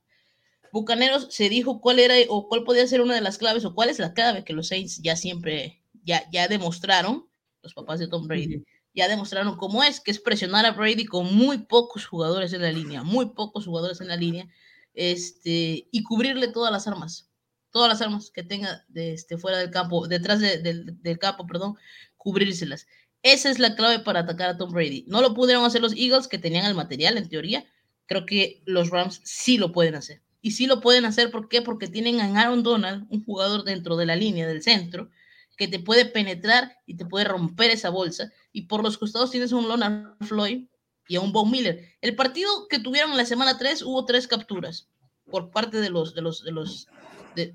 Bucaneros 0.72 1.28
se 1.30 1.48
dijo 1.48 1.80
cuál 1.80 1.98
era 1.98 2.14
o 2.28 2.48
cuál 2.48 2.64
podía 2.64 2.86
ser 2.86 3.00
una 3.00 3.14
de 3.14 3.20
las 3.20 3.38
claves 3.38 3.64
o 3.64 3.74
cuál 3.74 3.90
es 3.90 3.98
la 3.98 4.14
clave 4.14 4.44
que 4.44 4.52
los 4.52 4.68
Saints 4.68 5.00
ya 5.02 5.16
siempre, 5.16 5.82
ya, 6.04 6.28
ya 6.30 6.48
demostraron, 6.48 7.28
los 7.62 7.74
papás 7.74 7.98
de 8.00 8.08
Tom 8.08 8.26
Brady, 8.26 8.64
ya 8.94 9.08
demostraron 9.08 9.56
cómo 9.56 9.82
es, 9.82 10.00
que 10.00 10.10
es 10.10 10.20
presionar 10.20 10.66
a 10.66 10.72
Brady 10.72 11.04
con 11.06 11.34
muy 11.34 11.58
pocos 11.58 12.06
jugadores 12.06 12.52
en 12.52 12.62
la 12.62 12.72
línea, 12.72 13.02
muy 13.02 13.30
pocos 13.30 13.66
jugadores 13.66 14.00
en 14.00 14.08
la 14.08 14.16
línea, 14.16 14.48
este, 14.94 15.88
y 15.90 16.02
cubrirle 16.02 16.48
todas 16.48 16.72
las 16.72 16.88
armas, 16.88 17.30
todas 17.70 17.88
las 17.88 18.00
armas 18.00 18.30
que 18.30 18.42
tenga 18.42 18.84
de, 18.88 19.12
este, 19.12 19.38
fuera 19.38 19.58
del 19.58 19.70
campo, 19.70 20.08
detrás 20.08 20.40
del 20.40 21.18
campo, 21.20 21.46
perdón, 21.46 21.76
cubrírselas. 22.16 22.86
Esa 23.22 23.50
es 23.50 23.58
la 23.58 23.74
clave 23.74 24.00
para 24.00 24.20
atacar 24.20 24.50
a 24.50 24.56
Tom 24.56 24.72
Brady. 24.72 25.04
No 25.08 25.20
lo 25.22 25.34
pudieron 25.34 25.64
hacer 25.64 25.82
los 25.82 25.94
Eagles, 25.94 26.28
que 26.28 26.38
tenían 26.38 26.66
el 26.66 26.74
material 26.74 27.18
en 27.18 27.28
teoría. 27.28 27.64
Creo 28.06 28.26
que 28.26 28.62
los 28.64 28.90
Rams 28.90 29.20
sí 29.24 29.58
lo 29.58 29.72
pueden 29.72 29.96
hacer. 29.96 30.22
Y 30.40 30.52
sí 30.52 30.66
lo 30.66 30.80
pueden 30.80 31.04
hacer, 31.04 31.30
¿por 31.30 31.48
qué? 31.48 31.62
Porque 31.62 31.88
tienen 31.88 32.20
a 32.20 32.40
Aaron 32.40 32.62
Donald, 32.62 33.06
un 33.10 33.24
jugador 33.24 33.64
dentro 33.64 33.96
de 33.96 34.06
la 34.06 34.16
línea 34.16 34.46
del 34.46 34.62
centro, 34.62 35.10
que 35.56 35.68
te 35.68 35.80
puede 35.80 36.04
penetrar 36.04 36.76
y 36.86 36.96
te 36.96 37.04
puede 37.04 37.24
romper 37.24 37.70
esa 37.70 37.90
bolsa. 37.90 38.32
Y 38.52 38.62
por 38.62 38.82
los 38.82 38.96
costados 38.96 39.30
tienes 39.30 39.52
a 39.52 39.56
un 39.56 39.66
Leonard 39.66 40.16
Floyd 40.20 40.66
y 41.08 41.16
a 41.16 41.20
un 41.20 41.32
Bob 41.32 41.48
Miller. 41.48 41.96
El 42.00 42.14
partido 42.14 42.68
que 42.68 42.78
tuvieron 42.78 43.16
la 43.16 43.26
semana 43.26 43.58
3 43.58 43.82
hubo 43.82 44.04
tres 44.04 44.28
capturas 44.28 44.88
por 45.30 45.50
parte 45.50 45.80
de 45.80 45.90
los, 45.90 46.14
de 46.14 46.22
los, 46.22 46.44
de 46.44 46.52
los, 46.52 46.86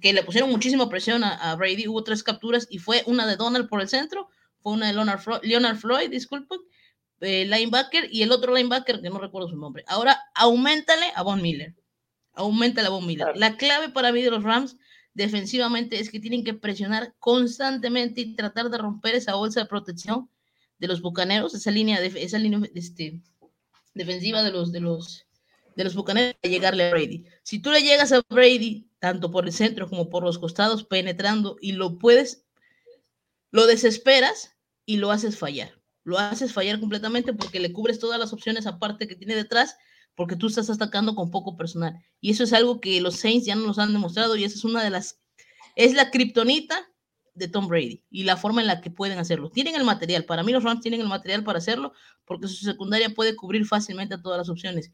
que 0.02 0.14
le 0.14 0.24
pusieron 0.24 0.50
muchísima 0.50 0.90
presión 0.90 1.24
a, 1.24 1.56
Brady. 1.56 1.88
Hubo 1.88 2.04
tres 2.04 2.24
capturas 2.24 2.68
y 2.70 2.80
fue 2.80 3.04
una 3.06 3.26
de 3.26 3.36
Donald 3.36 3.70
por 3.70 3.82
el 3.82 3.90
centro, 3.90 4.30
fue 4.62 4.74
una 4.74 4.88
de 4.88 4.94
Leonard 4.94 5.20
Floyd, 5.20 5.40
Leonard 5.44 5.78
Floyd 5.78 6.10
disculpen, 6.10 6.60
eh, 7.22 7.46
linebacker 7.46 8.10
y 8.12 8.22
el 8.24 8.32
otro 8.32 8.54
linebacker 8.54 9.02
que 9.02 9.10
no 9.10 9.18
recuerdo 9.20 9.50
su 9.50 9.56
nombre. 9.56 9.84
Ahora, 9.88 10.20
aumentale 10.36 11.12
a 11.16 11.24
Von 11.24 11.42
Miller. 11.42 11.76
Aumentale 12.34 12.88
a 12.88 12.92
Von 12.92 13.06
Miller. 13.06 13.36
La 13.36 13.58
clave 13.58 13.90
para 13.90 14.12
mí 14.12 14.22
de 14.22 14.32
los 14.32 14.44
Rams 14.44 14.78
defensivamente 15.14 16.00
es 16.00 16.10
que 16.10 16.20
tienen 16.20 16.44
que 16.44 16.54
presionar 16.54 17.14
constantemente 17.20 18.22
y 18.22 18.36
tratar 18.36 18.70
de 18.70 18.78
romper 18.78 19.16
esa 19.16 19.36
bolsa 19.36 19.62
de 19.62 19.68
protección 19.68 20.30
de 20.80 20.88
los 20.88 21.02
bucaneros, 21.02 21.54
esa 21.54 21.72
línea, 21.72 22.02
de, 22.02 22.12
esa 22.16 22.40
línea 22.40 22.60
este, 22.74 23.22
defensiva 23.94 24.44
de 24.44 24.52
los, 24.52 24.72
de 24.72 24.80
los, 24.80 25.26
de 25.76 25.84
los 25.84 25.96
bucaneros, 25.96 26.36
a 26.44 26.48
llegarle 26.48 26.88
a 26.88 26.92
Brady. 26.92 27.26
Si 27.44 27.60
tú 27.60 27.72
le 27.72 27.82
llegas 27.82 28.12
a 28.12 28.22
Brady, 28.30 28.90
tanto 29.00 29.32
por 29.32 29.46
el 29.46 29.54
centro 29.54 29.88
como 29.88 30.10
por 30.10 30.24
los 30.24 30.40
costados, 30.40 30.84
penetrando 30.84 31.58
y 31.62 31.74
lo 31.74 32.00
puedes, 32.00 32.46
lo 33.52 33.68
desesperas 33.68 34.56
y 34.86 34.98
lo 34.98 35.12
haces 35.12 35.38
fallar. 35.38 35.80
Lo 36.04 36.18
haces 36.20 36.52
fallar 36.52 36.80
completamente 36.80 37.34
porque 37.34 37.60
le 37.60 37.72
cubres 37.72 38.00
todas 38.00 38.20
las 38.20 38.34
opciones 38.34 38.68
aparte 38.68 39.08
que 39.08 39.16
tiene 39.16 39.36
detrás 39.36 39.78
porque 40.16 40.36
tú 40.36 40.48
estás 40.48 40.70
atacando 40.70 41.16
con 41.16 41.32
poco 41.32 41.56
personal. 41.56 42.04
Y 42.22 42.32
eso 42.32 42.44
es 42.44 42.54
algo 42.54 42.80
que 42.80 43.02
los 43.02 43.16
Saints 43.18 43.46
ya 43.46 43.56
no 43.56 43.66
nos 43.66 43.80
han 43.80 43.94
demostrado 43.94 44.36
y 44.36 44.44
esa 44.44 44.56
es 44.56 44.64
una 44.64 44.84
de 44.84 44.90
las, 44.90 45.20
es 45.76 45.94
la 45.94 46.12
kriptonita 46.12 46.88
de 47.34 47.48
Tom 47.48 47.68
Brady 47.68 48.04
y 48.10 48.24
la 48.24 48.38
forma 48.38 48.62
en 48.62 48.68
la 48.68 48.82
que 48.82 48.92
pueden 48.92 49.18
hacerlo. 49.18 49.50
Tienen 49.50 49.76
el 49.76 49.84
material, 49.84 50.26
para 50.26 50.44
mí 50.44 50.52
los 50.52 50.64
Rams 50.64 50.82
tienen 50.82 51.02
el 51.02 51.08
material 51.08 51.44
para 51.44 51.58
hacerlo 51.58 51.94
porque 52.26 52.48
su 52.48 52.64
secundaria 52.64 53.10
puede 53.10 53.36
cubrir 53.36 53.66
fácilmente 53.66 54.18
todas 54.18 54.38
las 54.38 54.50
opciones. 54.50 54.92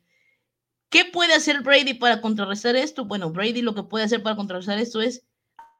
¿Qué 0.90 1.06
puede 1.06 1.34
hacer 1.36 1.62
Brady 1.62 1.94
para 1.94 2.22
contrarrestar 2.22 2.76
esto? 2.76 3.06
Bueno, 3.06 3.32
Brady 3.32 3.62
lo 3.62 3.76
que 3.76 3.84
puede 3.84 4.06
hacer 4.06 4.24
para 4.24 4.36
contrarrestar 4.36 4.80
esto 4.80 5.02
es 5.02 5.24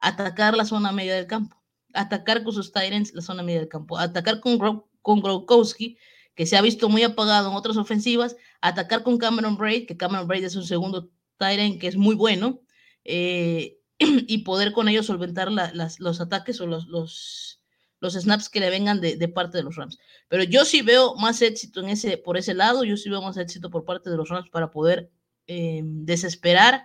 atacar 0.00 0.56
la 0.56 0.64
zona 0.64 0.92
media 0.92 1.14
del 1.14 1.26
campo, 1.26 1.56
atacar 1.94 2.44
con 2.44 2.52
sus 2.52 2.72
Tyrants 2.72 3.12
la 3.14 3.22
zona 3.22 3.42
media 3.42 3.60
del 3.60 3.68
campo, 3.68 3.98
atacar 3.98 4.40
con, 4.40 4.58
con 5.02 5.20
Gronkowski, 5.20 5.98
que 6.34 6.46
se 6.46 6.56
ha 6.56 6.62
visto 6.62 6.88
muy 6.88 7.02
apagado 7.02 7.50
en 7.50 7.56
otras 7.56 7.76
ofensivas, 7.76 8.36
atacar 8.60 9.02
con 9.02 9.18
Cameron 9.18 9.56
Braid, 9.56 9.86
que 9.86 9.96
Cameron 9.96 10.26
Braid 10.26 10.44
es 10.44 10.56
un 10.56 10.64
segundo 10.64 11.10
Tyrant 11.38 11.80
que 11.80 11.86
es 11.88 11.96
muy 11.96 12.14
bueno, 12.14 12.60
eh, 13.04 13.78
y 13.98 14.38
poder 14.38 14.72
con 14.72 14.88
ellos 14.88 15.06
solventar 15.06 15.50
los 15.50 16.20
ataques 16.20 16.60
o 16.60 16.66
los, 16.66 16.86
los, 16.86 17.58
snaps 18.02 18.48
que 18.48 18.60
le 18.60 18.70
vengan 18.70 19.00
de, 19.00 19.28
parte 19.28 19.58
de 19.58 19.64
los 19.64 19.76
Rams. 19.76 19.98
Pero 20.28 20.42
yo 20.42 20.64
sí 20.64 20.82
veo 20.82 21.14
más 21.16 21.42
éxito 21.42 21.80
en 21.80 21.90
ese, 21.90 22.16
por 22.16 22.36
ese 22.36 22.54
lado, 22.54 22.84
yo 22.84 22.96
sí 22.96 23.10
veo 23.10 23.22
más 23.22 23.36
éxito 23.36 23.70
por 23.70 23.84
parte 23.84 24.10
de 24.10 24.16
los 24.16 24.28
Rams 24.28 24.48
para 24.50 24.70
poder 24.70 25.10
eh, 25.46 25.82
desesperar, 25.84 26.84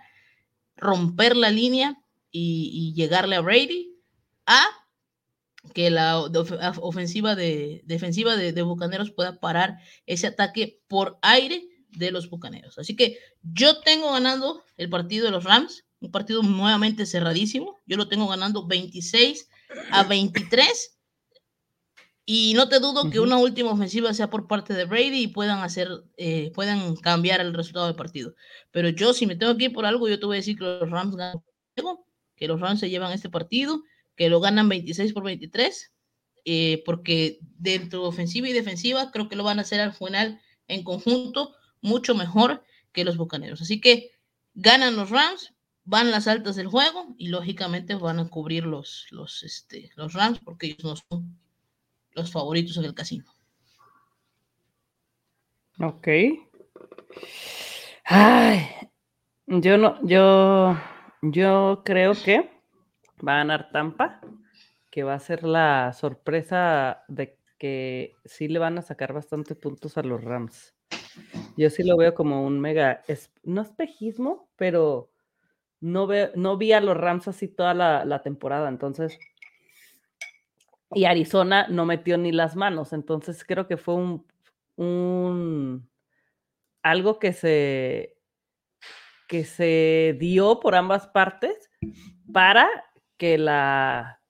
romper 0.76 1.36
la 1.36 1.50
línea 1.50 1.98
y, 2.30 2.70
y 2.72 2.94
llegarle 2.94 3.36
a 3.36 3.40
Brady 3.40 3.94
a 4.46 4.66
que 5.74 5.90
la 5.90 6.18
ofensiva 6.18 7.34
de 7.34 7.82
defensiva 7.84 8.36
de, 8.36 8.62
Bucaneros 8.62 9.10
pueda 9.10 9.40
parar 9.40 9.78
ese 10.06 10.26
ataque 10.26 10.80
por 10.88 11.18
aire 11.22 11.68
de 11.90 12.10
los 12.10 12.28
Bucaneros. 12.28 12.78
Así 12.78 12.96
que 12.96 13.18
yo 13.42 13.80
tengo 13.80 14.12
ganando 14.12 14.62
el 14.76 14.88
partido 14.88 15.24
de 15.24 15.30
los 15.30 15.44
Rams, 15.44 15.84
un 16.00 16.10
partido 16.10 16.42
nuevamente 16.42 17.06
cerradísimo. 17.06 17.78
Yo 17.86 17.96
lo 17.96 18.08
tengo 18.08 18.28
ganando 18.28 18.66
26 18.66 19.48
a 19.90 20.04
23. 20.04 20.98
Y 22.28 22.54
no 22.54 22.68
te 22.68 22.80
dudo 22.80 23.08
que 23.08 23.20
una 23.20 23.38
última 23.38 23.70
ofensiva 23.70 24.12
sea 24.12 24.28
por 24.28 24.48
parte 24.48 24.74
de 24.74 24.84
Brady 24.84 25.22
y 25.22 25.28
puedan 25.28 25.60
hacer, 25.60 25.88
eh, 26.16 26.50
puedan 26.54 26.96
cambiar 26.96 27.40
el 27.40 27.54
resultado 27.54 27.86
del 27.86 27.94
partido. 27.94 28.34
Pero 28.72 28.88
yo, 28.88 29.14
si 29.14 29.26
me 29.26 29.36
tengo 29.36 29.56
que 29.56 29.66
ir 29.66 29.72
por 29.72 29.86
algo, 29.86 30.08
yo 30.08 30.18
te 30.18 30.26
voy 30.26 30.36
a 30.36 30.40
decir 30.40 30.58
que 30.58 30.64
los 30.64 30.90
Rams 30.90 31.14
ganan, 31.14 31.40
que 32.34 32.48
los 32.48 32.60
Rams 32.60 32.80
se 32.80 32.90
llevan 32.90 33.12
este 33.12 33.30
partido 33.30 33.80
que 34.16 34.28
lo 34.28 34.40
ganan 34.40 34.68
26 34.68 35.12
por 35.12 35.24
23, 35.24 35.92
eh, 36.44 36.82
porque 36.84 37.38
dentro 37.40 38.02
de 38.02 38.08
ofensiva 38.08 38.48
y 38.48 38.52
defensiva 38.52 39.10
creo 39.10 39.28
que 39.28 39.36
lo 39.36 39.44
van 39.44 39.58
a 39.58 39.62
hacer 39.62 39.80
al 39.80 39.92
final 39.92 40.40
en 40.68 40.82
conjunto 40.82 41.54
mucho 41.80 42.14
mejor 42.14 42.64
que 42.92 43.04
los 43.04 43.16
Bucaneros. 43.16 43.60
Así 43.60 43.80
que 43.80 44.10
ganan 44.54 44.96
los 44.96 45.10
Rams, 45.10 45.54
van 45.84 46.10
las 46.10 46.26
altas 46.26 46.56
del 46.56 46.66
juego 46.66 47.14
y 47.18 47.28
lógicamente 47.28 47.94
van 47.94 48.18
a 48.18 48.28
cubrir 48.28 48.64
los, 48.64 49.06
los, 49.10 49.42
este, 49.42 49.90
los 49.96 50.14
Rams 50.14 50.40
porque 50.40 50.66
ellos 50.66 50.84
no 50.84 50.96
son 50.96 51.38
los 52.12 52.32
favoritos 52.32 52.76
en 52.78 52.84
el 52.84 52.94
casino. 52.94 53.24
Ok. 55.78 56.08
Ay, 58.04 58.66
yo 59.46 59.76
no, 59.76 59.98
yo, 60.06 60.78
yo 61.22 61.82
creo 61.84 62.14
que 62.14 62.55
va 63.26 63.34
a 63.34 63.38
ganar 63.38 63.70
Tampa, 63.70 64.20
que 64.90 65.02
va 65.02 65.14
a 65.14 65.20
ser 65.20 65.44
la 65.44 65.92
sorpresa 65.92 67.04
de 67.08 67.38
que 67.58 68.16
sí 68.24 68.48
le 68.48 68.58
van 68.58 68.78
a 68.78 68.82
sacar 68.82 69.12
bastante 69.12 69.54
puntos 69.54 69.96
a 69.96 70.02
los 70.02 70.22
Rams. 70.22 70.74
Yo 71.56 71.70
sí 71.70 71.82
lo 71.82 71.96
veo 71.96 72.14
como 72.14 72.44
un 72.44 72.60
mega, 72.60 73.02
no 73.42 73.62
espejismo, 73.62 74.48
pero 74.56 75.10
no, 75.80 76.08
no 76.34 76.56
vi 76.56 76.72
a 76.72 76.80
los 76.80 76.96
Rams 76.96 77.28
así 77.28 77.48
toda 77.48 77.74
la, 77.74 78.22
temporada, 78.22 78.68
entonces, 78.68 79.18
y 80.92 81.04
Arizona 81.04 81.66
no 81.68 81.86
metió 81.86 82.18
ni 82.18 82.32
las 82.32 82.56
manos, 82.56 82.92
entonces 82.92 83.44
creo 83.44 83.66
que 83.66 83.76
fue 83.76 83.94
un, 83.94 84.26
un 84.76 85.88
algo 86.82 87.18
que 87.18 87.32
se, 87.32 88.16
que 89.28 89.44
se 89.44 90.16
dio 90.18 90.60
por 90.60 90.74
ambas 90.74 91.06
partes 91.08 91.70
para 92.32 92.68
que 93.16 93.38
la 93.38 94.20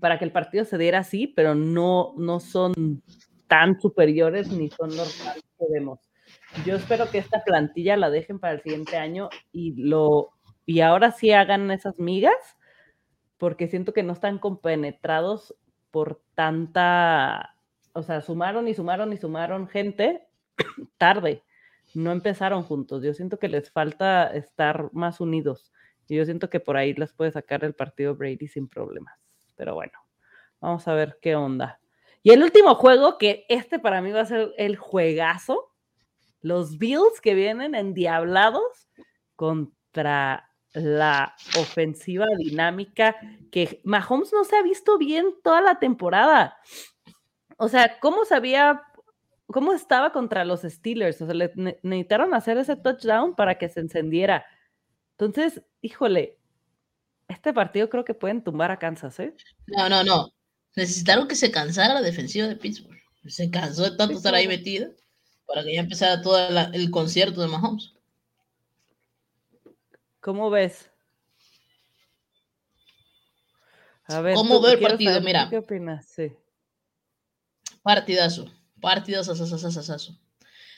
para 0.00 0.18
que 0.18 0.24
el 0.26 0.32
partido 0.32 0.64
se 0.64 0.76
diera 0.76 0.98
así, 0.98 1.26
pero 1.26 1.54
no, 1.54 2.12
no 2.18 2.38
son 2.38 3.02
tan 3.46 3.80
superiores 3.80 4.48
ni 4.52 4.68
son 4.68 4.90
normales 4.90 5.44
que 5.58 5.64
vemos. 5.72 6.00
Yo 6.66 6.76
espero 6.76 7.10
que 7.10 7.18
esta 7.18 7.42
plantilla 7.44 7.96
la 7.96 8.10
dejen 8.10 8.38
para 8.38 8.54
el 8.54 8.62
siguiente 8.62 8.98
año 8.98 9.30
y 9.52 9.74
lo 9.82 10.36
y 10.66 10.80
ahora 10.80 11.12
sí 11.12 11.30
hagan 11.30 11.70
esas 11.70 12.00
migas, 12.00 12.34
porque 13.38 13.68
siento 13.68 13.92
que 13.92 14.02
no 14.02 14.12
están 14.12 14.38
compenetrados 14.38 15.54
por 15.92 16.20
tanta, 16.34 17.56
o 17.92 18.02
sea, 18.02 18.20
sumaron 18.20 18.66
y 18.66 18.74
sumaron 18.74 19.12
y 19.12 19.16
sumaron 19.16 19.68
gente 19.68 20.26
tarde, 20.98 21.44
no 21.94 22.10
empezaron 22.10 22.64
juntos. 22.64 23.04
Yo 23.04 23.14
siento 23.14 23.38
que 23.38 23.48
les 23.48 23.70
falta 23.70 24.26
estar 24.26 24.92
más 24.92 25.20
unidos. 25.20 25.72
Y 26.08 26.16
yo 26.16 26.24
siento 26.24 26.50
que 26.50 26.60
por 26.60 26.76
ahí 26.76 26.94
las 26.94 27.12
puede 27.12 27.32
sacar 27.32 27.64
el 27.64 27.74
partido 27.74 28.14
Brady 28.14 28.48
sin 28.48 28.68
problemas. 28.68 29.18
Pero 29.56 29.74
bueno, 29.74 29.98
vamos 30.60 30.86
a 30.88 30.94
ver 30.94 31.18
qué 31.20 31.36
onda. 31.36 31.80
Y 32.22 32.30
el 32.30 32.42
último 32.42 32.74
juego, 32.74 33.18
que 33.18 33.44
este 33.48 33.78
para 33.78 34.00
mí 34.00 34.10
va 34.12 34.22
a 34.22 34.26
ser 34.26 34.52
el 34.58 34.76
juegazo, 34.76 35.72
los 36.40 36.78
Bills 36.78 37.20
que 37.20 37.34
vienen 37.34 37.74
endiablados 37.74 38.88
contra 39.34 40.50
la 40.72 41.34
ofensiva 41.58 42.26
dinámica 42.38 43.16
que 43.50 43.80
Mahomes 43.84 44.32
no 44.32 44.44
se 44.44 44.56
ha 44.56 44.62
visto 44.62 44.98
bien 44.98 45.34
toda 45.42 45.60
la 45.60 45.78
temporada. 45.78 46.58
O 47.56 47.68
sea, 47.68 47.98
¿cómo 48.00 48.24
sabía, 48.24 48.82
cómo 49.46 49.72
estaba 49.72 50.12
contra 50.12 50.44
los 50.44 50.62
Steelers? 50.62 51.22
O 51.22 51.26
sea, 51.26 51.34
le 51.34 51.50
necesitaron 51.82 52.34
hacer 52.34 52.58
ese 52.58 52.76
touchdown 52.76 53.34
para 53.34 53.56
que 53.56 53.68
se 53.68 53.80
encendiera. 53.80 54.44
Entonces, 55.12 55.62
híjole, 55.86 56.36
este 57.28 57.52
partido 57.52 57.88
creo 57.88 58.04
que 58.04 58.14
pueden 58.14 58.42
tumbar 58.42 58.70
a 58.70 58.78
Kansas, 58.78 59.18
¿eh? 59.20 59.34
No, 59.66 59.88
no, 59.88 60.02
no. 60.02 60.32
Necesitaron 60.74 61.28
que 61.28 61.36
se 61.36 61.50
cansara 61.50 61.94
la 61.94 62.02
defensiva 62.02 62.46
de 62.48 62.56
Pittsburgh. 62.56 63.00
Se 63.26 63.50
cansó 63.50 63.88
de 63.88 63.96
tanto 63.96 64.16
estar 64.16 64.34
ahí 64.34 64.46
metida 64.46 64.88
para 65.46 65.64
que 65.64 65.74
ya 65.74 65.80
empezara 65.80 66.22
todo 66.22 66.38
el 66.72 66.90
concierto 66.90 67.40
de 67.40 67.48
Mahomes. 67.48 67.92
¿Cómo 70.20 70.50
ves? 70.50 70.90
A 74.08 74.20
ver, 74.20 74.34
¿cómo 74.34 74.60
veo 74.60 74.72
el 74.72 74.80
partido? 74.80 75.20
Mira. 75.20 75.48
¿Qué 75.48 75.58
opinas? 75.58 76.06
Sí. 76.06 76.32
Partidazo. 77.82 78.52
Partidos, 78.80 79.26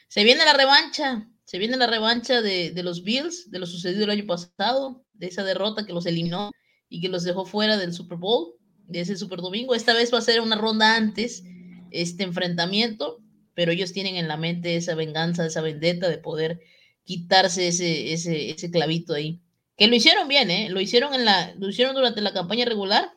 Se 0.08 0.24
viene 0.24 0.44
la 0.44 0.52
revancha, 0.52 1.26
se 1.48 1.56
viene 1.56 1.78
la 1.78 1.86
revancha 1.86 2.42
de, 2.42 2.72
de, 2.72 2.82
los 2.82 3.04
Bills, 3.04 3.50
de 3.50 3.58
lo 3.58 3.64
sucedido 3.64 4.04
el 4.04 4.10
año 4.10 4.26
pasado, 4.26 5.06
de 5.14 5.28
esa 5.28 5.44
derrota 5.44 5.86
que 5.86 5.94
los 5.94 6.04
eliminó 6.04 6.50
y 6.90 7.00
que 7.00 7.08
los 7.08 7.24
dejó 7.24 7.46
fuera 7.46 7.78
del 7.78 7.94
Super 7.94 8.18
Bowl, 8.18 8.52
de 8.86 9.00
ese 9.00 9.16
Super 9.16 9.40
Domingo. 9.40 9.74
Esta 9.74 9.94
vez 9.94 10.12
va 10.12 10.18
a 10.18 10.20
ser 10.20 10.42
una 10.42 10.56
ronda 10.56 10.94
antes 10.94 11.42
este 11.90 12.24
enfrentamiento, 12.24 13.22
pero 13.54 13.72
ellos 13.72 13.94
tienen 13.94 14.16
en 14.16 14.28
la 14.28 14.36
mente 14.36 14.76
esa 14.76 14.94
venganza, 14.94 15.46
esa 15.46 15.62
vendetta 15.62 16.10
de 16.10 16.18
poder 16.18 16.60
quitarse 17.02 17.68
ese, 17.68 18.12
ese, 18.12 18.50
ese 18.50 18.70
clavito 18.70 19.14
ahí. 19.14 19.40
Que 19.78 19.86
lo 19.86 19.94
hicieron 19.96 20.28
bien, 20.28 20.50
¿eh? 20.50 20.68
Lo 20.68 20.82
hicieron, 20.82 21.14
en 21.14 21.24
la, 21.24 21.54
lo 21.54 21.70
hicieron 21.70 21.94
durante 21.94 22.20
la 22.20 22.34
campaña 22.34 22.66
regular, 22.66 23.10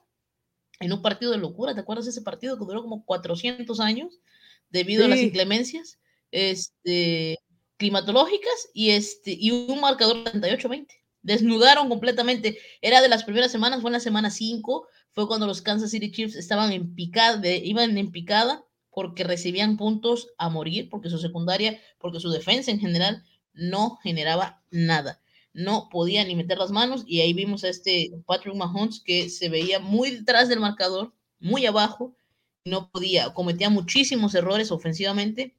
en 0.79 0.93
un 0.93 1.01
partido 1.01 1.33
de 1.33 1.37
locura. 1.37 1.75
¿Te 1.75 1.81
acuerdas 1.81 2.05
de 2.05 2.11
ese 2.11 2.21
partido 2.21 2.57
que 2.57 2.63
duró 2.63 2.81
como 2.81 3.03
400 3.03 3.81
años 3.81 4.21
debido 4.69 5.03
a 5.03 5.09
las 5.09 5.19
inclemencias 5.19 5.99
este, 6.31 7.37
climatológicas 7.81 8.69
y, 8.75 8.91
este, 8.91 9.31
y 9.31 9.49
un 9.49 9.81
marcador 9.81 10.23
38-20? 10.23 10.87
Desnudaron 11.23 11.89
completamente. 11.89 12.59
Era 12.79 13.01
de 13.01 13.09
las 13.09 13.23
primeras 13.23 13.51
semanas, 13.51 13.81
fue 13.81 13.89
en 13.89 13.93
la 13.93 13.99
semana 13.99 14.29
5, 14.29 14.87
fue 15.13 15.27
cuando 15.27 15.47
los 15.47 15.63
Kansas 15.63 15.89
City 15.89 16.11
Chiefs 16.11 16.35
estaban 16.35 16.71
en 16.71 16.93
picada, 16.93 17.49
iban 17.49 17.97
en 17.97 18.11
picada 18.11 18.63
porque 18.91 19.23
recibían 19.23 19.77
puntos 19.77 20.29
a 20.37 20.49
morir, 20.49 20.89
porque 20.89 21.09
su 21.09 21.17
secundaria, 21.17 21.81
porque 21.97 22.19
su 22.19 22.29
defensa 22.29 22.69
en 22.69 22.79
general 22.79 23.23
no 23.53 23.97
generaba 24.03 24.61
nada. 24.69 25.19
No 25.51 25.89
podía 25.89 26.23
ni 26.23 26.35
meter 26.35 26.59
las 26.59 26.69
manos 26.69 27.03
y 27.07 27.21
ahí 27.21 27.33
vimos 27.33 27.63
a 27.63 27.69
este 27.69 28.11
Patrick 28.27 28.55
Mahomes 28.55 29.01
que 29.03 29.29
se 29.29 29.49
veía 29.49 29.79
muy 29.79 30.11
detrás 30.11 30.49
del 30.49 30.59
marcador, 30.59 31.13
muy 31.39 31.65
abajo, 31.65 32.15
no 32.63 32.91
podía, 32.91 33.33
cometía 33.33 33.71
muchísimos 33.71 34.35
errores 34.35 34.71
ofensivamente 34.71 35.55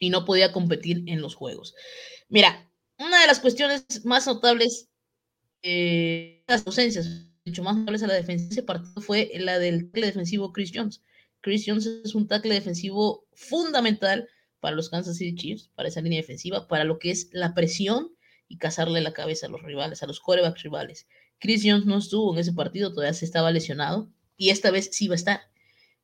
y 0.00 0.10
no 0.10 0.24
podía 0.24 0.50
competir 0.50 1.04
en 1.06 1.20
los 1.20 1.36
juegos. 1.36 1.74
Mira, 2.28 2.68
una 2.98 3.20
de 3.20 3.26
las 3.28 3.38
cuestiones 3.38 4.04
más 4.04 4.26
notables, 4.26 4.88
eh, 5.62 6.42
las 6.48 6.66
ausencias, 6.66 7.26
mucho 7.44 7.62
más 7.62 7.76
notables 7.76 8.02
a 8.02 8.08
la 8.08 8.14
defensa 8.14 8.46
de 8.46 8.50
ese 8.50 8.62
partido 8.62 9.00
fue 9.00 9.30
la 9.36 9.60
del 9.60 9.92
defensivo 9.92 10.52
Chris 10.52 10.72
Jones. 10.74 11.02
Chris 11.40 11.64
Jones 11.66 11.86
es 11.86 12.14
un 12.14 12.26
tackle 12.26 12.54
defensivo 12.54 13.26
fundamental 13.32 14.28
para 14.60 14.76
los 14.76 14.90
Kansas 14.90 15.16
City 15.16 15.34
Chiefs, 15.34 15.70
para 15.74 15.88
esa 15.88 16.00
línea 16.00 16.20
defensiva, 16.20 16.66
para 16.68 16.84
lo 16.84 16.98
que 16.98 17.10
es 17.10 17.28
la 17.32 17.54
presión 17.54 18.12
y 18.48 18.58
cazarle 18.58 19.00
la 19.00 19.12
cabeza 19.12 19.46
a 19.46 19.50
los 19.50 19.62
rivales, 19.62 20.02
a 20.02 20.06
los 20.06 20.20
corebacks 20.20 20.62
rivales. 20.62 21.06
Chris 21.38 21.62
Jones 21.64 21.86
no 21.86 21.98
estuvo 21.98 22.32
en 22.34 22.40
ese 22.40 22.52
partido, 22.52 22.92
todavía 22.92 23.14
se 23.14 23.24
estaba 23.24 23.50
lesionado 23.50 24.10
y 24.36 24.50
esta 24.50 24.70
vez 24.70 24.90
sí 24.92 25.08
va 25.08 25.14
a 25.14 25.16
estar. 25.16 25.40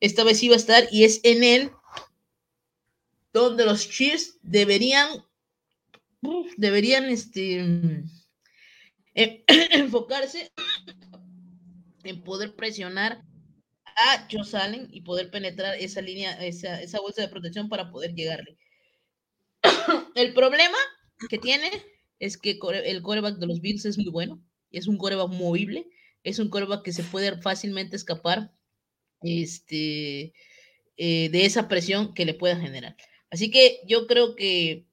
Esta 0.01 0.24
vez 0.24 0.38
sí 0.38 0.49
va 0.49 0.55
a 0.55 0.59
estar 0.59 0.88
y 0.90 1.05
es 1.05 1.20
en 1.22 1.44
él 1.44 1.70
donde 3.41 3.64
los 3.64 3.89
Chiefs 3.89 4.39
deberían 4.43 5.09
deberían 6.57 7.05
este, 7.05 8.05
eh, 9.14 9.45
enfocarse 9.72 10.53
en 12.05 12.22
poder 12.22 12.55
presionar 12.55 13.22
a 13.84 14.28
Joe 14.30 14.61
Allen 14.61 14.89
y 14.91 15.03
poder 15.03 15.30
penetrar 15.30 15.76
esa 15.78 16.01
línea, 16.01 16.32
esa, 16.45 16.80
esa 16.82 17.01
bolsa 17.01 17.22
de 17.22 17.28
protección 17.28 17.68
para 17.68 17.91
poder 17.91 18.14
llegarle. 18.14 18.59
El 20.14 20.34
problema 20.34 20.76
que 21.28 21.39
tiene 21.39 21.70
es 22.18 22.37
que 22.39 22.59
el 22.84 23.03
coreback 23.03 23.37
de 23.37 23.47
los 23.47 23.61
Bills 23.61 23.84
es 23.84 23.99
muy 23.99 24.11
bueno, 24.11 24.43
es 24.70 24.87
un 24.87 24.97
coreback 24.97 25.30
movible, 25.32 25.87
es 26.22 26.39
un 26.39 26.49
coreback 26.49 26.82
que 26.82 26.93
se 26.93 27.03
puede 27.03 27.41
fácilmente 27.43 27.97
escapar 27.97 28.53
este, 29.20 30.32
eh, 30.97 31.28
de 31.28 31.45
esa 31.45 31.68
presión 31.68 32.14
que 32.14 32.24
le 32.24 32.34
pueda 32.34 32.57
generar. 32.57 32.97
Así 33.37 33.51
que 33.51 33.82
yo 33.87 34.07
creo 34.07 34.34
que 34.34 34.87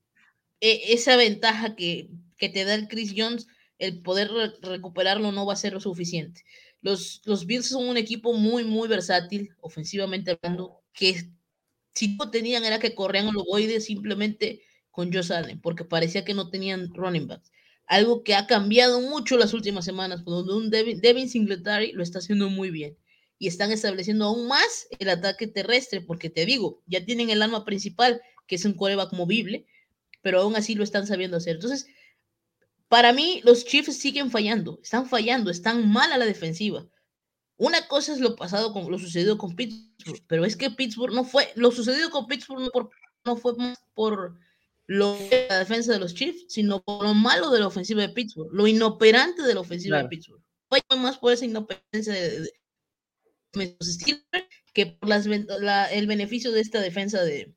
e, 0.59 0.93
esa 0.93 1.15
ventaja 1.15 1.77
que, 1.77 2.09
te 2.37 2.65
da 2.65 2.75
el 2.75 2.89
Chris 2.89 3.13
Jones, 3.15 3.47
el 3.79 4.01
poder 4.01 4.29
recuperarlo 4.61 5.31
no 5.31 5.45
va 5.45 5.53
a 5.53 5.55
ser 5.55 5.71
lo 5.71 5.79
suficiente. 5.79 6.43
Los, 6.81 7.21
los 7.23 7.45
Bills 7.45 7.69
son 7.69 7.87
un 7.87 7.95
equipo 7.95 8.33
muy, 8.33 8.65
muy 8.65 8.89
versátil, 8.89 9.55
ofensivamente 9.61 10.31
hablando, 10.31 10.81
que 10.91 11.31
si 11.93 12.17
no 12.17 12.31
tenían 12.31 12.65
era 12.65 12.79
que 12.79 12.93
corrían 12.95 13.27
los 13.27 13.43
ovoides 13.43 13.85
simplemente 13.85 14.61
con 14.91 15.13
Josh 15.13 15.31
Allen, 15.31 15.61
porque 15.61 15.85
parecía 15.85 16.25
que 16.25 16.33
no 16.33 16.49
tenían 16.49 16.93
running 16.93 17.27
backs. 17.27 17.49
Algo 17.85 18.23
que 18.25 18.35
ha 18.35 18.45
cambiado 18.45 18.99
mucho 18.99 19.37
las 19.37 19.53
últimas 19.53 19.85
semanas, 19.85 20.25
donde 20.25 20.53
un 20.53 20.69
Devin, 20.69 20.99
Devin 20.99 21.29
Singletary 21.29 21.93
lo 21.93 22.03
está 22.03 22.19
haciendo 22.19 22.49
muy 22.49 22.71
bien. 22.71 22.97
Y 23.39 23.47
están 23.47 23.71
estableciendo 23.71 24.25
aún 24.25 24.49
más 24.49 24.89
el 24.99 25.07
ataque 25.07 25.47
terrestre, 25.47 26.01
porque 26.01 26.29
te 26.29 26.45
digo, 26.45 26.81
ya 26.87 27.05
tienen 27.05 27.29
el 27.29 27.41
arma 27.41 27.63
principal, 27.63 28.21
que 28.47 28.55
es 28.55 28.65
un 28.65 28.73
coreback 28.73 29.13
movible, 29.13 29.65
pero 30.21 30.41
aún 30.41 30.55
así 30.55 30.75
lo 30.75 30.83
están 30.83 31.07
sabiendo 31.07 31.37
hacer. 31.37 31.55
Entonces, 31.55 31.87
para 32.87 33.13
mí, 33.13 33.41
los 33.43 33.65
Chiefs 33.65 33.97
siguen 33.97 34.31
fallando, 34.31 34.79
están 34.83 35.07
fallando, 35.07 35.49
están 35.49 35.91
mal 35.91 36.11
a 36.11 36.17
la 36.17 36.25
defensiva. 36.25 36.87
Una 37.57 37.87
cosa 37.87 38.13
es 38.13 38.19
lo 38.19 38.35
pasado 38.35 38.73
con 38.73 38.89
lo 38.89 38.99
sucedido 38.99 39.37
con 39.37 39.55
Pittsburgh, 39.55 40.23
pero 40.27 40.45
es 40.45 40.55
que 40.55 40.71
Pittsburgh 40.71 41.13
no 41.13 41.23
fue, 41.23 41.51
lo 41.55 41.71
sucedido 41.71 42.09
con 42.09 42.27
Pittsburgh 42.27 42.61
no, 42.61 42.69
por, 42.69 42.89
no 43.25 43.37
fue 43.37 43.55
más 43.55 43.79
por 43.93 44.37
lo 44.85 45.13
de 45.13 45.47
la 45.49 45.59
defensa 45.59 45.93
de 45.93 45.99
los 45.99 46.13
Chiefs, 46.13 46.45
sino 46.49 46.83
por 46.83 47.03
lo 47.03 47.13
malo 47.13 47.49
de 47.51 47.59
la 47.59 47.67
ofensiva 47.67 48.01
de 48.01 48.09
Pittsburgh, 48.09 48.51
lo 48.51 48.67
inoperante 48.67 49.43
de 49.43 49.53
la 49.53 49.61
ofensiva 49.61 50.01
de 50.01 50.09
Pittsburgh. 50.09 50.43
Fue 50.69 50.81
más 50.97 51.17
por 51.17 51.31
esa 51.31 51.45
inoperancia 51.45 52.13
de, 52.13 52.51
que 54.73 54.85
por 54.87 55.09
las, 55.09 55.25
el 55.25 56.07
beneficio 56.07 56.51
de 56.51 56.61
esta 56.61 56.81
defensa 56.81 57.23
de, 57.23 57.55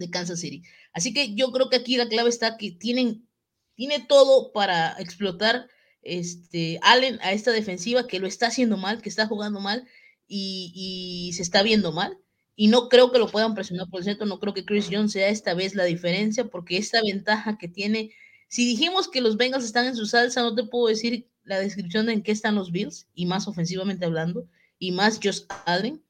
de 0.00 0.10
Kansas 0.10 0.40
City. 0.40 0.64
Así 0.92 1.14
que 1.14 1.34
yo 1.34 1.52
creo 1.52 1.68
que 1.70 1.76
aquí 1.76 1.96
la 1.96 2.08
clave 2.08 2.30
está 2.30 2.56
que 2.56 2.72
tienen, 2.72 3.28
tiene 3.76 4.00
todo 4.00 4.52
para 4.52 4.96
explotar 4.98 5.68
este, 6.02 6.80
Allen 6.82 7.18
a 7.22 7.32
esta 7.32 7.52
defensiva 7.52 8.06
que 8.06 8.18
lo 8.18 8.26
está 8.26 8.48
haciendo 8.48 8.76
mal, 8.76 9.02
que 9.02 9.10
está 9.10 9.26
jugando 9.26 9.60
mal 9.60 9.86
y, 10.26 11.30
se 11.34 11.42
está 11.42 11.62
viendo 11.62 11.92
mal. 11.92 12.18
Y 12.56 12.68
no 12.68 12.88
creo 12.88 13.12
que 13.12 13.18
lo 13.18 13.30
puedan 13.30 13.54
presionar 13.54 13.88
por 13.88 14.00
el 14.00 14.04
centro, 14.04 14.26
no 14.26 14.40
creo 14.40 14.52
que 14.52 14.64
Chris 14.64 14.88
Jones 14.90 15.12
sea 15.12 15.28
esta 15.28 15.54
vez 15.54 15.74
la 15.74 15.84
diferencia, 15.84 16.46
porque 16.46 16.76
esta 16.76 17.00
ventaja 17.02 17.56
que 17.56 17.68
tiene, 17.68 18.10
si 18.48 18.66
dijimos 18.66 19.08
que 19.08 19.22
los 19.22 19.36
Bengals 19.36 19.64
están 19.64 19.86
en 19.86 19.96
su 19.96 20.04
salsa, 20.06 20.42
no 20.42 20.54
te 20.54 20.64
puedo 20.64 20.88
decir 20.88 21.30
la 21.44 21.58
descripción 21.58 22.06
de 22.06 22.14
en 22.14 22.22
qué 22.22 22.32
están 22.32 22.56
los 22.56 22.70
Bills, 22.70 23.06
y 23.14 23.26
más 23.26 23.48
ofensivamente 23.48 24.04
hablando, 24.04 24.46
y 24.78 24.92
más 24.92 25.20
Josh 25.22 25.42
Allen, 25.64 26.02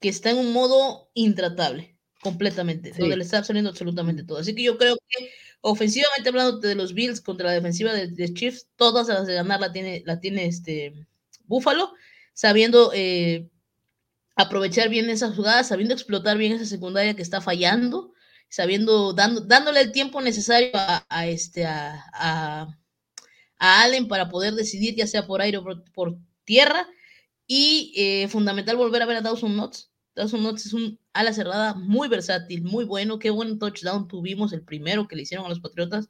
que 0.00 0.08
está 0.08 0.30
en 0.30 0.38
un 0.38 0.52
modo 0.52 1.10
intratable 1.14 1.95
completamente, 2.20 2.92
donde 2.96 3.16
le 3.16 3.24
está 3.24 3.42
saliendo 3.44 3.70
absolutamente 3.70 4.24
todo. 4.24 4.38
Así 4.38 4.54
que 4.54 4.62
yo 4.62 4.78
creo 4.78 4.96
que 5.08 5.30
ofensivamente 5.60 6.28
hablando 6.28 6.58
de 6.58 6.74
los 6.74 6.94
Bills 6.94 7.20
contra 7.20 7.46
la 7.46 7.52
defensiva 7.52 7.92
de, 7.92 8.34
Chiefs, 8.34 8.68
todas 8.76 9.08
las 9.08 9.26
de 9.26 9.34
ganar 9.34 9.60
la 9.60 9.72
tiene, 9.72 10.02
la 10.06 10.20
tiene 10.20 10.46
este 10.46 11.06
Buffalo, 11.46 11.92
sabiendo 12.32 12.92
eh, 12.94 13.48
aprovechar 14.34 14.88
bien 14.88 15.10
esas 15.10 15.34
jugadas, 15.34 15.68
sabiendo 15.68 15.94
explotar 15.94 16.36
bien 16.36 16.52
esa 16.52 16.66
secundaria 16.66 17.14
que 17.14 17.22
está 17.22 17.40
fallando, 17.40 18.12
sabiendo, 18.48 19.12
dando, 19.12 19.40
dándole 19.40 19.80
el 19.80 19.92
tiempo 19.92 20.20
necesario 20.20 20.70
a, 20.74 21.26
este, 21.26 21.64
a, 21.66 22.04
a, 22.12 22.68
Allen 23.58 24.06
para 24.06 24.28
poder 24.28 24.54
decidir, 24.54 24.94
ya 24.94 25.06
sea 25.06 25.26
por 25.26 25.40
aire 25.40 25.58
o 25.58 25.64
por, 25.94 26.18
tierra, 26.44 26.86
y 27.46 27.92
eh, 27.96 28.28
fundamental 28.28 28.76
volver 28.76 29.02
a 29.02 29.06
ver 29.06 29.16
a 29.16 29.20
Dawson 29.20 29.54
Knox 29.54 29.90
Dawson 30.16 30.40
Knox 30.40 30.66
es 30.66 30.72
un 30.72 30.98
ala 31.12 31.32
cerrada 31.32 31.74
muy 31.74 32.08
versátil, 32.08 32.64
muy 32.64 32.84
bueno. 32.84 33.18
Qué 33.18 33.30
buen 33.30 33.58
touchdown 33.58 34.08
tuvimos, 34.08 34.52
el 34.54 34.62
primero 34.62 35.06
que 35.06 35.14
le 35.14 35.22
hicieron 35.22 35.46
a 35.46 35.50
los 35.50 35.60
Patriotas, 35.60 36.08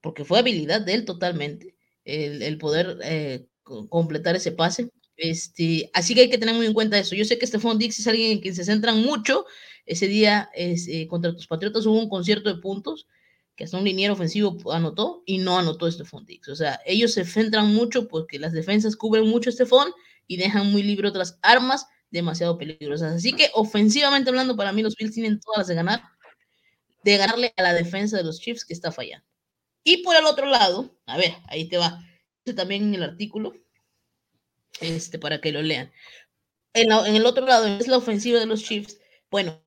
porque 0.00 0.24
fue 0.24 0.38
habilidad 0.38 0.80
de 0.80 0.94
él 0.94 1.04
totalmente, 1.04 1.74
el, 2.04 2.58
poder 2.58 2.98
eh, 3.02 3.46
completar 3.62 4.36
ese 4.36 4.52
pase. 4.52 4.90
Este, 5.16 5.90
así 5.92 6.14
que 6.14 6.22
hay 6.22 6.30
que 6.30 6.38
tener 6.38 6.54
muy 6.54 6.66
en 6.66 6.72
cuenta 6.72 6.98
eso. 6.98 7.14
Yo 7.14 7.24
sé 7.24 7.38
que 7.38 7.46
Stephon 7.46 7.78
Dix 7.78 7.98
es 7.98 8.06
alguien 8.06 8.32
en 8.32 8.40
quien 8.40 8.54
se 8.54 8.64
centran 8.64 9.02
mucho. 9.02 9.44
Ese 9.84 10.06
día 10.06 10.48
es, 10.54 10.86
eh, 10.88 11.06
contra 11.08 11.34
tus 11.34 11.48
Patriotas 11.48 11.84
hubo 11.86 11.98
un 11.98 12.08
concierto 12.08 12.48
de 12.52 12.60
puntos 12.60 13.06
que 13.56 13.64
hasta 13.64 13.76
un 13.76 13.84
liniero 13.84 14.14
ofensivo 14.14 14.56
anotó 14.72 15.22
y 15.26 15.38
no 15.38 15.58
anotó 15.58 15.90
Stephon 15.90 16.24
Dix. 16.24 16.48
O 16.48 16.56
sea, 16.56 16.80
ellos 16.86 17.12
se 17.12 17.24
centran 17.24 17.74
mucho 17.74 18.08
porque 18.08 18.38
las 18.38 18.52
defensas 18.52 18.96
cubren 18.96 19.28
mucho 19.28 19.50
a 19.50 19.52
Stephon 19.52 19.92
y 20.26 20.36
dejan 20.36 20.70
muy 20.70 20.82
libre 20.82 21.08
otras 21.08 21.38
armas 21.42 21.86
demasiado 22.12 22.58
peligrosas. 22.58 23.14
Así 23.14 23.32
que 23.32 23.50
ofensivamente 23.54 24.30
hablando, 24.30 24.56
para 24.56 24.72
mí 24.72 24.82
los 24.82 24.94
Bills 24.94 25.14
tienen 25.14 25.40
todas 25.40 25.58
las 25.58 25.66
de 25.66 25.74
ganar, 25.74 26.02
de 27.02 27.16
ganarle 27.16 27.52
a 27.56 27.62
la 27.62 27.74
defensa 27.74 28.16
de 28.16 28.24
los 28.24 28.38
Chiefs 28.38 28.64
que 28.64 28.74
está 28.74 28.92
fallando. 28.92 29.26
Y 29.82 30.04
por 30.04 30.14
el 30.14 30.26
otro 30.26 30.46
lado, 30.46 30.94
a 31.06 31.16
ver, 31.16 31.34
ahí 31.48 31.68
te 31.68 31.78
va, 31.78 32.00
también 32.54 32.84
en 32.84 32.94
el 32.94 33.02
artículo, 33.02 33.54
este, 34.80 35.18
para 35.18 35.40
que 35.40 35.50
lo 35.50 35.62
lean. 35.62 35.90
En, 36.74 36.92
el 36.92 37.26
otro 37.26 37.44
lado 37.46 37.66
es 37.66 37.88
la 37.88 37.96
ofensiva 37.96 38.38
de 38.38 38.46
los 38.46 38.62
Chiefs. 38.62 38.98
Bueno, 39.30 39.60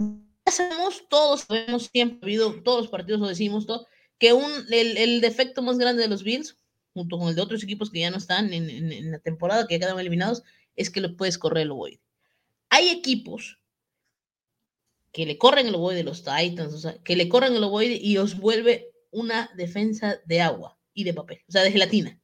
sabemos, 0.50 1.04
todos 1.10 1.42
sabemos, 1.42 1.90
siempre 1.92 2.20
ha 2.22 2.26
habido, 2.26 2.64
todos 2.64 2.84
los 2.84 2.88
partidos 2.90 3.20
lo 3.20 3.28
decimos, 3.28 3.66
todo, 3.66 3.88
que 4.18 4.34
un, 4.34 4.50
el, 4.72 5.20
defecto 5.20 5.62
más 5.62 5.78
grande 5.78 6.04
de 6.04 6.08
los 6.08 6.24
Bills, 6.24 6.58
junto 6.94 7.18
con 7.18 7.28
el 7.28 7.36
de 7.36 7.42
otros 7.42 7.64
equipos 7.64 7.92
que 7.92 8.00
ya 8.00 8.12
no 8.12 8.18
están 8.18 8.54
en, 8.54 9.12
la 9.12 9.20
temporada, 9.20 9.68
que 9.68 9.76
ya 9.76 9.80
quedan 9.80 10.00
eliminados, 10.00 10.44
es 10.76 10.90
que 10.90 11.02
lo 11.02 11.18
puedes 11.18 11.38
correr 11.38 11.64
el 11.64 11.72
void 11.72 12.00
hay 12.76 12.90
equipos 12.90 13.58
que 15.14 15.26
le 15.26 15.38
corren 15.38 15.68
el 15.68 15.76
ovoide 15.76 16.00
de 16.00 16.04
los 16.04 16.26
Titans, 16.26 16.74
o 16.74 16.78
sea, 16.78 17.02
que 17.04 17.16
le 17.16 17.30
corren 17.30 17.56
el 17.56 17.64
ovoide 17.64 17.98
y 18.02 18.18
os 18.18 18.38
vuelve 18.38 18.92
una 19.12 19.50
defensa 19.56 20.20
de 20.26 20.42
agua 20.42 20.78
y 20.94 21.06
de 21.06 21.14
papel, 21.14 21.40
o 21.48 21.52
sea, 21.54 21.64
de 21.64 21.72
gelatina. 21.72 22.20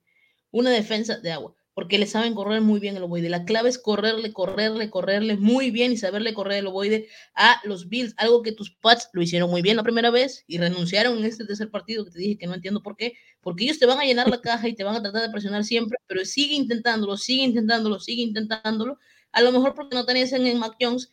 Una 0.52 0.70
defensa 0.72 1.18
de 1.20 1.32
agua, 1.32 1.56
porque 1.74 1.98
le 1.98 2.06
saben 2.06 2.36
correr 2.36 2.60
muy 2.60 2.82
bien 2.82 2.98
el 2.98 3.04
ovoide. 3.04 3.30
La 3.30 3.46
clave 3.46 3.70
es 3.70 3.78
correrle, 3.78 4.34
correrle, 4.34 4.90
correrle 4.90 5.38
muy 5.38 5.72
bien 5.72 5.94
y 5.94 5.98
saberle 5.98 6.34
correr 6.34 6.58
el 6.58 6.68
ovoide 6.68 7.08
a 7.34 7.62
los 7.64 7.88
Bills, 7.88 8.14
algo 8.18 8.42
que 8.42 8.52
tus 8.52 8.72
Pats 8.72 9.08
lo 9.14 9.22
hicieron 9.22 9.50
muy 9.50 9.62
bien 9.62 9.78
la 9.78 9.84
primera 9.84 10.10
vez 10.10 10.44
y 10.48 10.58
renunciaron 10.58 11.18
en 11.18 11.24
este 11.24 11.46
tercer 11.46 11.72
partido 11.72 12.04
que 12.04 12.12
te 12.12 12.20
dije 12.20 12.38
que 12.38 12.48
no 12.48 12.56
entiendo 12.56 12.84
por 12.84 12.98
qué, 12.98 13.14
porque 13.40 13.64
ellos 13.64 13.80
te 13.80 13.86
van 13.86 14.00
a 14.00 14.04
llenar 14.04 14.28
la 14.28 14.42
caja 14.42 14.68
y 14.68 14.76
te 14.76 14.84
van 14.84 14.98
a 14.98 15.02
tratar 15.02 15.22
de 15.22 15.30
presionar 15.30 15.64
siempre, 15.64 15.98
pero 16.08 16.26
sigue 16.26 16.56
intentándolo, 16.56 17.16
sigue 17.16 17.44
intentándolo, 17.44 18.02
sigue 18.02 18.24
intentándolo. 18.24 19.00
A 19.32 19.42
lo 19.42 19.52
mejor 19.52 19.74
porque 19.74 19.96
no 19.96 20.06
tenías 20.06 20.32
en 20.34 20.60
Mac 20.60 20.76
Jones 20.80 21.10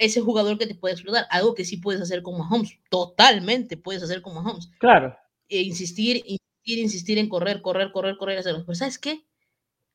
ese 0.00 0.22
jugador 0.22 0.56
que 0.56 0.66
te 0.66 0.74
puede 0.74 0.94
explotar, 0.94 1.26
algo 1.30 1.54
que 1.54 1.64
sí 1.64 1.76
puedes 1.76 2.00
hacer 2.00 2.22
con 2.22 2.38
Mahomes, 2.38 2.78
totalmente 2.88 3.76
puedes 3.76 4.02
hacer 4.02 4.22
con 4.22 4.34
Mahomes. 4.34 4.70
Claro. 4.78 5.14
E 5.46 5.60
insistir, 5.60 6.16
insistir, 6.24 6.78
insistir 6.78 7.18
en 7.18 7.28
correr, 7.28 7.60
correr, 7.60 7.92
correr, 7.92 8.16
correr, 8.16 8.38
hacerlo. 8.38 8.64
Pero 8.64 8.76
¿sabes 8.76 8.98
qué? 8.98 9.26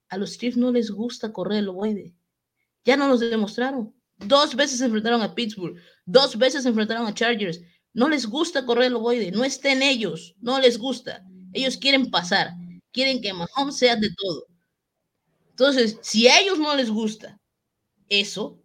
A 0.10 0.18
los 0.18 0.38
Chiefs 0.38 0.58
no 0.58 0.72
les 0.72 0.92
gusta 0.92 1.34
correr 1.34 1.58
el 1.58 1.70
ovoide. 1.70 2.14
Ya 2.84 2.96
no 2.98 3.08
los 3.08 3.20
demostraron. 3.20 3.96
Dos 4.18 4.56
veces 4.56 4.78
se 4.78 4.86
enfrentaron 4.86 5.24
a 5.24 5.34
Pittsburgh, 5.34 5.76
dos 6.06 6.38
veces 6.38 6.64
se 6.64 6.70
enfrentaron 6.70 7.08
a 7.08 7.14
Chargers. 7.14 7.62
No 7.92 8.08
les 8.08 8.28
gusta 8.28 8.64
correr 8.64 8.86
el 8.86 8.96
ovoide, 8.96 9.32
no 9.32 9.44
estén 9.44 9.82
ellos, 9.82 10.36
no 10.40 10.60
les 10.60 10.78
gusta. 10.78 11.26
Ellos 11.52 11.78
quieren 11.78 12.12
pasar, 12.12 12.52
quieren 12.92 13.22
que 13.22 13.34
Mahomes 13.34 13.78
sea 13.78 13.96
de 13.96 14.10
todo. 14.16 14.46
Entonces, 15.50 15.98
si 16.02 16.28
a 16.28 16.40
ellos 16.40 16.60
no 16.60 16.76
les 16.76 16.92
gusta 16.92 17.40
eso, 18.10 18.62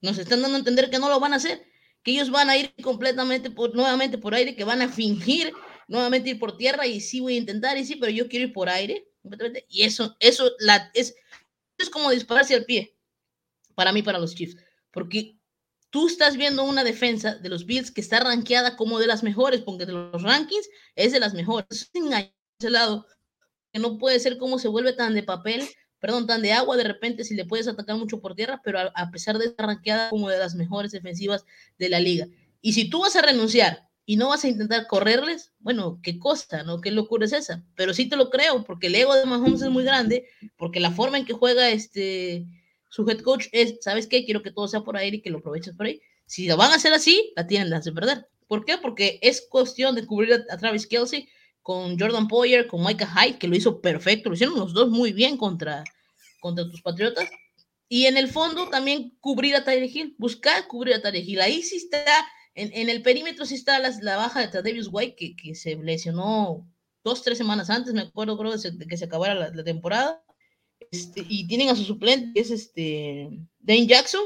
nos 0.00 0.18
están 0.18 0.42
dando 0.42 0.56
a 0.56 0.58
entender 0.58 0.90
que 0.90 0.98
no 0.98 1.08
lo 1.08 1.20
van 1.20 1.32
a 1.32 1.36
hacer, 1.36 1.66
que 2.02 2.12
ellos 2.12 2.30
van 2.30 2.50
a 2.50 2.56
ir 2.56 2.74
completamente 2.82 3.50
por, 3.50 3.74
nuevamente 3.74 4.18
por 4.18 4.34
aire, 4.34 4.54
que 4.54 4.64
van 4.64 4.82
a 4.82 4.88
fingir 4.88 5.52
nuevamente 5.88 6.30
ir 6.30 6.38
por 6.38 6.56
tierra 6.56 6.86
y 6.86 7.00
sí 7.00 7.20
voy 7.20 7.34
a 7.34 7.38
intentar 7.38 7.76
y 7.76 7.84
sí, 7.84 7.96
pero 7.96 8.12
yo 8.12 8.28
quiero 8.28 8.46
ir 8.46 8.52
por 8.52 8.68
aire. 8.68 9.08
Y 9.68 9.82
eso, 9.82 10.16
eso 10.20 10.50
la, 10.60 10.90
es, 10.94 11.14
es 11.76 11.90
como 11.90 12.10
dispararse 12.10 12.54
al 12.54 12.64
pie 12.64 12.96
para 13.74 13.92
mí, 13.92 14.02
para 14.02 14.18
los 14.18 14.34
Chiefs, 14.34 14.56
porque 14.92 15.38
tú 15.90 16.06
estás 16.06 16.36
viendo 16.36 16.64
una 16.64 16.84
defensa 16.84 17.36
de 17.36 17.48
los 17.48 17.66
Bills 17.66 17.90
que 17.90 18.00
está 18.00 18.20
rankeada 18.20 18.76
como 18.76 18.98
de 18.98 19.06
las 19.06 19.22
mejores, 19.22 19.62
porque 19.62 19.86
de 19.86 19.92
los 19.92 20.22
rankings 20.22 20.68
es 20.94 21.12
de 21.12 21.20
las 21.20 21.34
mejores. 21.34 21.68
Es 21.70 21.90
ese 22.58 22.70
lado 22.70 23.06
que 23.72 23.78
no 23.78 23.98
puede 23.98 24.18
ser 24.20 24.38
como 24.38 24.58
se 24.58 24.68
vuelve 24.68 24.92
tan 24.92 25.14
de 25.14 25.22
papel 25.22 25.68
perdón, 26.00 26.26
tan 26.26 26.42
de 26.42 26.52
agua 26.52 26.76
de 26.76 26.84
repente 26.84 27.24
si 27.24 27.34
le 27.34 27.44
puedes 27.44 27.68
atacar 27.68 27.96
mucho 27.96 28.20
por 28.20 28.34
tierra, 28.34 28.60
pero 28.64 28.78
a, 28.94 29.10
pesar 29.10 29.38
de 29.38 29.46
estar 29.46 29.66
ranqueada 29.66 30.10
como 30.10 30.28
de 30.28 30.38
las 30.38 30.54
mejores 30.54 30.92
defensivas 30.92 31.44
de 31.78 31.88
la 31.88 32.00
liga. 32.00 32.26
Y 32.60 32.72
si 32.72 32.88
tú 32.88 33.00
vas 33.00 33.16
a 33.16 33.22
renunciar 33.22 33.88
y 34.06 34.16
no 34.16 34.28
vas 34.28 34.44
a 34.44 34.48
intentar 34.48 34.86
correrles, 34.86 35.52
bueno, 35.58 36.00
qué 36.02 36.18
cosa, 36.18 36.62
¿no? 36.62 36.80
Qué 36.80 36.90
locura 36.90 37.26
es 37.26 37.32
esa. 37.32 37.64
Pero 37.74 37.92
sí 37.92 38.08
te 38.08 38.16
lo 38.16 38.30
creo, 38.30 38.64
porque 38.64 38.86
el 38.86 38.94
ego 38.94 39.14
de 39.14 39.26
Mahomes 39.26 39.62
es 39.62 39.70
muy 39.70 39.84
grande, 39.84 40.26
porque 40.56 40.80
la 40.80 40.90
forma 40.90 41.18
en 41.18 41.24
que 41.24 41.34
juega 41.34 41.68
este 41.70 42.46
su 42.90 43.08
head 43.08 43.20
coach 43.20 43.48
es, 43.52 43.76
¿sabes 43.80 44.06
qué? 44.06 44.24
Quiero 44.24 44.42
que 44.42 44.50
todo 44.50 44.66
sea 44.66 44.80
por 44.80 44.96
ahí 44.96 45.08
y 45.08 45.20
que 45.20 45.30
lo 45.30 45.38
aproveches 45.38 45.74
por 45.74 45.86
ahí. 45.86 46.00
Si 46.24 46.46
lo 46.46 46.56
van 46.56 46.72
a 46.72 46.76
hacer 46.76 46.92
así, 46.92 47.32
la 47.36 47.46
tienen 47.46 47.70
de 47.70 47.92
perder. 47.92 48.26
¿Por 48.46 48.64
qué? 48.64 48.78
Porque 48.78 49.18
es 49.20 49.46
cuestión 49.48 49.94
de 49.94 50.06
cubrir 50.06 50.32
a, 50.32 50.54
a 50.54 50.56
Travis 50.56 50.86
Kelsey 50.86 51.28
con 51.68 51.98
Jordan 51.98 52.28
Poyer, 52.28 52.66
con 52.66 52.82
Micah 52.82 53.06
Hyde, 53.06 53.36
que 53.36 53.46
lo 53.46 53.54
hizo 53.54 53.82
perfecto, 53.82 54.30
lo 54.30 54.34
hicieron 54.34 54.58
los 54.58 54.72
dos 54.72 54.88
muy 54.88 55.12
bien 55.12 55.36
contra, 55.36 55.84
contra 56.40 56.66
tus 56.66 56.80
Patriotas. 56.80 57.28
Y 57.90 58.06
en 58.06 58.16
el 58.16 58.28
fondo 58.28 58.70
también 58.70 59.18
cubrir 59.20 59.54
a 59.54 59.64
Tyreek 59.64 59.94
Hill, 59.94 60.14
buscar 60.16 60.66
cubrir 60.66 60.94
a 60.94 61.02
Tyreek 61.02 61.28
Hill. 61.28 61.42
Ahí 61.42 61.60
sí 61.60 61.76
está, 61.76 62.02
en, 62.54 62.70
en 62.72 62.88
el 62.88 63.02
perímetro 63.02 63.44
sí 63.44 63.54
está 63.54 63.78
la, 63.80 63.90
la 64.00 64.16
baja 64.16 64.40
de 64.40 64.48
Tadevius 64.48 64.88
White, 64.90 65.14
que, 65.14 65.36
que, 65.36 65.54
se 65.54 65.76
lesionó 65.76 66.66
dos, 67.04 67.22
tres 67.22 67.36
semanas 67.36 67.68
antes, 67.68 67.92
me 67.92 68.00
acuerdo, 68.00 68.38
creo, 68.38 68.56
de, 68.56 68.86
que 68.86 68.96
se 68.96 69.04
acabara 69.04 69.34
la, 69.34 69.50
la 69.50 69.62
temporada. 69.62 70.24
Este, 70.90 71.22
y 71.28 71.46
tienen 71.48 71.68
a 71.68 71.76
su 71.76 71.84
suplente, 71.84 72.30
que 72.32 72.40
es 72.40 72.50
este 72.50 73.28
Dane 73.58 73.86
Jackson, 73.86 74.24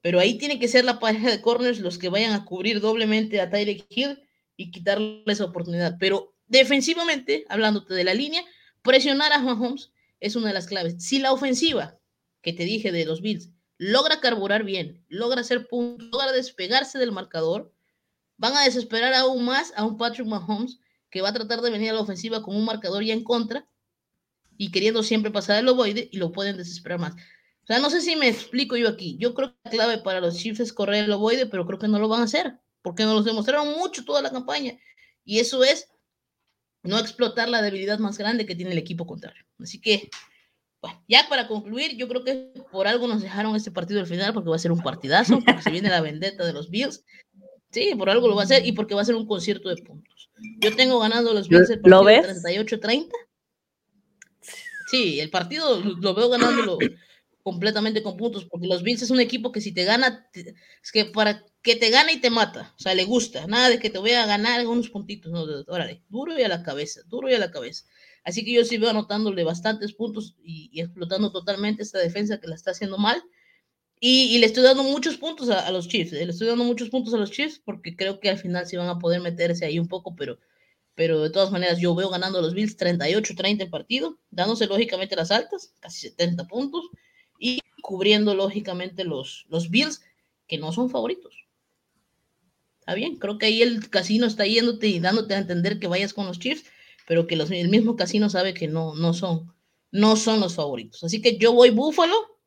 pero 0.00 0.18
ahí 0.18 0.38
tiene 0.38 0.58
que 0.58 0.68
ser 0.68 0.86
la 0.86 1.00
pareja 1.00 1.30
de 1.30 1.42
corners 1.42 1.80
los 1.80 1.98
que 1.98 2.08
vayan 2.08 2.32
a 2.32 2.46
cubrir 2.46 2.80
doblemente 2.80 3.42
a 3.42 3.50
Tyreek 3.50 3.84
Hill 3.90 4.22
y 4.56 4.70
quitarle 4.70 5.22
esa 5.26 5.44
oportunidad. 5.44 5.98
Pero 6.00 6.32
defensivamente, 6.52 7.46
hablándote 7.48 7.94
de 7.94 8.04
la 8.04 8.14
línea, 8.14 8.44
presionar 8.82 9.32
a 9.32 9.38
Mahomes 9.38 9.90
es 10.20 10.36
una 10.36 10.48
de 10.48 10.54
las 10.54 10.66
claves. 10.66 11.02
Si 11.02 11.18
la 11.18 11.32
ofensiva, 11.32 11.98
que 12.42 12.52
te 12.52 12.64
dije 12.64 12.92
de 12.92 13.06
los 13.06 13.22
Bills, 13.22 13.50
logra 13.78 14.20
carburar 14.20 14.62
bien, 14.62 15.04
logra 15.08 15.40
hacer 15.40 15.66
puntos, 15.66 16.10
logra 16.12 16.30
despegarse 16.32 16.98
del 16.98 17.10
marcador, 17.10 17.72
van 18.36 18.54
a 18.54 18.64
desesperar 18.64 19.14
aún 19.14 19.44
más 19.44 19.72
a 19.76 19.84
un 19.84 19.96
Patrick 19.96 20.26
Mahomes 20.26 20.78
que 21.10 21.22
va 21.22 21.30
a 21.30 21.32
tratar 21.32 21.62
de 21.62 21.70
venir 21.70 21.90
a 21.90 21.94
la 21.94 22.00
ofensiva 22.00 22.42
con 22.42 22.54
un 22.54 22.64
marcador 22.64 23.02
ya 23.02 23.14
en 23.14 23.24
contra 23.24 23.66
y 24.58 24.70
queriendo 24.70 25.02
siempre 25.02 25.30
pasar 25.30 25.58
el 25.58 25.68
ovoide 25.68 26.08
y 26.12 26.18
lo 26.18 26.32
pueden 26.32 26.58
desesperar 26.58 27.00
más. 27.00 27.14
O 27.14 27.66
sea, 27.66 27.78
no 27.78 27.88
sé 27.88 28.02
si 28.02 28.14
me 28.14 28.28
explico 28.28 28.76
yo 28.76 28.88
aquí. 28.88 29.16
Yo 29.18 29.34
creo 29.34 29.54
que 29.54 29.58
la 29.64 29.70
clave 29.70 29.98
para 29.98 30.20
los 30.20 30.36
Chiefs 30.36 30.60
es 30.60 30.72
correr 30.72 31.04
el 31.04 31.12
ovoide, 31.12 31.46
pero 31.46 31.66
creo 31.66 31.78
que 31.78 31.88
no 31.88 31.98
lo 31.98 32.08
van 32.08 32.20
a 32.20 32.24
hacer 32.24 32.58
porque 32.82 33.04
nos 33.04 33.14
lo 33.14 33.22
demostraron 33.22 33.78
mucho 33.78 34.04
toda 34.04 34.20
la 34.20 34.30
campaña. 34.30 34.78
Y 35.24 35.38
eso 35.38 35.64
es 35.64 35.91
no 36.82 36.98
explotar 36.98 37.48
la 37.48 37.62
debilidad 37.62 37.98
más 37.98 38.18
grande 38.18 38.46
que 38.46 38.54
tiene 38.54 38.72
el 38.72 38.78
equipo 38.78 39.06
contrario. 39.06 39.44
Así 39.58 39.80
que, 39.80 40.10
bueno, 40.80 41.02
ya 41.08 41.26
para 41.28 41.46
concluir, 41.46 41.96
yo 41.96 42.08
creo 42.08 42.24
que 42.24 42.52
por 42.70 42.88
algo 42.88 43.06
nos 43.06 43.22
dejaron 43.22 43.54
este 43.54 43.70
partido 43.70 44.00
al 44.00 44.06
final, 44.06 44.32
porque 44.32 44.50
va 44.50 44.56
a 44.56 44.60
ser 44.60 44.72
un 44.72 44.82
partidazo, 44.82 45.38
porque 45.44 45.62
se 45.62 45.70
viene 45.70 45.88
la 45.88 46.00
vendetta 46.00 46.44
de 46.44 46.52
los 46.52 46.70
Bills. 46.70 47.04
Sí, 47.70 47.94
por 47.96 48.10
algo 48.10 48.28
lo 48.28 48.34
va 48.34 48.42
a 48.42 48.44
hacer 48.44 48.66
y 48.66 48.72
porque 48.72 48.94
va 48.94 49.02
a 49.02 49.06
ser 49.06 49.14
un 49.14 49.26
concierto 49.26 49.68
de 49.68 49.82
puntos. 49.82 50.30
Yo 50.58 50.74
tengo 50.74 50.98
ganando 50.98 51.32
los 51.32 51.48
Bills 51.48 51.70
el 51.70 51.80
partido 51.80 52.02
38-30. 52.02 53.08
Sí, 54.88 55.20
el 55.20 55.30
partido 55.30 55.80
lo 55.80 56.14
veo 56.14 56.28
ganándolo 56.28 56.78
completamente 57.42 58.02
con 58.02 58.16
puntos, 58.16 58.44
porque 58.44 58.66
los 58.66 58.82
Bills 58.82 59.02
es 59.02 59.10
un 59.10 59.20
equipo 59.20 59.52
que 59.52 59.60
si 59.60 59.72
te 59.72 59.84
gana, 59.84 60.28
es 60.32 60.92
que 60.92 61.06
para 61.06 61.44
que 61.62 61.76
te 61.76 61.90
gana 61.90 62.12
y 62.12 62.20
te 62.20 62.30
mata, 62.30 62.74
o 62.76 62.80
sea, 62.80 62.94
le 62.94 63.04
gusta, 63.04 63.46
nada 63.46 63.68
de 63.68 63.78
que 63.78 63.90
te 63.90 63.98
voy 63.98 64.12
a 64.12 64.26
ganar 64.26 64.58
algunos 64.58 64.90
puntitos, 64.90 65.30
no, 65.32 65.44
órale, 65.68 66.02
duro 66.08 66.38
y 66.38 66.42
a 66.42 66.48
la 66.48 66.62
cabeza, 66.62 67.02
duro 67.06 67.28
y 67.28 67.34
a 67.34 67.38
la 67.38 67.50
cabeza. 67.50 67.84
Así 68.24 68.44
que 68.44 68.52
yo 68.52 68.64
sí 68.64 68.78
veo 68.78 68.90
anotándole 68.90 69.44
bastantes 69.44 69.92
puntos 69.92 70.36
y, 70.42 70.80
explotando 70.80 71.32
totalmente 71.32 71.82
esta 71.82 71.98
defensa 71.98 72.38
que 72.38 72.46
la 72.48 72.54
está 72.54 72.70
haciendo 72.70 72.98
mal. 72.98 73.22
Y, 74.00 74.38
le 74.38 74.46
estoy 74.46 74.64
dando 74.64 74.82
muchos 74.82 75.16
puntos 75.16 75.48
a, 75.48 75.70
los 75.70 75.88
Chiefs, 75.88 76.12
eh, 76.12 76.24
le 76.24 76.32
estoy 76.32 76.48
dando 76.48 76.64
muchos 76.64 76.90
puntos 76.90 77.14
a 77.14 77.18
los 77.18 77.30
Chiefs 77.30 77.60
porque 77.64 77.94
creo 77.96 78.18
que 78.18 78.30
al 78.30 78.38
final 78.38 78.66
sí 78.66 78.76
van 78.76 78.88
a 78.88 78.98
poder 78.98 79.20
meterse 79.20 79.64
ahí 79.64 79.78
un 79.78 79.86
poco, 79.86 80.16
pero, 80.16 80.38
pero 80.96 81.20
de 81.22 81.30
todas 81.30 81.52
maneras 81.52 81.78
yo 81.78 81.94
veo 81.94 82.10
ganando 82.10 82.38
a 82.38 82.42
los 82.42 82.54
Bills 82.54 82.76
38-30 82.76 83.62
en 83.62 83.70
partido, 83.70 84.18
dándose 84.30 84.66
lógicamente 84.66 85.14
las 85.14 85.30
altas, 85.30 85.76
casi 85.78 86.08
70 86.08 86.48
puntos 86.48 86.90
y 86.92 86.96
cubriendo 87.82 88.34
lógicamente 88.34 89.04
los, 89.04 89.44
los 89.50 89.68
Bills, 89.68 90.00
que 90.48 90.56
no 90.56 90.72
son 90.72 90.88
favoritos. 90.88 91.46
Está 92.80 92.94
bien, 92.94 93.16
creo 93.16 93.38
que 93.38 93.46
ahí 93.46 93.62
el 93.62 93.90
casino 93.90 94.26
está 94.26 94.46
yéndote 94.46 94.88
y 94.88 94.98
dándote 94.98 95.34
a 95.34 95.38
entender 95.38 95.78
que 95.78 95.86
vayas 95.86 96.14
con 96.14 96.26
los 96.26 96.38
Chiefs, 96.38 96.64
pero 97.06 97.26
que 97.26 97.34
el 97.34 97.68
mismo 97.68 97.96
casino 97.96 98.30
sabe 98.30 98.54
que 98.54 98.68
no, 98.68 98.94
no, 98.94 99.12
son, 99.12 99.54
no 99.90 100.16
son 100.16 100.40
los 100.40 100.54
favoritos. 100.54 101.04
Así 101.04 101.20
que 101.20 101.36
yo 101.36 101.52
voy 101.52 101.70
Búfalo, 101.70 102.38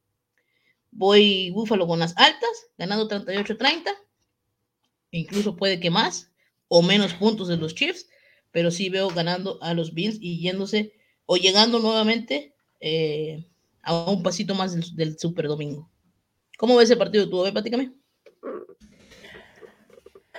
voy 0.92 1.52
Búfalo 1.52 1.88
con 1.88 2.00
las 2.00 2.18
altas, 2.18 2.50
ganando 2.78 3.08
38-30, 3.08 3.92
incluso 5.12 5.56
puede 5.56 5.80
que 5.80 5.90
más 5.90 6.32
o 6.68 6.82
menos 6.82 7.14
puntos 7.14 7.48
de 7.48 7.58
los 7.58 7.76
Chiefs, 7.76 8.08
pero 8.52 8.72
sí 8.72 8.90
veo 8.90 9.10
ganando 9.10 9.62
a 9.62 9.74
los 9.74 9.94
Bills 9.94 10.18
y 10.20 10.40
yéndose 10.40 10.94
o 11.26 11.38
llegando 11.38 11.80
nuevamente 11.80 12.56
eh, 12.80 13.46
a 13.86 14.10
un 14.10 14.24
pasito 14.24 14.56
más 14.56 14.96
del, 14.96 15.18
Super 15.18 15.48
Domingo. 15.48 15.90
¿Cómo 16.58 16.76
ves 16.76 16.90
ese 16.90 16.98
partido 16.98 17.30
tú? 17.30 17.46
A. 17.46 17.52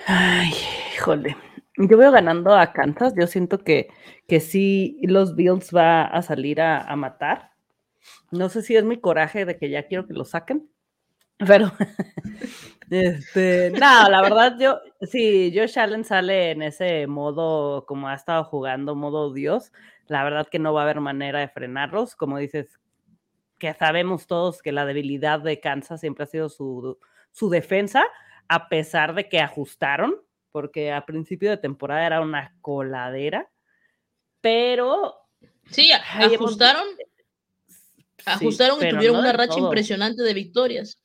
Ay, 0.07 0.53
híjole. 0.95 1.37
Yo 1.77 1.97
veo 1.97 2.11
ganando 2.11 2.55
a 2.55 2.73
Kansas. 2.73 3.15
Yo 3.19 3.27
siento 3.27 3.59
que, 3.59 3.89
que 4.27 4.41
sí, 4.41 4.99
los 5.03 5.37
Bills 5.37 5.75
va 5.75 6.05
a 6.05 6.23
salir 6.23 6.61
a, 6.61 6.95
matar. 6.97 7.53
No 8.31 8.49
sé 8.49 8.63
si 8.63 8.77
es 8.77 8.85
mi 8.85 8.99
coraje 9.01 9.45
de 9.45 9.59
que 9.59 9.71
ya 9.71 9.87
quiero 9.87 10.07
que 10.07 10.15
lo 10.15 10.25
saquen. 10.25 10.69
Pero, 11.39 11.71
este, 12.91 13.71
no, 13.73 14.09
la 14.09 14.23
verdad, 14.23 14.57
yo, 14.59 14.79
si 15.03 15.53
Josh 15.55 15.79
Allen 15.79 16.05
sale 16.05 16.53
en 16.53 16.63
ese 16.63 17.07
modo 17.07 17.85
como 17.85 18.09
ha 18.09 18.15
estado 18.15 18.45
jugando, 18.45 18.95
modo 18.95 19.35
Dios, 19.35 19.71
la 20.07 20.25
verdad 20.25 20.49
que 20.51 20.59
no 20.59 20.73
va 20.73 20.81
a 20.81 20.85
haber 20.85 21.01
manera 21.01 21.41
de 21.41 21.49
frenarlos. 21.49 22.17
Como 22.17 22.39
dices, 22.39 22.81
que 23.59 23.73
sabemos 23.75 24.27
todos 24.27 24.63
que 24.63 24.73
la 24.73 24.85
debilidad 24.85 25.41
de 25.41 25.61
Kansas 25.61 26.01
siempre 26.01 26.25
ha 26.25 26.27
sido 26.27 26.49
su, 26.49 26.99
su 27.33 27.49
defensa, 27.51 28.05
a 28.49 28.69
pesar 28.69 29.15
de 29.15 29.29
que 29.29 29.41
ajustaron, 29.41 30.15
porque 30.53 30.93
a 30.93 31.05
principio 31.05 31.51
de 31.51 31.57
temporada 31.57 32.07
era 32.07 32.21
una 32.21 32.57
coladera, 32.61 33.51
pero... 34.41 35.17
Sí, 35.71 35.91
ajustaron. 35.93 36.87
ajustaron 38.25 38.79
y 38.85 38.91
tuvieron 38.91 39.17
una 39.17 39.33
racha 39.33 39.59
impresionante 39.59 40.23
de 40.23 40.35
victorias. 40.35 41.01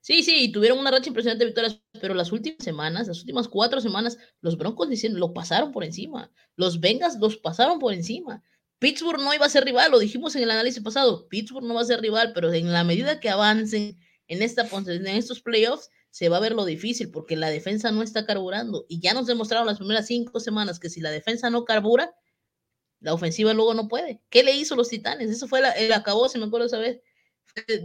Sí, 0.00 0.24
sí, 0.24 0.50
tuvieron 0.50 0.80
una 0.80 0.90
racha 0.90 1.08
impresionante 1.08 1.44
de 1.44 1.50
victorias, 1.50 1.80
pero 2.00 2.12
las 2.14 2.32
últimas 2.32 2.64
semanas, 2.64 3.06
las 3.06 3.20
últimas 3.20 3.46
cuatro 3.46 3.80
semanas, 3.80 4.18
los 4.40 4.58
Broncos 4.58 4.88
dicen, 4.88 5.18
lo 5.18 5.32
pasaron 5.32 5.70
por 5.70 5.84
encima. 5.84 6.32
Los 6.56 6.80
Bengals 6.80 7.18
los 7.20 7.36
pasaron 7.36 7.78
por 7.78 7.94
encima. 7.94 8.42
Pittsburgh 8.82 9.20
no 9.20 9.32
iba 9.32 9.46
a 9.46 9.48
ser 9.48 9.64
rival, 9.64 9.92
lo 9.92 10.00
dijimos 10.00 10.34
en 10.34 10.42
el 10.42 10.50
análisis 10.50 10.82
pasado. 10.82 11.28
Pittsburgh 11.28 11.64
no 11.64 11.74
va 11.74 11.82
a 11.82 11.84
ser 11.84 12.00
rival, 12.00 12.32
pero 12.34 12.52
en 12.52 12.72
la 12.72 12.82
medida 12.82 13.20
que 13.20 13.30
avancen 13.30 13.96
en, 14.26 14.42
esta, 14.42 14.66
en 14.72 15.06
estos 15.06 15.40
playoffs, 15.40 15.88
se 16.10 16.28
va 16.28 16.38
a 16.38 16.40
ver 16.40 16.50
lo 16.50 16.64
difícil 16.64 17.12
porque 17.12 17.36
la 17.36 17.48
defensa 17.48 17.92
no 17.92 18.02
está 18.02 18.26
carburando. 18.26 18.84
Y 18.88 18.98
ya 18.98 19.14
nos 19.14 19.28
demostraron 19.28 19.68
las 19.68 19.78
primeras 19.78 20.08
cinco 20.08 20.40
semanas 20.40 20.80
que 20.80 20.90
si 20.90 21.00
la 21.00 21.12
defensa 21.12 21.48
no 21.48 21.64
carbura, 21.64 22.12
la 22.98 23.14
ofensiva 23.14 23.54
luego 23.54 23.72
no 23.72 23.86
puede. 23.86 24.20
¿Qué 24.30 24.42
le 24.42 24.52
hizo 24.56 24.74
los 24.74 24.88
Titanes? 24.88 25.30
Eso 25.30 25.46
fue 25.46 25.62
el 25.76 25.92
acabó, 25.92 26.28
si 26.28 26.40
me 26.40 26.46
acuerdo 26.46 26.66
esa 26.66 26.78
vez. 26.78 26.98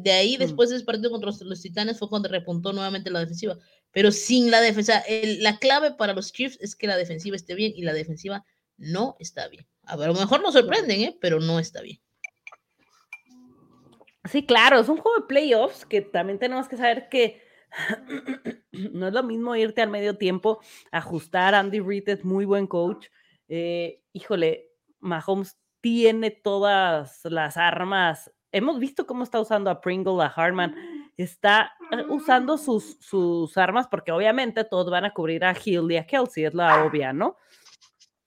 De 0.02 0.12
ahí, 0.12 0.36
mm. 0.36 0.40
después 0.40 0.72
de 0.72 0.78
ese 0.78 0.86
partido 0.86 1.12
contra 1.12 1.30
los, 1.40 1.62
Titanes, 1.62 2.00
fue 2.00 2.10
cuando 2.10 2.28
repuntó 2.28 2.74
nuevamente 2.74 3.12
la 3.12 3.20
defensiva. 3.20 3.56
Pero 3.92 4.12
sin 4.12 4.50
la 4.50 4.62
defensa, 4.62 5.04
la 5.42 5.60
clave 5.60 5.92
para 5.92 6.14
los 6.14 6.34
Chiefs 6.34 6.58
es 6.60 6.76
que 6.76 6.88
la 6.88 6.98
defensiva 6.98 7.36
esté 7.36 7.54
bien 7.54 7.74
y 7.76 7.84
la 7.84 7.94
defensiva 7.94 8.44
no 8.78 9.16
está 9.20 9.48
bien. 9.48 9.68
A, 9.88 9.96
lo 9.96 10.14
mejor 10.14 10.42
nos 10.42 10.54
sorprenden, 10.54 11.02
¿eh? 11.02 11.18
pero 11.20 11.40
no 11.40 11.60
está 11.60 11.82
bien. 11.82 12.00
Sí, 14.26 14.46
claro, 14.46 14.80
es 14.80 14.90
un 14.90 14.98
juego 14.98 15.22
de 15.22 15.28
playoffs 15.28 15.86
que 15.86 16.02
también 16.02 16.38
tenemos 16.38 16.68
que 16.68 16.76
saber 16.76 17.08
que 17.10 17.42
no 18.72 19.08
es 19.08 19.14
lo 19.14 19.24
mismo 19.24 19.56
irte 19.56 19.82
al 19.82 19.90
medio 19.90 20.18
tiempo, 20.18 20.60
ajustar. 20.92 21.56
Andy 21.56 21.80
Reid 21.80 22.10
es 22.10 22.26
muy 22.26 22.46
buen 22.46 22.68
coach. 22.68 23.08
Eh, 23.48 24.02
híjole, 24.12 24.72
Mahomes 25.00 25.58
tiene 25.80 26.32
todas 26.32 27.22
las 27.24 27.56
armas. 27.56 28.32
Hemos 28.52 28.80
visto 28.80 29.06
cómo 29.06 29.24
está 29.24 29.40
usando 29.40 29.70
a 29.70 29.80
Pringle, 29.80 30.22
a 30.22 30.28
Harman. 30.28 30.76
Está 31.16 31.74
eh, 31.92 32.04
usando 32.10 32.58
sus, 32.58 32.98
sus 33.00 33.58
armas 33.58 33.88
porque 33.88 34.12
obviamente 34.12 34.66
todos 34.66 34.90
van 34.90 35.06
a 35.06 35.14
cubrir 35.14 35.46
a 35.46 35.56
Hill 35.64 35.90
y 35.92 35.98
a 35.98 36.06
Kelsey, 36.06 36.46
es 36.46 36.54
la 36.54 36.84
obvia, 36.84 37.14
¿no? 37.14 37.38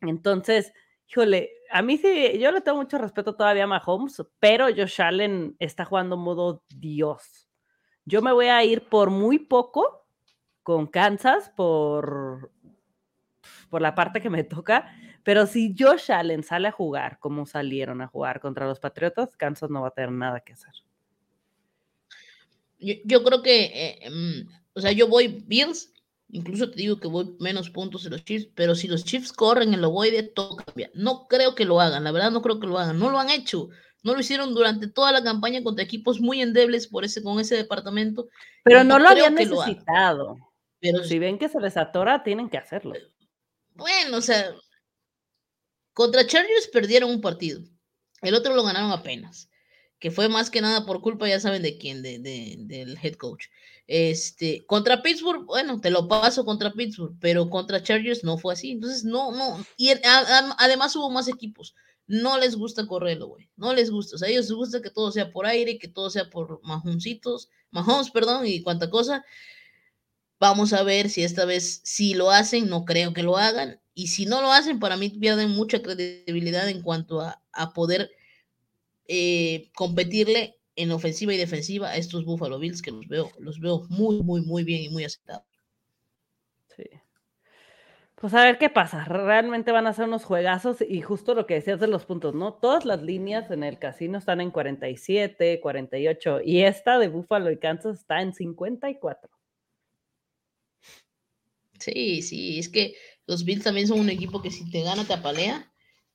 Entonces, 0.00 0.72
híjole, 1.11 1.50
a 1.70 1.82
mí 1.82 1.98
sí, 1.98 2.38
yo 2.38 2.52
le 2.52 2.61
tengo 2.61 2.78
mucho 2.78 2.96
respeto 2.96 3.34
todavía 3.34 3.64
a 3.64 3.66
Mahomes, 3.66 4.22
pero 4.38 4.66
Josh 4.66 5.02
Allen 5.02 5.56
está 5.58 5.84
jugando 5.84 6.16
modo 6.16 6.62
Dios. 6.68 7.48
Yo 8.04 8.22
me 8.22 8.32
voy 8.32 8.46
a 8.46 8.62
ir 8.64 8.88
por 8.88 9.11
muy 9.11 9.40
poco 9.40 10.06
con 10.62 10.86
Kansas 10.86 11.50
por, 11.56 12.52
por 13.68 13.82
la 13.82 13.94
parte 13.94 14.20
que 14.20 14.30
me 14.30 14.44
toca, 14.44 14.94
pero 15.24 15.46
si 15.46 15.74
Josh 15.76 16.12
Allen 16.12 16.44
sale 16.44 16.68
a 16.68 16.72
jugar 16.72 17.18
como 17.18 17.44
salieron 17.44 18.02
a 18.02 18.06
jugar 18.06 18.40
contra 18.40 18.66
los 18.66 18.78
Patriotas, 18.78 19.36
Kansas 19.36 19.68
no 19.68 19.82
va 19.82 19.88
a 19.88 19.92
tener 19.92 20.12
nada 20.12 20.40
que 20.40 20.52
hacer. 20.52 20.74
Yo, 22.78 23.22
creo 23.24 23.42
que, 23.42 23.64
eh, 23.64 23.98
em, 24.02 24.46
o 24.72 24.80
sea, 24.80 24.92
yo 24.92 25.08
voy 25.08 25.44
Bills, 25.46 25.92
incluso 26.33 26.70
te 26.70 26.76
digo 26.76 26.99
que 26.99 27.09
voy 27.09 27.37
menos 27.39 27.70
puntos 27.70 28.05
de 28.05 28.11
los 28.11 28.24
Chiefs, 28.24 28.49
pero 28.55 28.74
si 28.74 28.89
los 28.89 29.05
Chiefs 29.05 29.33
corren 29.33 29.74
el 29.74 29.85
ovoide, 29.85 30.22
todo 30.22 30.57
cambia. 30.57 30.91
No 30.95 31.26
creo 31.28 31.55
que 31.55 31.64
lo 31.64 31.81
hagan, 31.81 32.05
la 32.05 32.12
verdad 32.12 32.31
no 32.31 32.43
creo 32.43 32.61
que 32.61 32.66
lo 32.66 32.78
hagan, 32.78 32.99
no 32.99 33.11
lo 33.11 33.18
han 33.18 33.31
hecho. 33.31 33.68
No 34.03 34.14
lo 34.14 34.20
hicieron 34.20 34.55
durante 34.55 34.89
toda 34.89 35.12
la 35.12 35.22
campaña 35.22 35.62
contra 35.62 35.85
equipos 35.85 36.20
muy 36.20 36.41
endebles 36.41 36.87
por 36.87 37.05
ese, 37.05 37.22
con 37.22 37.39
ese 37.39 37.57
departamento. 37.57 38.28
Pero 38.64 38.83
no, 38.83 38.99
lo 38.99 39.09
habían 39.09 39.35
necesitado. 39.35 40.39
pero 40.81 41.05
si 41.05 41.18
ven 41.18 41.39
que 41.39 41.51
se 41.51 41.61
les 41.61 41.76
atora, 41.76 42.22
tienen 42.22 42.49
que 42.49 42.57
hacerlo. 42.57 42.95
Bueno, 43.74 44.16
o 44.16 44.22
sea, 44.22 44.55
contra 45.93 46.26
Chargers 46.26 46.68
perdieron 46.68 47.11
un 47.11 47.20
partido. 47.20 47.61
El 48.22 48.35
otro 48.35 48.55
lo 48.55 48.62
ganaron 48.62 48.91
apenas. 48.91 49.49
Que 50.01 50.11
fue 50.11 50.28
más 50.28 50.51
que 50.51 50.61
nada 50.61 50.84
por 50.86 51.01
culpa, 51.01 51.28
ya 51.28 51.38
saben 51.38 51.62
de 51.62 51.78
quién, 51.78 52.03
de, 52.03 52.18
del 52.18 52.98
head 53.03 53.14
coach. 53.14 53.46
Este, 53.86 54.64
contra 54.66 55.03
Pittsburgh, 55.03 55.44
bueno, 55.44 55.80
te 55.80 55.90
lo 55.90 56.09
paso 56.09 56.44
contra 56.44 56.72
Pittsburgh, 56.72 57.16
pero 57.20 57.48
contra 57.51 57.82
Chargers 57.82 58.24
no 58.24 58.38
fue 58.38 58.55
así. 58.55 58.72
Entonces, 58.72 59.05
no, 59.05 59.30
no. 59.30 59.64
Y 59.76 59.90
además 60.59 60.96
hubo 60.96 61.11
más 61.11 61.28
equipos 61.28 61.74
no 62.11 62.38
les 62.38 62.57
gusta 62.57 62.88
correrlo, 62.88 63.28
güey. 63.28 63.48
No 63.57 63.72
les 63.72 63.88
gusta. 63.88 64.16
O 64.16 64.18
sea, 64.18 64.26
a 64.26 64.30
ellos 64.32 64.46
les 64.46 64.57
gusta 64.57 64.82
que 64.82 64.90
todo 64.90 65.12
sea 65.12 65.30
por 65.30 65.46
aire, 65.46 65.78
que 65.78 65.86
todo 65.86 66.11
sea 66.11 66.28
por 66.28 66.61
majoncitos, 66.64 67.51
mahones, 67.70 68.11
perdón, 68.11 68.46
y 68.46 68.62
cuánta 68.62 68.90
cosa. 68.90 69.24
Vamos 70.40 70.72
a 70.72 70.82
ver 70.82 71.09
si 71.09 71.22
esta 71.22 71.44
vez 71.44 71.82
sí 71.84 72.14
lo 72.14 72.32
hacen, 72.32 72.68
no 72.68 72.84
creo 72.84 73.12
que 73.12 73.22
lo 73.22 73.36
hagan. 73.36 73.80
Y 73.94 74.09
si 74.09 74.26
no 74.26 74.42
lo 74.42 74.53
hacen, 74.53 74.80
para 74.80 74.96
mí 74.96 75.11
pierden 75.11 75.51
mucha 75.51 75.82
credibilidad 75.82 76.68
en 76.68 76.82
cuanto 76.82 77.20
a, 77.20 77.40
poder 77.74 78.11
eh, 79.12 79.72
competirle 79.74 80.61
en 80.76 80.92
ofensiva 80.92 81.34
y 81.34 81.36
defensiva 81.36 81.88
a 81.88 81.96
estos 81.96 82.24
Buffalo 82.24 82.61
Bills 82.61 82.80
que 82.80 82.92
los 82.92 83.08
veo, 83.08 83.32
los 83.40 83.58
veo 83.58 83.84
muy, 83.88 84.22
muy, 84.22 84.40
muy 84.42 84.62
bien 84.62 84.82
y 84.82 84.88
muy 84.88 85.02
aceptados. 85.02 85.42
Sí. 86.76 86.84
Pues 88.14 88.32
a 88.34 88.44
ver 88.44 88.58
qué 88.58 88.70
pasa. 88.70 89.04
Realmente 89.06 89.72
van 89.72 89.88
a 89.88 89.94
ser 89.94 90.04
unos 90.04 90.24
juegazos 90.24 90.80
y 90.80 91.00
justo 91.00 91.34
lo 91.34 91.44
que 91.44 91.54
decías 91.54 91.80
de 91.80 91.88
los 91.88 92.04
puntos, 92.04 92.36
¿no? 92.36 92.54
Todas 92.54 92.84
las 92.84 93.02
líneas 93.02 93.50
en 93.50 93.64
el 93.64 93.80
casino 93.80 94.16
están 94.16 94.40
en 94.40 94.52
47, 94.52 95.58
48 95.61 96.42
y 96.44 96.62
esta 96.62 97.00
de 97.00 97.08
Buffalo 97.08 97.50
y 97.50 97.58
Kansas 97.58 97.98
está 97.98 98.22
en 98.22 98.32
54. 98.32 99.28
Sí, 101.80 102.22
sí, 102.22 102.61
es 102.61 102.68
que 102.68 102.94
los 103.26 103.44
Bills 103.44 103.64
también 103.64 103.88
son 103.88 103.98
un 103.98 104.11
equipo 104.11 104.40
que 104.40 104.52
si 104.52 104.70
te 104.70 104.82
gana 104.84 105.04
te 105.04 105.14
apalea 105.14 105.69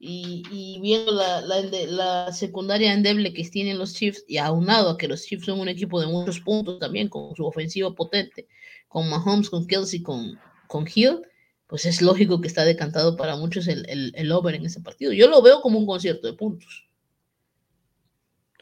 y, 0.06 0.44
y 0.52 0.80
viendo 0.82 1.12
la, 1.12 1.42
la, 1.42 1.62
la, 1.62 2.32
secundaria 2.32 2.94
endeble 2.94 3.34
que 3.34 3.44
tienen 3.44 3.80
los 3.80 3.94
Chiefs 3.94 4.24
y 4.28 4.38
aunado 4.38 4.92
a 4.92 4.98
que 4.98 5.08
los 5.08 5.26
Chiefs 5.26 5.46
son 5.46 5.60
un 5.60 5.68
equipo 5.68 6.00
de 6.00 6.08
muchos 6.08 6.40
puntos 6.40 6.80
también 6.80 7.10
con 7.10 7.36
su 7.36 7.46
ofensiva 7.46 7.94
potente, 7.94 8.48
con 8.88 9.10
Mahomes, 9.10 9.50
con 9.50 9.66
Kelsey, 9.66 10.04
con, 10.04 10.40
con 10.68 10.86
Hill 10.94 11.22
pues 11.68 11.86
es 11.86 12.02
lógico 12.02 12.42
que 12.42 12.48
está 12.48 12.64
decantado 12.64 13.18
para 13.18 13.36
muchos 13.36 13.68
el, 13.68 14.14
el, 14.14 14.32
over 14.32 14.56
en 14.56 14.66
ese 14.66 14.82
partido. 14.82 15.12
Yo 15.14 15.28
lo 15.28 15.42
veo 15.42 15.62
como 15.62 15.80
un 15.80 15.86
concierto 15.86 16.28
de 16.28 16.34
puntos. 16.34 16.88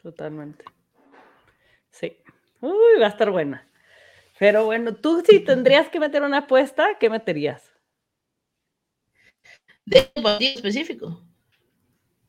Totalmente. 0.02 0.64
Sí. 1.90 2.16
Uy, 2.60 3.00
va 3.00 3.06
a 3.06 3.10
estar 3.10 3.30
buena. 3.30 3.68
Pero 4.38 4.64
bueno, 4.64 4.94
tú 4.94 5.22
si 5.26 5.40
tendrías 5.44 5.88
que 5.88 6.00
meter 6.00 6.22
una 6.22 6.38
apuesta, 6.38 6.96
¿qué 6.98 7.10
meterías? 7.10 7.72
¿De 9.84 10.10
un 10.16 10.22
partido 10.22 10.54
específico? 10.54 11.22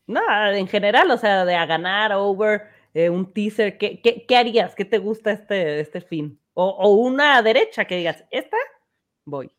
No, 0.08 0.22
en 0.52 0.68
general, 0.68 1.10
o 1.12 1.18
sea, 1.18 1.46
de 1.46 1.56
a 1.56 1.66
ganar, 1.66 2.14
over, 2.14 2.64
eh, 2.94 3.10
un 3.10 3.34
teaser, 3.34 3.78
¿qué, 3.78 4.00
¿qué, 4.02 4.36
harías? 4.36 4.76
¿Qué 4.76 4.86
te 4.86 5.00
gusta 5.00 5.32
este, 5.32 5.80
este 5.80 6.02
fin? 6.02 6.40
O, 6.54 6.94
una 6.96 7.42
derecha 7.42 7.86
que 7.86 7.98
digas, 7.98 8.24
esta, 8.32 8.58
voy. 9.26 9.52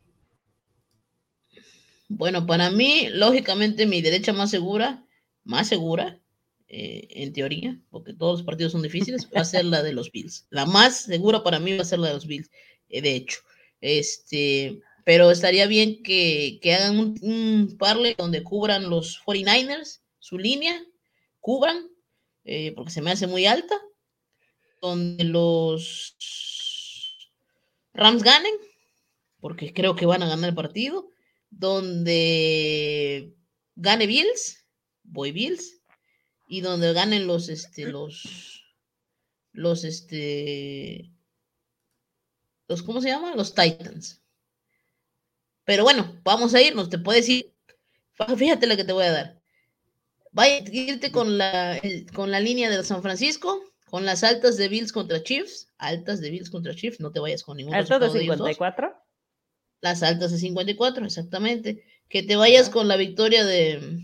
Bueno, 2.09 2.47
para 2.47 2.71
mí, 2.71 3.09
lógicamente, 3.11 3.87
mi 3.87 4.01
derecha 4.01 4.33
más 4.33 4.51
segura, 4.51 5.05
más 5.45 5.69
segura, 5.69 6.19
eh, 6.69 7.09
en 7.11 7.33
teoría, 7.33 7.79
porque 7.91 8.15
todos 8.15 8.39
los 8.39 8.47
partidos 8.47 8.73
son 8.73 8.83
difíciles, 8.83 9.29
va 9.35 9.43
a 9.43 9.45
ser 9.45 9.65
la 9.67 9.83
de 9.83 9.93
los 9.93 10.11
Bills. 10.11 10.47
La 10.51 10.65
más 10.65 11.03
segura 11.03 11.43
para 11.43 11.61
mí 11.61 11.77
va 11.77 11.83
a 11.83 11.87
ser 11.87 11.99
la 11.99 12.09
de 12.09 12.15
los 12.15 12.27
Bills, 12.27 12.51
eh, 12.89 13.03
de 13.03 13.17
hecho. 13.17 13.41
Este, 13.81 14.81
pero 15.05 15.31
estaría 15.31 15.67
bien 15.67 16.03
que, 16.03 16.59
hagan 16.75 16.99
un, 16.99 17.19
un, 17.23 17.79
donde 18.17 18.43
cubran 18.43 18.89
los 18.89 19.21
49ers, 19.25 20.01
su 20.27 20.39
línea, 20.39 20.85
cubran, 21.39 21.89
eh, 22.43 22.73
porque 22.75 22.91
se 22.91 23.01
me 23.01 23.13
hace 23.13 23.29
muy 23.29 23.47
alta, 23.47 23.81
donde 24.83 25.23
los 25.23 26.17
Rams 27.95 28.25
ganen, 28.25 28.53
porque 29.39 29.73
creo 29.73 29.95
que 29.95 30.05
van 30.05 30.25
a 30.25 30.29
ganar 30.29 30.49
el 30.49 30.57
partido 30.57 31.13
donde 31.51 33.37
gane 33.77 34.09
Bills, 34.09 34.67
voy 35.05 35.31
Bills, 35.31 35.81
y 36.49 36.61
donde 36.61 36.93
ganen 36.93 37.29
los, 37.29 37.49
este, 37.49 37.87
los, 37.87 38.65
los, 39.53 39.85
este, 39.85 41.13
los, 42.67 42.83
¿cómo 42.83 43.01
se 43.01 43.11
llama? 43.11 43.37
Los 43.37 43.55
Titans. 43.55 44.25
Pero 45.65 45.85
bueno, 45.85 46.21
vamos 46.25 46.53
a 46.53 46.61
irnos, 46.61 46.91
te 46.91 46.99
puedes 46.99 47.29
ir, 47.29 47.55
fíjate 48.37 48.67
la 48.67 48.77
que 48.77 48.83
te 48.83 48.93
voy 48.93 49.05
a 49.05 49.13
dar. 49.13 49.36
Vaya 50.37 50.57
a 50.57 50.71
irte 50.71 51.11
con 51.11 51.39
la, 51.39 51.81
con 52.13 52.31
la 52.31 52.41
línea 52.41 52.69
de 52.69 52.85
San 52.85 53.01
Francisco, 53.01 53.59
con 53.87 54.05
las 54.05 54.23
altas 54.23 54.59
de 54.59 54.69
Bills 54.69 54.93
contra 54.93 55.23
Chiefs, 55.23 55.73
altas 55.79 56.21
de 56.21 56.29
Bills 56.29 56.51
contra 56.51 56.75
Chiefs, 56.75 57.01
no 57.01 57.11
te 57.11 57.21
vayas 57.21 57.43
con 57.43 57.57
ningún 57.57 57.75
¿Altas 57.75 58.13
de 58.13 58.21
54? 58.21 58.95
Las 59.81 60.03
altas 60.03 60.33
de 60.33 60.39
54, 60.39 61.07
exactamente. 61.07 61.87
Que 62.11 62.23
te 62.23 62.37
vayas 62.37 62.69
con 62.69 62.87
la 62.87 62.97
victoria 62.97 63.47
de, 63.47 63.99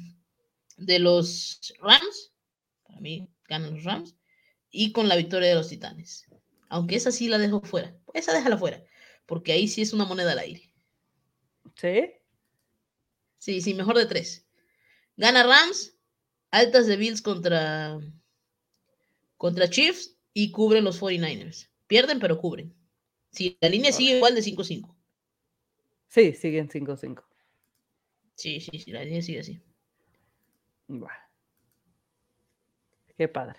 de 0.78 0.98
los 1.00 1.74
Rams. 1.80 2.32
Para 2.84 3.00
mí 3.00 3.28
ganan 3.46 3.74
los 3.74 3.84
Rams. 3.84 4.16
Y 4.70 4.92
con 4.92 5.08
la 5.08 5.16
victoria 5.16 5.50
de 5.50 5.54
los 5.56 5.68
Titanes. 5.68 6.24
Aunque 6.70 6.96
esa 6.96 7.12
sí 7.12 7.28
la 7.28 7.36
dejo 7.36 7.60
fuera. 7.60 7.94
Esa 8.14 8.32
déjala 8.32 8.56
fuera. 8.56 8.82
Porque 9.26 9.52
ahí 9.52 9.68
sí 9.68 9.82
es 9.82 9.92
una 9.92 10.06
moneda 10.06 10.32
al 10.32 10.38
aire. 10.38 10.72
¿Sí? 11.76 12.10
Sí, 13.36 13.60
sí, 13.60 13.74
mejor 13.74 13.98
de 13.98 14.06
tres. 14.06 14.46
Gana 15.18 15.42
Rams, 15.42 15.92
altas 16.52 16.86
de 16.86 16.96
Bills 16.96 17.20
contra, 17.20 17.98
contra 19.36 19.68
Chiefs 19.68 20.16
y 20.32 20.52
cubren 20.52 20.84
los 20.84 21.02
49ers. 21.02 21.68
Pierden, 21.88 22.20
pero 22.20 22.38
cubren. 22.38 22.72
Si 23.32 23.58
la 23.60 23.68
línea 23.68 23.90
sigue 23.90 24.16
igual 24.16 24.34
de 24.34 24.42
5-5. 24.42 24.94
Sí, 26.06 26.32
siguen 26.34 26.68
5-5. 26.68 27.24
Sí, 28.34 28.60
sí, 28.60 28.78
sí, 28.78 28.92
la 28.92 29.04
línea 29.04 29.22
sigue 29.22 29.40
así. 29.40 29.60
Qué 33.16 33.28
padre. 33.28 33.58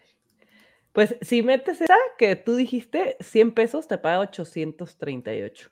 Pues 0.91 1.15
si 1.21 1.41
metes 1.41 1.81
esa 1.81 1.97
que 2.19 2.35
tú 2.35 2.55
dijiste, 2.55 3.17
100 3.19 3.53
pesos 3.53 3.87
te 3.87 3.97
paga 3.97 4.19
838. 4.19 5.71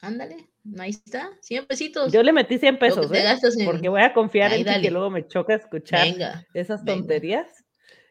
Ándale, 0.00 0.51
ahí 0.78 0.90
está, 0.90 1.30
100 1.40 1.66
pesitos. 1.66 2.12
Yo 2.12 2.22
le 2.22 2.32
metí 2.32 2.58
100 2.58 2.78
pesos, 2.78 3.10
¿eh? 3.12 3.24
en- 3.58 3.64
porque 3.66 3.88
voy 3.88 4.02
a 4.02 4.12
confiar 4.14 4.52
Ahí, 4.52 4.60
en 4.62 4.66
ti 4.74 4.80
que 4.82 4.90
luego 4.90 5.10
me 5.10 5.26
choca 5.26 5.54
escuchar 5.54 6.06
Venga, 6.06 6.46
esas 6.54 6.84
venga. 6.84 6.98
tonterías 7.00 7.64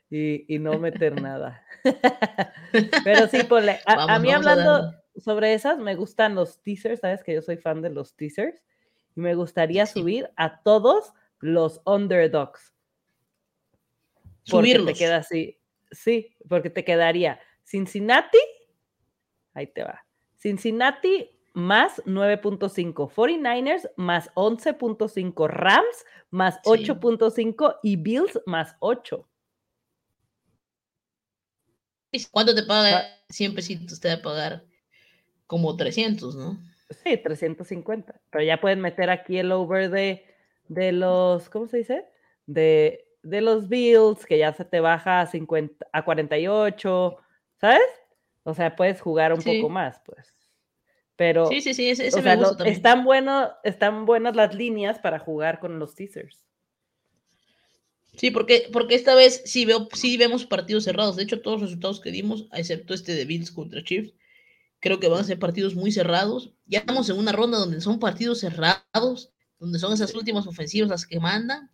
y, 0.09 0.53
y 0.53 0.59
no 0.59 0.77
meter 0.79 1.13
nada. 1.21 1.63
Pero 3.03 3.27
sí, 3.27 3.43
ponle. 3.43 3.79
A, 3.85 4.15
a 4.15 4.19
mí 4.19 4.31
hablando 4.31 4.93
sobre 5.17 5.53
esas, 5.53 5.77
me 5.77 5.95
gustan 5.95 6.35
los 6.35 6.61
teasers, 6.61 6.99
sabes 7.01 7.23
que 7.23 7.33
yo 7.33 7.41
soy 7.41 7.57
fan 7.57 7.81
de 7.81 7.89
los 7.89 8.15
teasers 8.15 8.61
y 9.15 9.19
me 9.21 9.35
gustaría 9.35 9.85
Sí. 9.85 9.99
subir 9.99 10.29
a 10.35 10.61
todos 10.61 11.13
los 11.39 11.81
underdogs. 11.85 12.73
Porque 14.49 14.71
subirlos. 14.71 14.87
te 14.87 14.93
queda 14.93 15.17
así. 15.17 15.57
Sí, 15.91 16.35
porque 16.47 16.69
te 16.69 16.83
quedaría 16.83 17.39
Cincinnati. 17.63 18.37
Ahí 19.53 19.67
te 19.67 19.83
va. 19.83 20.03
Cincinnati 20.37 21.29
más 21.53 22.01
9.5, 22.05 23.09
49ers 23.09 23.89
más 23.97 24.29
11.5, 24.35 25.47
Rams 25.47 26.05
más 26.29 26.59
Sí. 26.63 26.69
8.5 26.69 27.79
y 27.83 27.97
Bills 27.97 28.39
más 28.45 28.75
8. 28.79 29.27
¿Cuánto 32.31 32.53
te 32.55 32.63
paga? 32.63 32.99
Ah. 32.99 33.17
100 33.29 33.55
pesitos 33.55 33.99
te 33.99 34.09
va 34.09 34.15
a 34.15 34.21
pagar 34.21 34.65
como 35.47 35.75
300, 35.77 36.35
¿no? 36.35 36.59
Sí, 36.89 37.17
350. 37.17 38.19
Pero 38.29 38.43
ya 38.43 38.59
pueden 38.59 38.81
meter 38.81 39.09
aquí 39.09 39.37
el 39.37 39.51
over 39.51 39.89
de, 39.89 40.25
de 40.67 40.91
los, 40.91 41.49
¿cómo 41.49 41.67
se 41.67 41.77
dice? 41.77 42.05
De, 42.45 43.05
de 43.23 43.41
los 43.41 43.69
Bills, 43.69 44.25
que 44.25 44.37
ya 44.37 44.53
se 44.53 44.65
te 44.65 44.79
baja 44.79 45.21
a, 45.21 45.25
50, 45.27 45.87
a 45.93 46.03
48, 46.03 47.17
¿sabes? 47.57 47.81
O 48.43 48.53
sea, 48.53 48.75
puedes 48.75 48.99
jugar 49.01 49.33
un 49.33 49.41
Sí. 49.41 49.57
poco 49.59 49.69
más, 49.69 50.01
pues. 50.05 50.40
Pero, 51.21 51.45
Sí, 51.47 51.61
sí, 51.61 51.73
sí, 51.73 51.89
ese, 51.89 52.07
ese 52.07 52.19
o 52.19 52.21
sea, 52.21 52.33
me 52.33 52.37
gusta 52.37 52.55
lo- 52.55 52.57
también. 52.57 52.75
están, 52.75 53.03
bueno, 53.05 53.51
están 53.63 54.05
buenas 54.05 54.35
las 54.35 54.55
líneas 54.55 54.99
para 54.99 55.19
jugar 55.19 55.59
con 55.59 55.79
los 55.79 55.95
teasers. 55.95 56.45
Sí, 58.17 58.29
porque, 58.31 58.69
porque 58.73 58.95
esta 58.95 59.15
vez 59.15 59.41
sí, 59.45 59.65
veo, 59.65 59.87
sí 59.93 60.17
vemos 60.17 60.45
partidos 60.45 60.83
cerrados. 60.83 61.15
De 61.15 61.23
hecho, 61.23 61.41
todos 61.41 61.61
los 61.61 61.69
resultados 61.69 62.01
que 62.01 62.11
dimos, 62.11 62.47
excepto 62.53 62.93
este 62.93 63.13
de 63.15 63.25
Bills 63.25 63.51
contra 63.51 63.83
Chiefs, 63.83 64.13
creo 64.79 64.99
que 64.99 65.09
van 65.09 65.21
a 65.21 65.25
ser 65.25 65.39
partidos 65.39 65.75
muy 65.75 65.91
cerrados. 65.91 66.53
Ya 66.67 66.79
estamos 66.79 67.09
en 67.09 67.17
una 67.17 67.31
ronda 67.33 67.57
donde 67.59 67.81
son 67.81 67.99
partidos 67.99 68.39
cerrados, 68.41 69.31
donde 69.59 69.79
son 69.79 69.93
esas 69.93 70.15
últimas 70.15 70.47
ofensivas 70.47 70.89
las 70.89 71.05
que 71.07 71.19
mandan, 71.19 71.71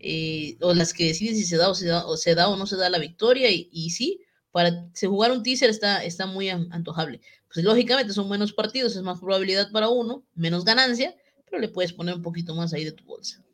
eh, 0.00 0.58
o 0.62 0.74
las 0.74 0.94
que 0.94 1.06
deciden 1.06 1.36
si 1.36 1.44
se 1.44 1.56
da 1.58 1.70
o 1.70 1.74
se 1.74 1.86
da 1.88 2.06
o, 2.06 2.16
se 2.16 2.34
da 2.34 2.48
o 2.50 2.56
no 2.56 2.66
se 2.66 2.76
da 2.76 2.90
la 2.90 2.98
victoria. 2.98 3.50
Y, 3.50 3.68
y 3.72 3.90
sí, 3.90 4.22
para 4.52 4.88
se 4.94 5.08
jugar 5.08 5.32
un 5.32 5.42
teaser 5.44 5.70
está, 5.70 6.04
está 6.04 6.26
muy 6.26 6.50
an- 6.50 6.68
antojable. 6.72 7.20
Pues 7.52 7.64
lógicamente 7.64 8.12
son 8.12 8.28
menos 8.28 8.52
partidos, 8.52 8.94
es 8.94 9.02
más 9.02 9.18
probabilidad 9.18 9.72
para 9.72 9.88
uno, 9.88 10.24
menos 10.34 10.64
ganancia, 10.64 11.14
pero 11.44 11.60
le 11.60 11.68
puedes 11.68 11.92
poner 11.92 12.14
un 12.14 12.22
poquito 12.22 12.54
más 12.54 12.72
ahí 12.72 12.84
de 12.84 12.92
tu 12.92 13.04
bolsa. 13.04 13.44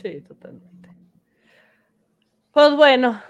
Sí, 0.00 0.20
totalmente. 0.20 0.94
Pues 2.52 2.76
bueno, 2.76 3.22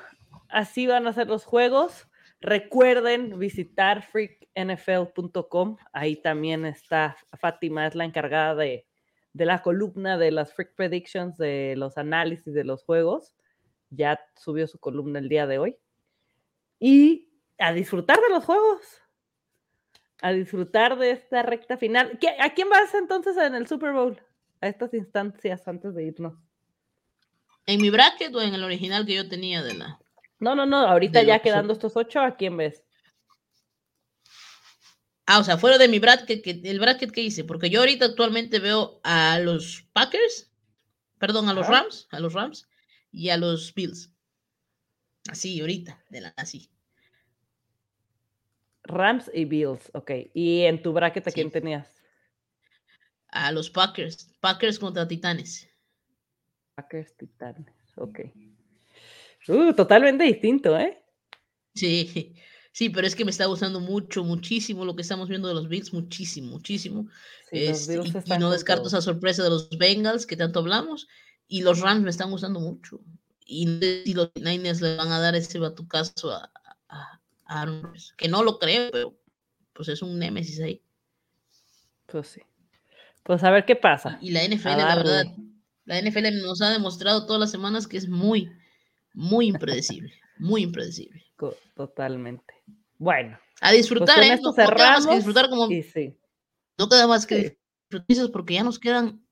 así 0.48 0.86
van 0.86 1.06
a 1.06 1.12
ser 1.12 1.28
los 1.28 1.44
juegos. 1.44 2.08
Recuerden 2.40 3.38
visitar 3.38 4.02
freaknfl.com. 4.02 5.76
Ahí 5.92 6.16
también 6.16 6.66
está 6.66 7.16
Fátima, 7.38 7.86
es 7.86 7.94
la 7.94 8.04
encargada 8.04 8.56
de, 8.56 8.86
de 9.32 9.46
la 9.46 9.62
columna 9.62 10.18
de 10.18 10.32
las 10.32 10.52
Freak 10.52 10.74
Predictions, 10.74 11.38
de 11.38 11.74
los 11.76 11.96
análisis 11.96 12.52
de 12.52 12.64
los 12.64 12.82
juegos. 12.82 13.36
Ya 13.90 14.20
subió 14.36 14.66
su 14.66 14.78
columna 14.78 15.20
el 15.20 15.28
día 15.28 15.46
de 15.46 15.58
hoy. 15.58 15.76
Y 16.80 17.30
a 17.58 17.72
disfrutar 17.72 18.18
de 18.20 18.30
los 18.30 18.44
juegos. 18.44 19.03
A 20.24 20.32
disfrutar 20.32 20.98
de 20.98 21.10
esta 21.10 21.42
recta 21.42 21.76
final. 21.76 22.18
¿Qué- 22.18 22.34
¿A 22.40 22.54
quién 22.54 22.70
vas 22.70 22.94
entonces 22.94 23.36
en 23.36 23.54
el 23.54 23.66
Super 23.66 23.92
Bowl? 23.92 24.18
A 24.62 24.68
estas 24.68 24.94
instancias 24.94 25.68
antes 25.68 25.94
de 25.94 26.04
irnos. 26.04 26.32
¿En 27.66 27.82
mi 27.82 27.90
bracket 27.90 28.34
o 28.34 28.40
en 28.40 28.54
el 28.54 28.64
original 28.64 29.04
que 29.04 29.16
yo 29.16 29.28
tenía 29.28 29.62
de 29.62 29.74
la... 29.74 29.98
No, 30.38 30.54
no, 30.54 30.64
no, 30.64 30.78
ahorita 30.78 31.22
ya 31.22 31.40
quedando 31.40 31.74
estos 31.74 31.94
ocho, 31.98 32.20
¿a 32.20 32.36
quién 32.36 32.56
ves? 32.56 32.82
Ah, 35.26 35.40
o 35.40 35.44
sea, 35.44 35.58
fuera 35.58 35.76
de 35.76 35.88
mi 35.88 35.98
bracket, 35.98 36.42
que, 36.42 36.62
el 36.64 36.80
bracket 36.80 37.10
que 37.10 37.20
hice, 37.20 37.44
porque 37.44 37.68
yo 37.68 37.80
ahorita 37.80 38.06
actualmente 38.06 38.60
veo 38.60 39.00
a 39.04 39.38
los 39.40 39.86
Packers, 39.92 40.50
perdón, 41.18 41.50
a 41.50 41.54
los. 41.54 41.68
Rams, 41.68 42.08
a 42.10 42.20
los 42.20 42.32
Rams 42.32 42.66
y 43.10 43.28
a 43.28 43.36
los 43.36 43.74
Bills. 43.74 44.10
Así, 45.30 45.60
ahorita, 45.60 46.02
de 46.08 46.20
la, 46.22 46.34
así. 46.36 46.70
Rams 48.84 49.30
y 49.32 49.44
Bills, 49.44 49.90
ok. 49.94 50.10
¿Y 50.34 50.62
en 50.62 50.82
tu 50.82 50.92
bracket 50.92 51.26
a 51.26 51.30
Sí. 51.30 51.34
quién 51.34 51.50
tenías? 51.50 51.88
A 53.28 53.50
los 53.52 53.68
Packers, 53.70 54.28
Packers 54.40 54.78
contra 54.78 55.08
Titanes. 55.08 55.68
Packers 56.76 57.16
Titanes, 57.16 57.66
ok. 57.96 58.20
Uh, 59.48 59.72
totalmente 59.74 60.24
distinto, 60.24 60.78
¿eh? 60.78 61.02
Sí, 61.74 62.34
sí, 62.72 62.90
pero 62.90 63.06
es 63.06 63.14
que 63.14 63.24
me 63.24 63.30
está 63.30 63.46
gustando 63.46 63.80
mucho, 63.80 64.24
muchísimo 64.24 64.84
lo 64.84 64.94
que 64.94 65.02
estamos 65.02 65.28
viendo 65.28 65.48
de 65.48 65.54
los 65.54 65.68
Bills, 65.68 65.92
muchísimo, 65.92 66.50
muchísimo. 66.52 67.08
Sí, 67.50 67.66
los 67.66 67.80
Este, 67.80 67.98
Bills 67.98 68.26
y- 68.26 68.34
y, 68.34 68.38
no 68.38 68.50
descarto 68.50 68.88
esa 68.88 69.00
sorpresa 69.02 69.42
de 69.42 69.50
los 69.50 69.68
Bengals 69.76 70.26
que 70.26 70.36
tanto 70.36 70.60
hablamos. 70.60 71.08
Y 71.46 71.62
los 71.62 71.80
Rams 71.80 72.02
me 72.02 72.10
están 72.10 72.30
gustando 72.30 72.58
mucho. 72.60 73.00
Y 73.44 73.66
no 73.66 73.80
sé 73.80 74.02
si 74.04 74.14
los 74.14 74.30
Niners 74.36 74.80
le 74.80 74.96
van 74.96 75.12
a 75.12 75.20
dar 75.20 75.34
ese 75.34 75.58
batucazo 75.58 76.32
a 76.32 76.50
Aaron 77.60 77.82
Rodgers, 77.82 78.14
Que 78.16 78.28
no 78.28 78.42
lo 78.42 78.58
creo, 78.58 78.90
pero 78.92 79.18
pues 79.72 79.88
es 79.88 80.02
un 80.02 80.18
némesis 80.18 80.60
ahí. 80.60 80.82
Pues 82.06 82.28
sí. 82.28 82.40
Pues 83.22 83.42
a 83.42 83.50
ver 83.50 83.64
qué 83.64 83.76
pasa. 83.76 84.18
Y 84.20 84.30
la 84.30 84.42
NFL, 84.44 84.76
la 84.76 84.94
verdad, 84.96 85.24
la 85.86 86.00
NFL 86.00 86.42
nos 86.42 86.60
ha 86.62 86.70
demostrado 86.70 87.26
todas 87.26 87.40
las 87.40 87.50
semanas 87.50 87.86
que 87.88 87.96
es 87.96 88.08
muy, 88.08 88.50
muy 89.14 89.46
impredecible. 89.48 90.12
muy 90.38 90.62
impredecible. 90.62 91.24
Totalmente. 91.74 92.54
Bueno, 92.98 93.38
A 93.60 93.68
pues 93.68 93.76
disfrutar, 93.78 94.16
con 94.16 94.24
¿eh? 94.24 94.34
esto 94.34 94.48
No, 94.48 94.54
queda 94.54 94.90
más 94.92 95.06
que 95.06 95.14
disfrutar 95.16 95.48
como. 95.48 95.70
Y 95.70 95.82
sí, 95.82 96.16
No 96.78 96.88
queda 96.88 97.06
más 97.06 97.26
que 97.26 97.58
Sí. 97.90 97.98
disfrutar 98.08 98.32
porque 98.32 98.54
ya 98.54 98.62
nos 98.64 98.78
quedan 98.78 99.24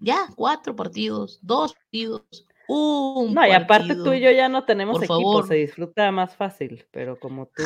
ya 0.00 0.28
cuatro 0.34 0.74
partidos, 0.74 1.38
dos 1.42 1.74
partidos, 1.74 2.22
un 2.70 3.34
no, 3.34 3.46
y 3.46 3.50
aparte 3.52 3.94
tú 3.96 4.12
y 4.12 4.20
yo 4.20 4.30
ya 4.30 4.48
no 4.48 4.64
tenemos 4.64 4.94
Por 4.94 5.04
equipo, 5.04 5.16
favor. 5.16 5.48
se 5.48 5.54
disfruta 5.54 6.10
más 6.12 6.36
fácil, 6.36 6.86
pero 6.90 7.18
como 7.18 7.46
tú, 7.46 7.62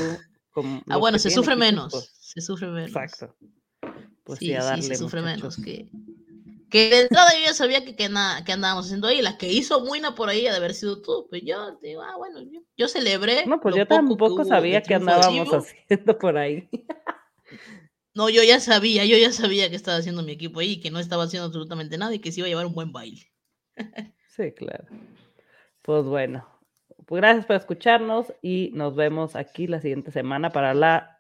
como 0.51 0.83
Ah, 0.89 0.97
bueno, 0.99 1.17
que 1.17 1.21
se 1.21 1.31
sufre 1.31 1.57
menos, 1.57 1.93
se 2.19 2.41
sufre 2.41 2.69
menos. 2.69 2.89
exacto. 2.89 3.37
Pues 4.25 4.39
sí, 4.39 4.47
sí, 4.47 4.55
a 4.55 4.61
sí, 4.63 4.67
darle, 4.69 4.83
se 4.83 4.97
sufre 4.97 5.21
muchachos. 5.23 5.59
menos. 5.59 5.59
Que, 5.59 5.89
que 6.71 6.91
de 6.91 7.01
entrada 7.03 7.31
yo 7.35 7.47
ya 7.47 7.55
sabía 7.55 7.85
que, 7.85 7.95
que, 7.95 8.09
nada, 8.09 8.45
que 8.45 8.53
andábamos 8.53 8.87
haciendo 8.87 9.07
ahí. 9.09 9.21
La 9.23 9.37
que 9.39 9.53
hizo 9.53 9.81
Muina 9.85 10.15
por 10.15 10.29
ahí 10.29 10.43
de 10.43 10.51
haber 10.51 10.75
sido 10.75 11.03
tú. 11.03 11.27
Pues 11.29 11.43
yo 11.45 11.79
digo, 11.83 12.03
ah, 12.03 12.17
bueno, 12.17 12.41
yo, 12.43 12.61
yo 12.77 12.89
celebré. 12.89 13.47
No, 13.47 13.61
pues 13.61 13.77
yo 13.77 13.87
poco 13.87 13.89
que 13.89 13.95
tampoco 14.09 14.39
de 14.45 14.49
sabía 14.49 14.83
que 14.83 14.95
andábamos 14.95 15.49
haciendo 15.53 16.19
por 16.19 16.37
ahí. 16.39 16.69
No, 18.17 18.29
yo 18.31 18.45
ya 18.45 18.61
sabía, 18.61 19.05
yo 19.07 19.17
ya 19.19 19.33
sabía 19.33 19.69
que 19.69 19.75
estaba 19.77 19.97
haciendo 19.97 20.23
mi 20.23 20.31
equipo 20.33 20.61
ahí 20.61 20.73
y 20.75 20.81
que 20.81 20.93
no 20.93 21.01
estaba 21.01 21.25
haciendo 21.25 21.47
absolutamente 21.47 21.99
nada 21.99 22.15
y 22.15 22.21
que 22.21 22.31
se 22.31 22.39
iba 22.41 22.47
a 22.47 22.49
llevar 22.49 22.67
un 22.67 22.73
buen 22.75 22.93
baile. 22.93 23.27
Sí, 24.35 24.53
claro. 24.53 24.85
Pues 25.83 26.05
bueno, 26.05 26.47
pues 27.07 27.21
gracias 27.21 27.47
por 27.47 27.57
escucharnos 27.57 28.33
y 28.43 28.71
nos 28.75 28.97
vemos 28.97 29.37
aquí 29.37 29.67
la 29.67 29.81
siguiente 29.81 30.11
semana 30.11 30.51
para 30.51 30.75
la 30.75 31.19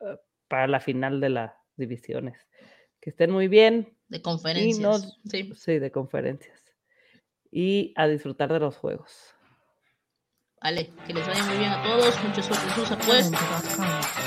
eh, 0.00 0.18
para 0.48 0.66
la 0.66 0.80
final 0.80 1.20
de 1.20 1.30
las 1.30 1.52
divisiones. 1.76 2.38
Que 3.00 3.10
estén 3.10 3.30
muy 3.30 3.48
bien, 3.48 3.96
De 4.08 4.20
conferencias. 4.20 5.18
Sí. 5.24 5.52
sí, 5.54 5.78
de 5.78 5.90
conferencias. 5.90 6.62
Y 7.50 7.92
a 7.96 8.08
disfrutar 8.08 8.52
de 8.52 8.60
los 8.60 8.76
juegos. 8.76 9.34
Vale, 10.60 10.90
que 11.06 11.14
les 11.14 11.26
vaya 11.26 11.44
muy 11.44 11.58
bien 11.58 11.70
a 11.70 11.82
todos. 11.82 12.24
Mucha 12.24 12.42
suerte 12.42 12.66
en 12.66 12.74
sus 12.74 12.90
apuestas. 12.90 13.76
Calendar.com. 13.76 14.23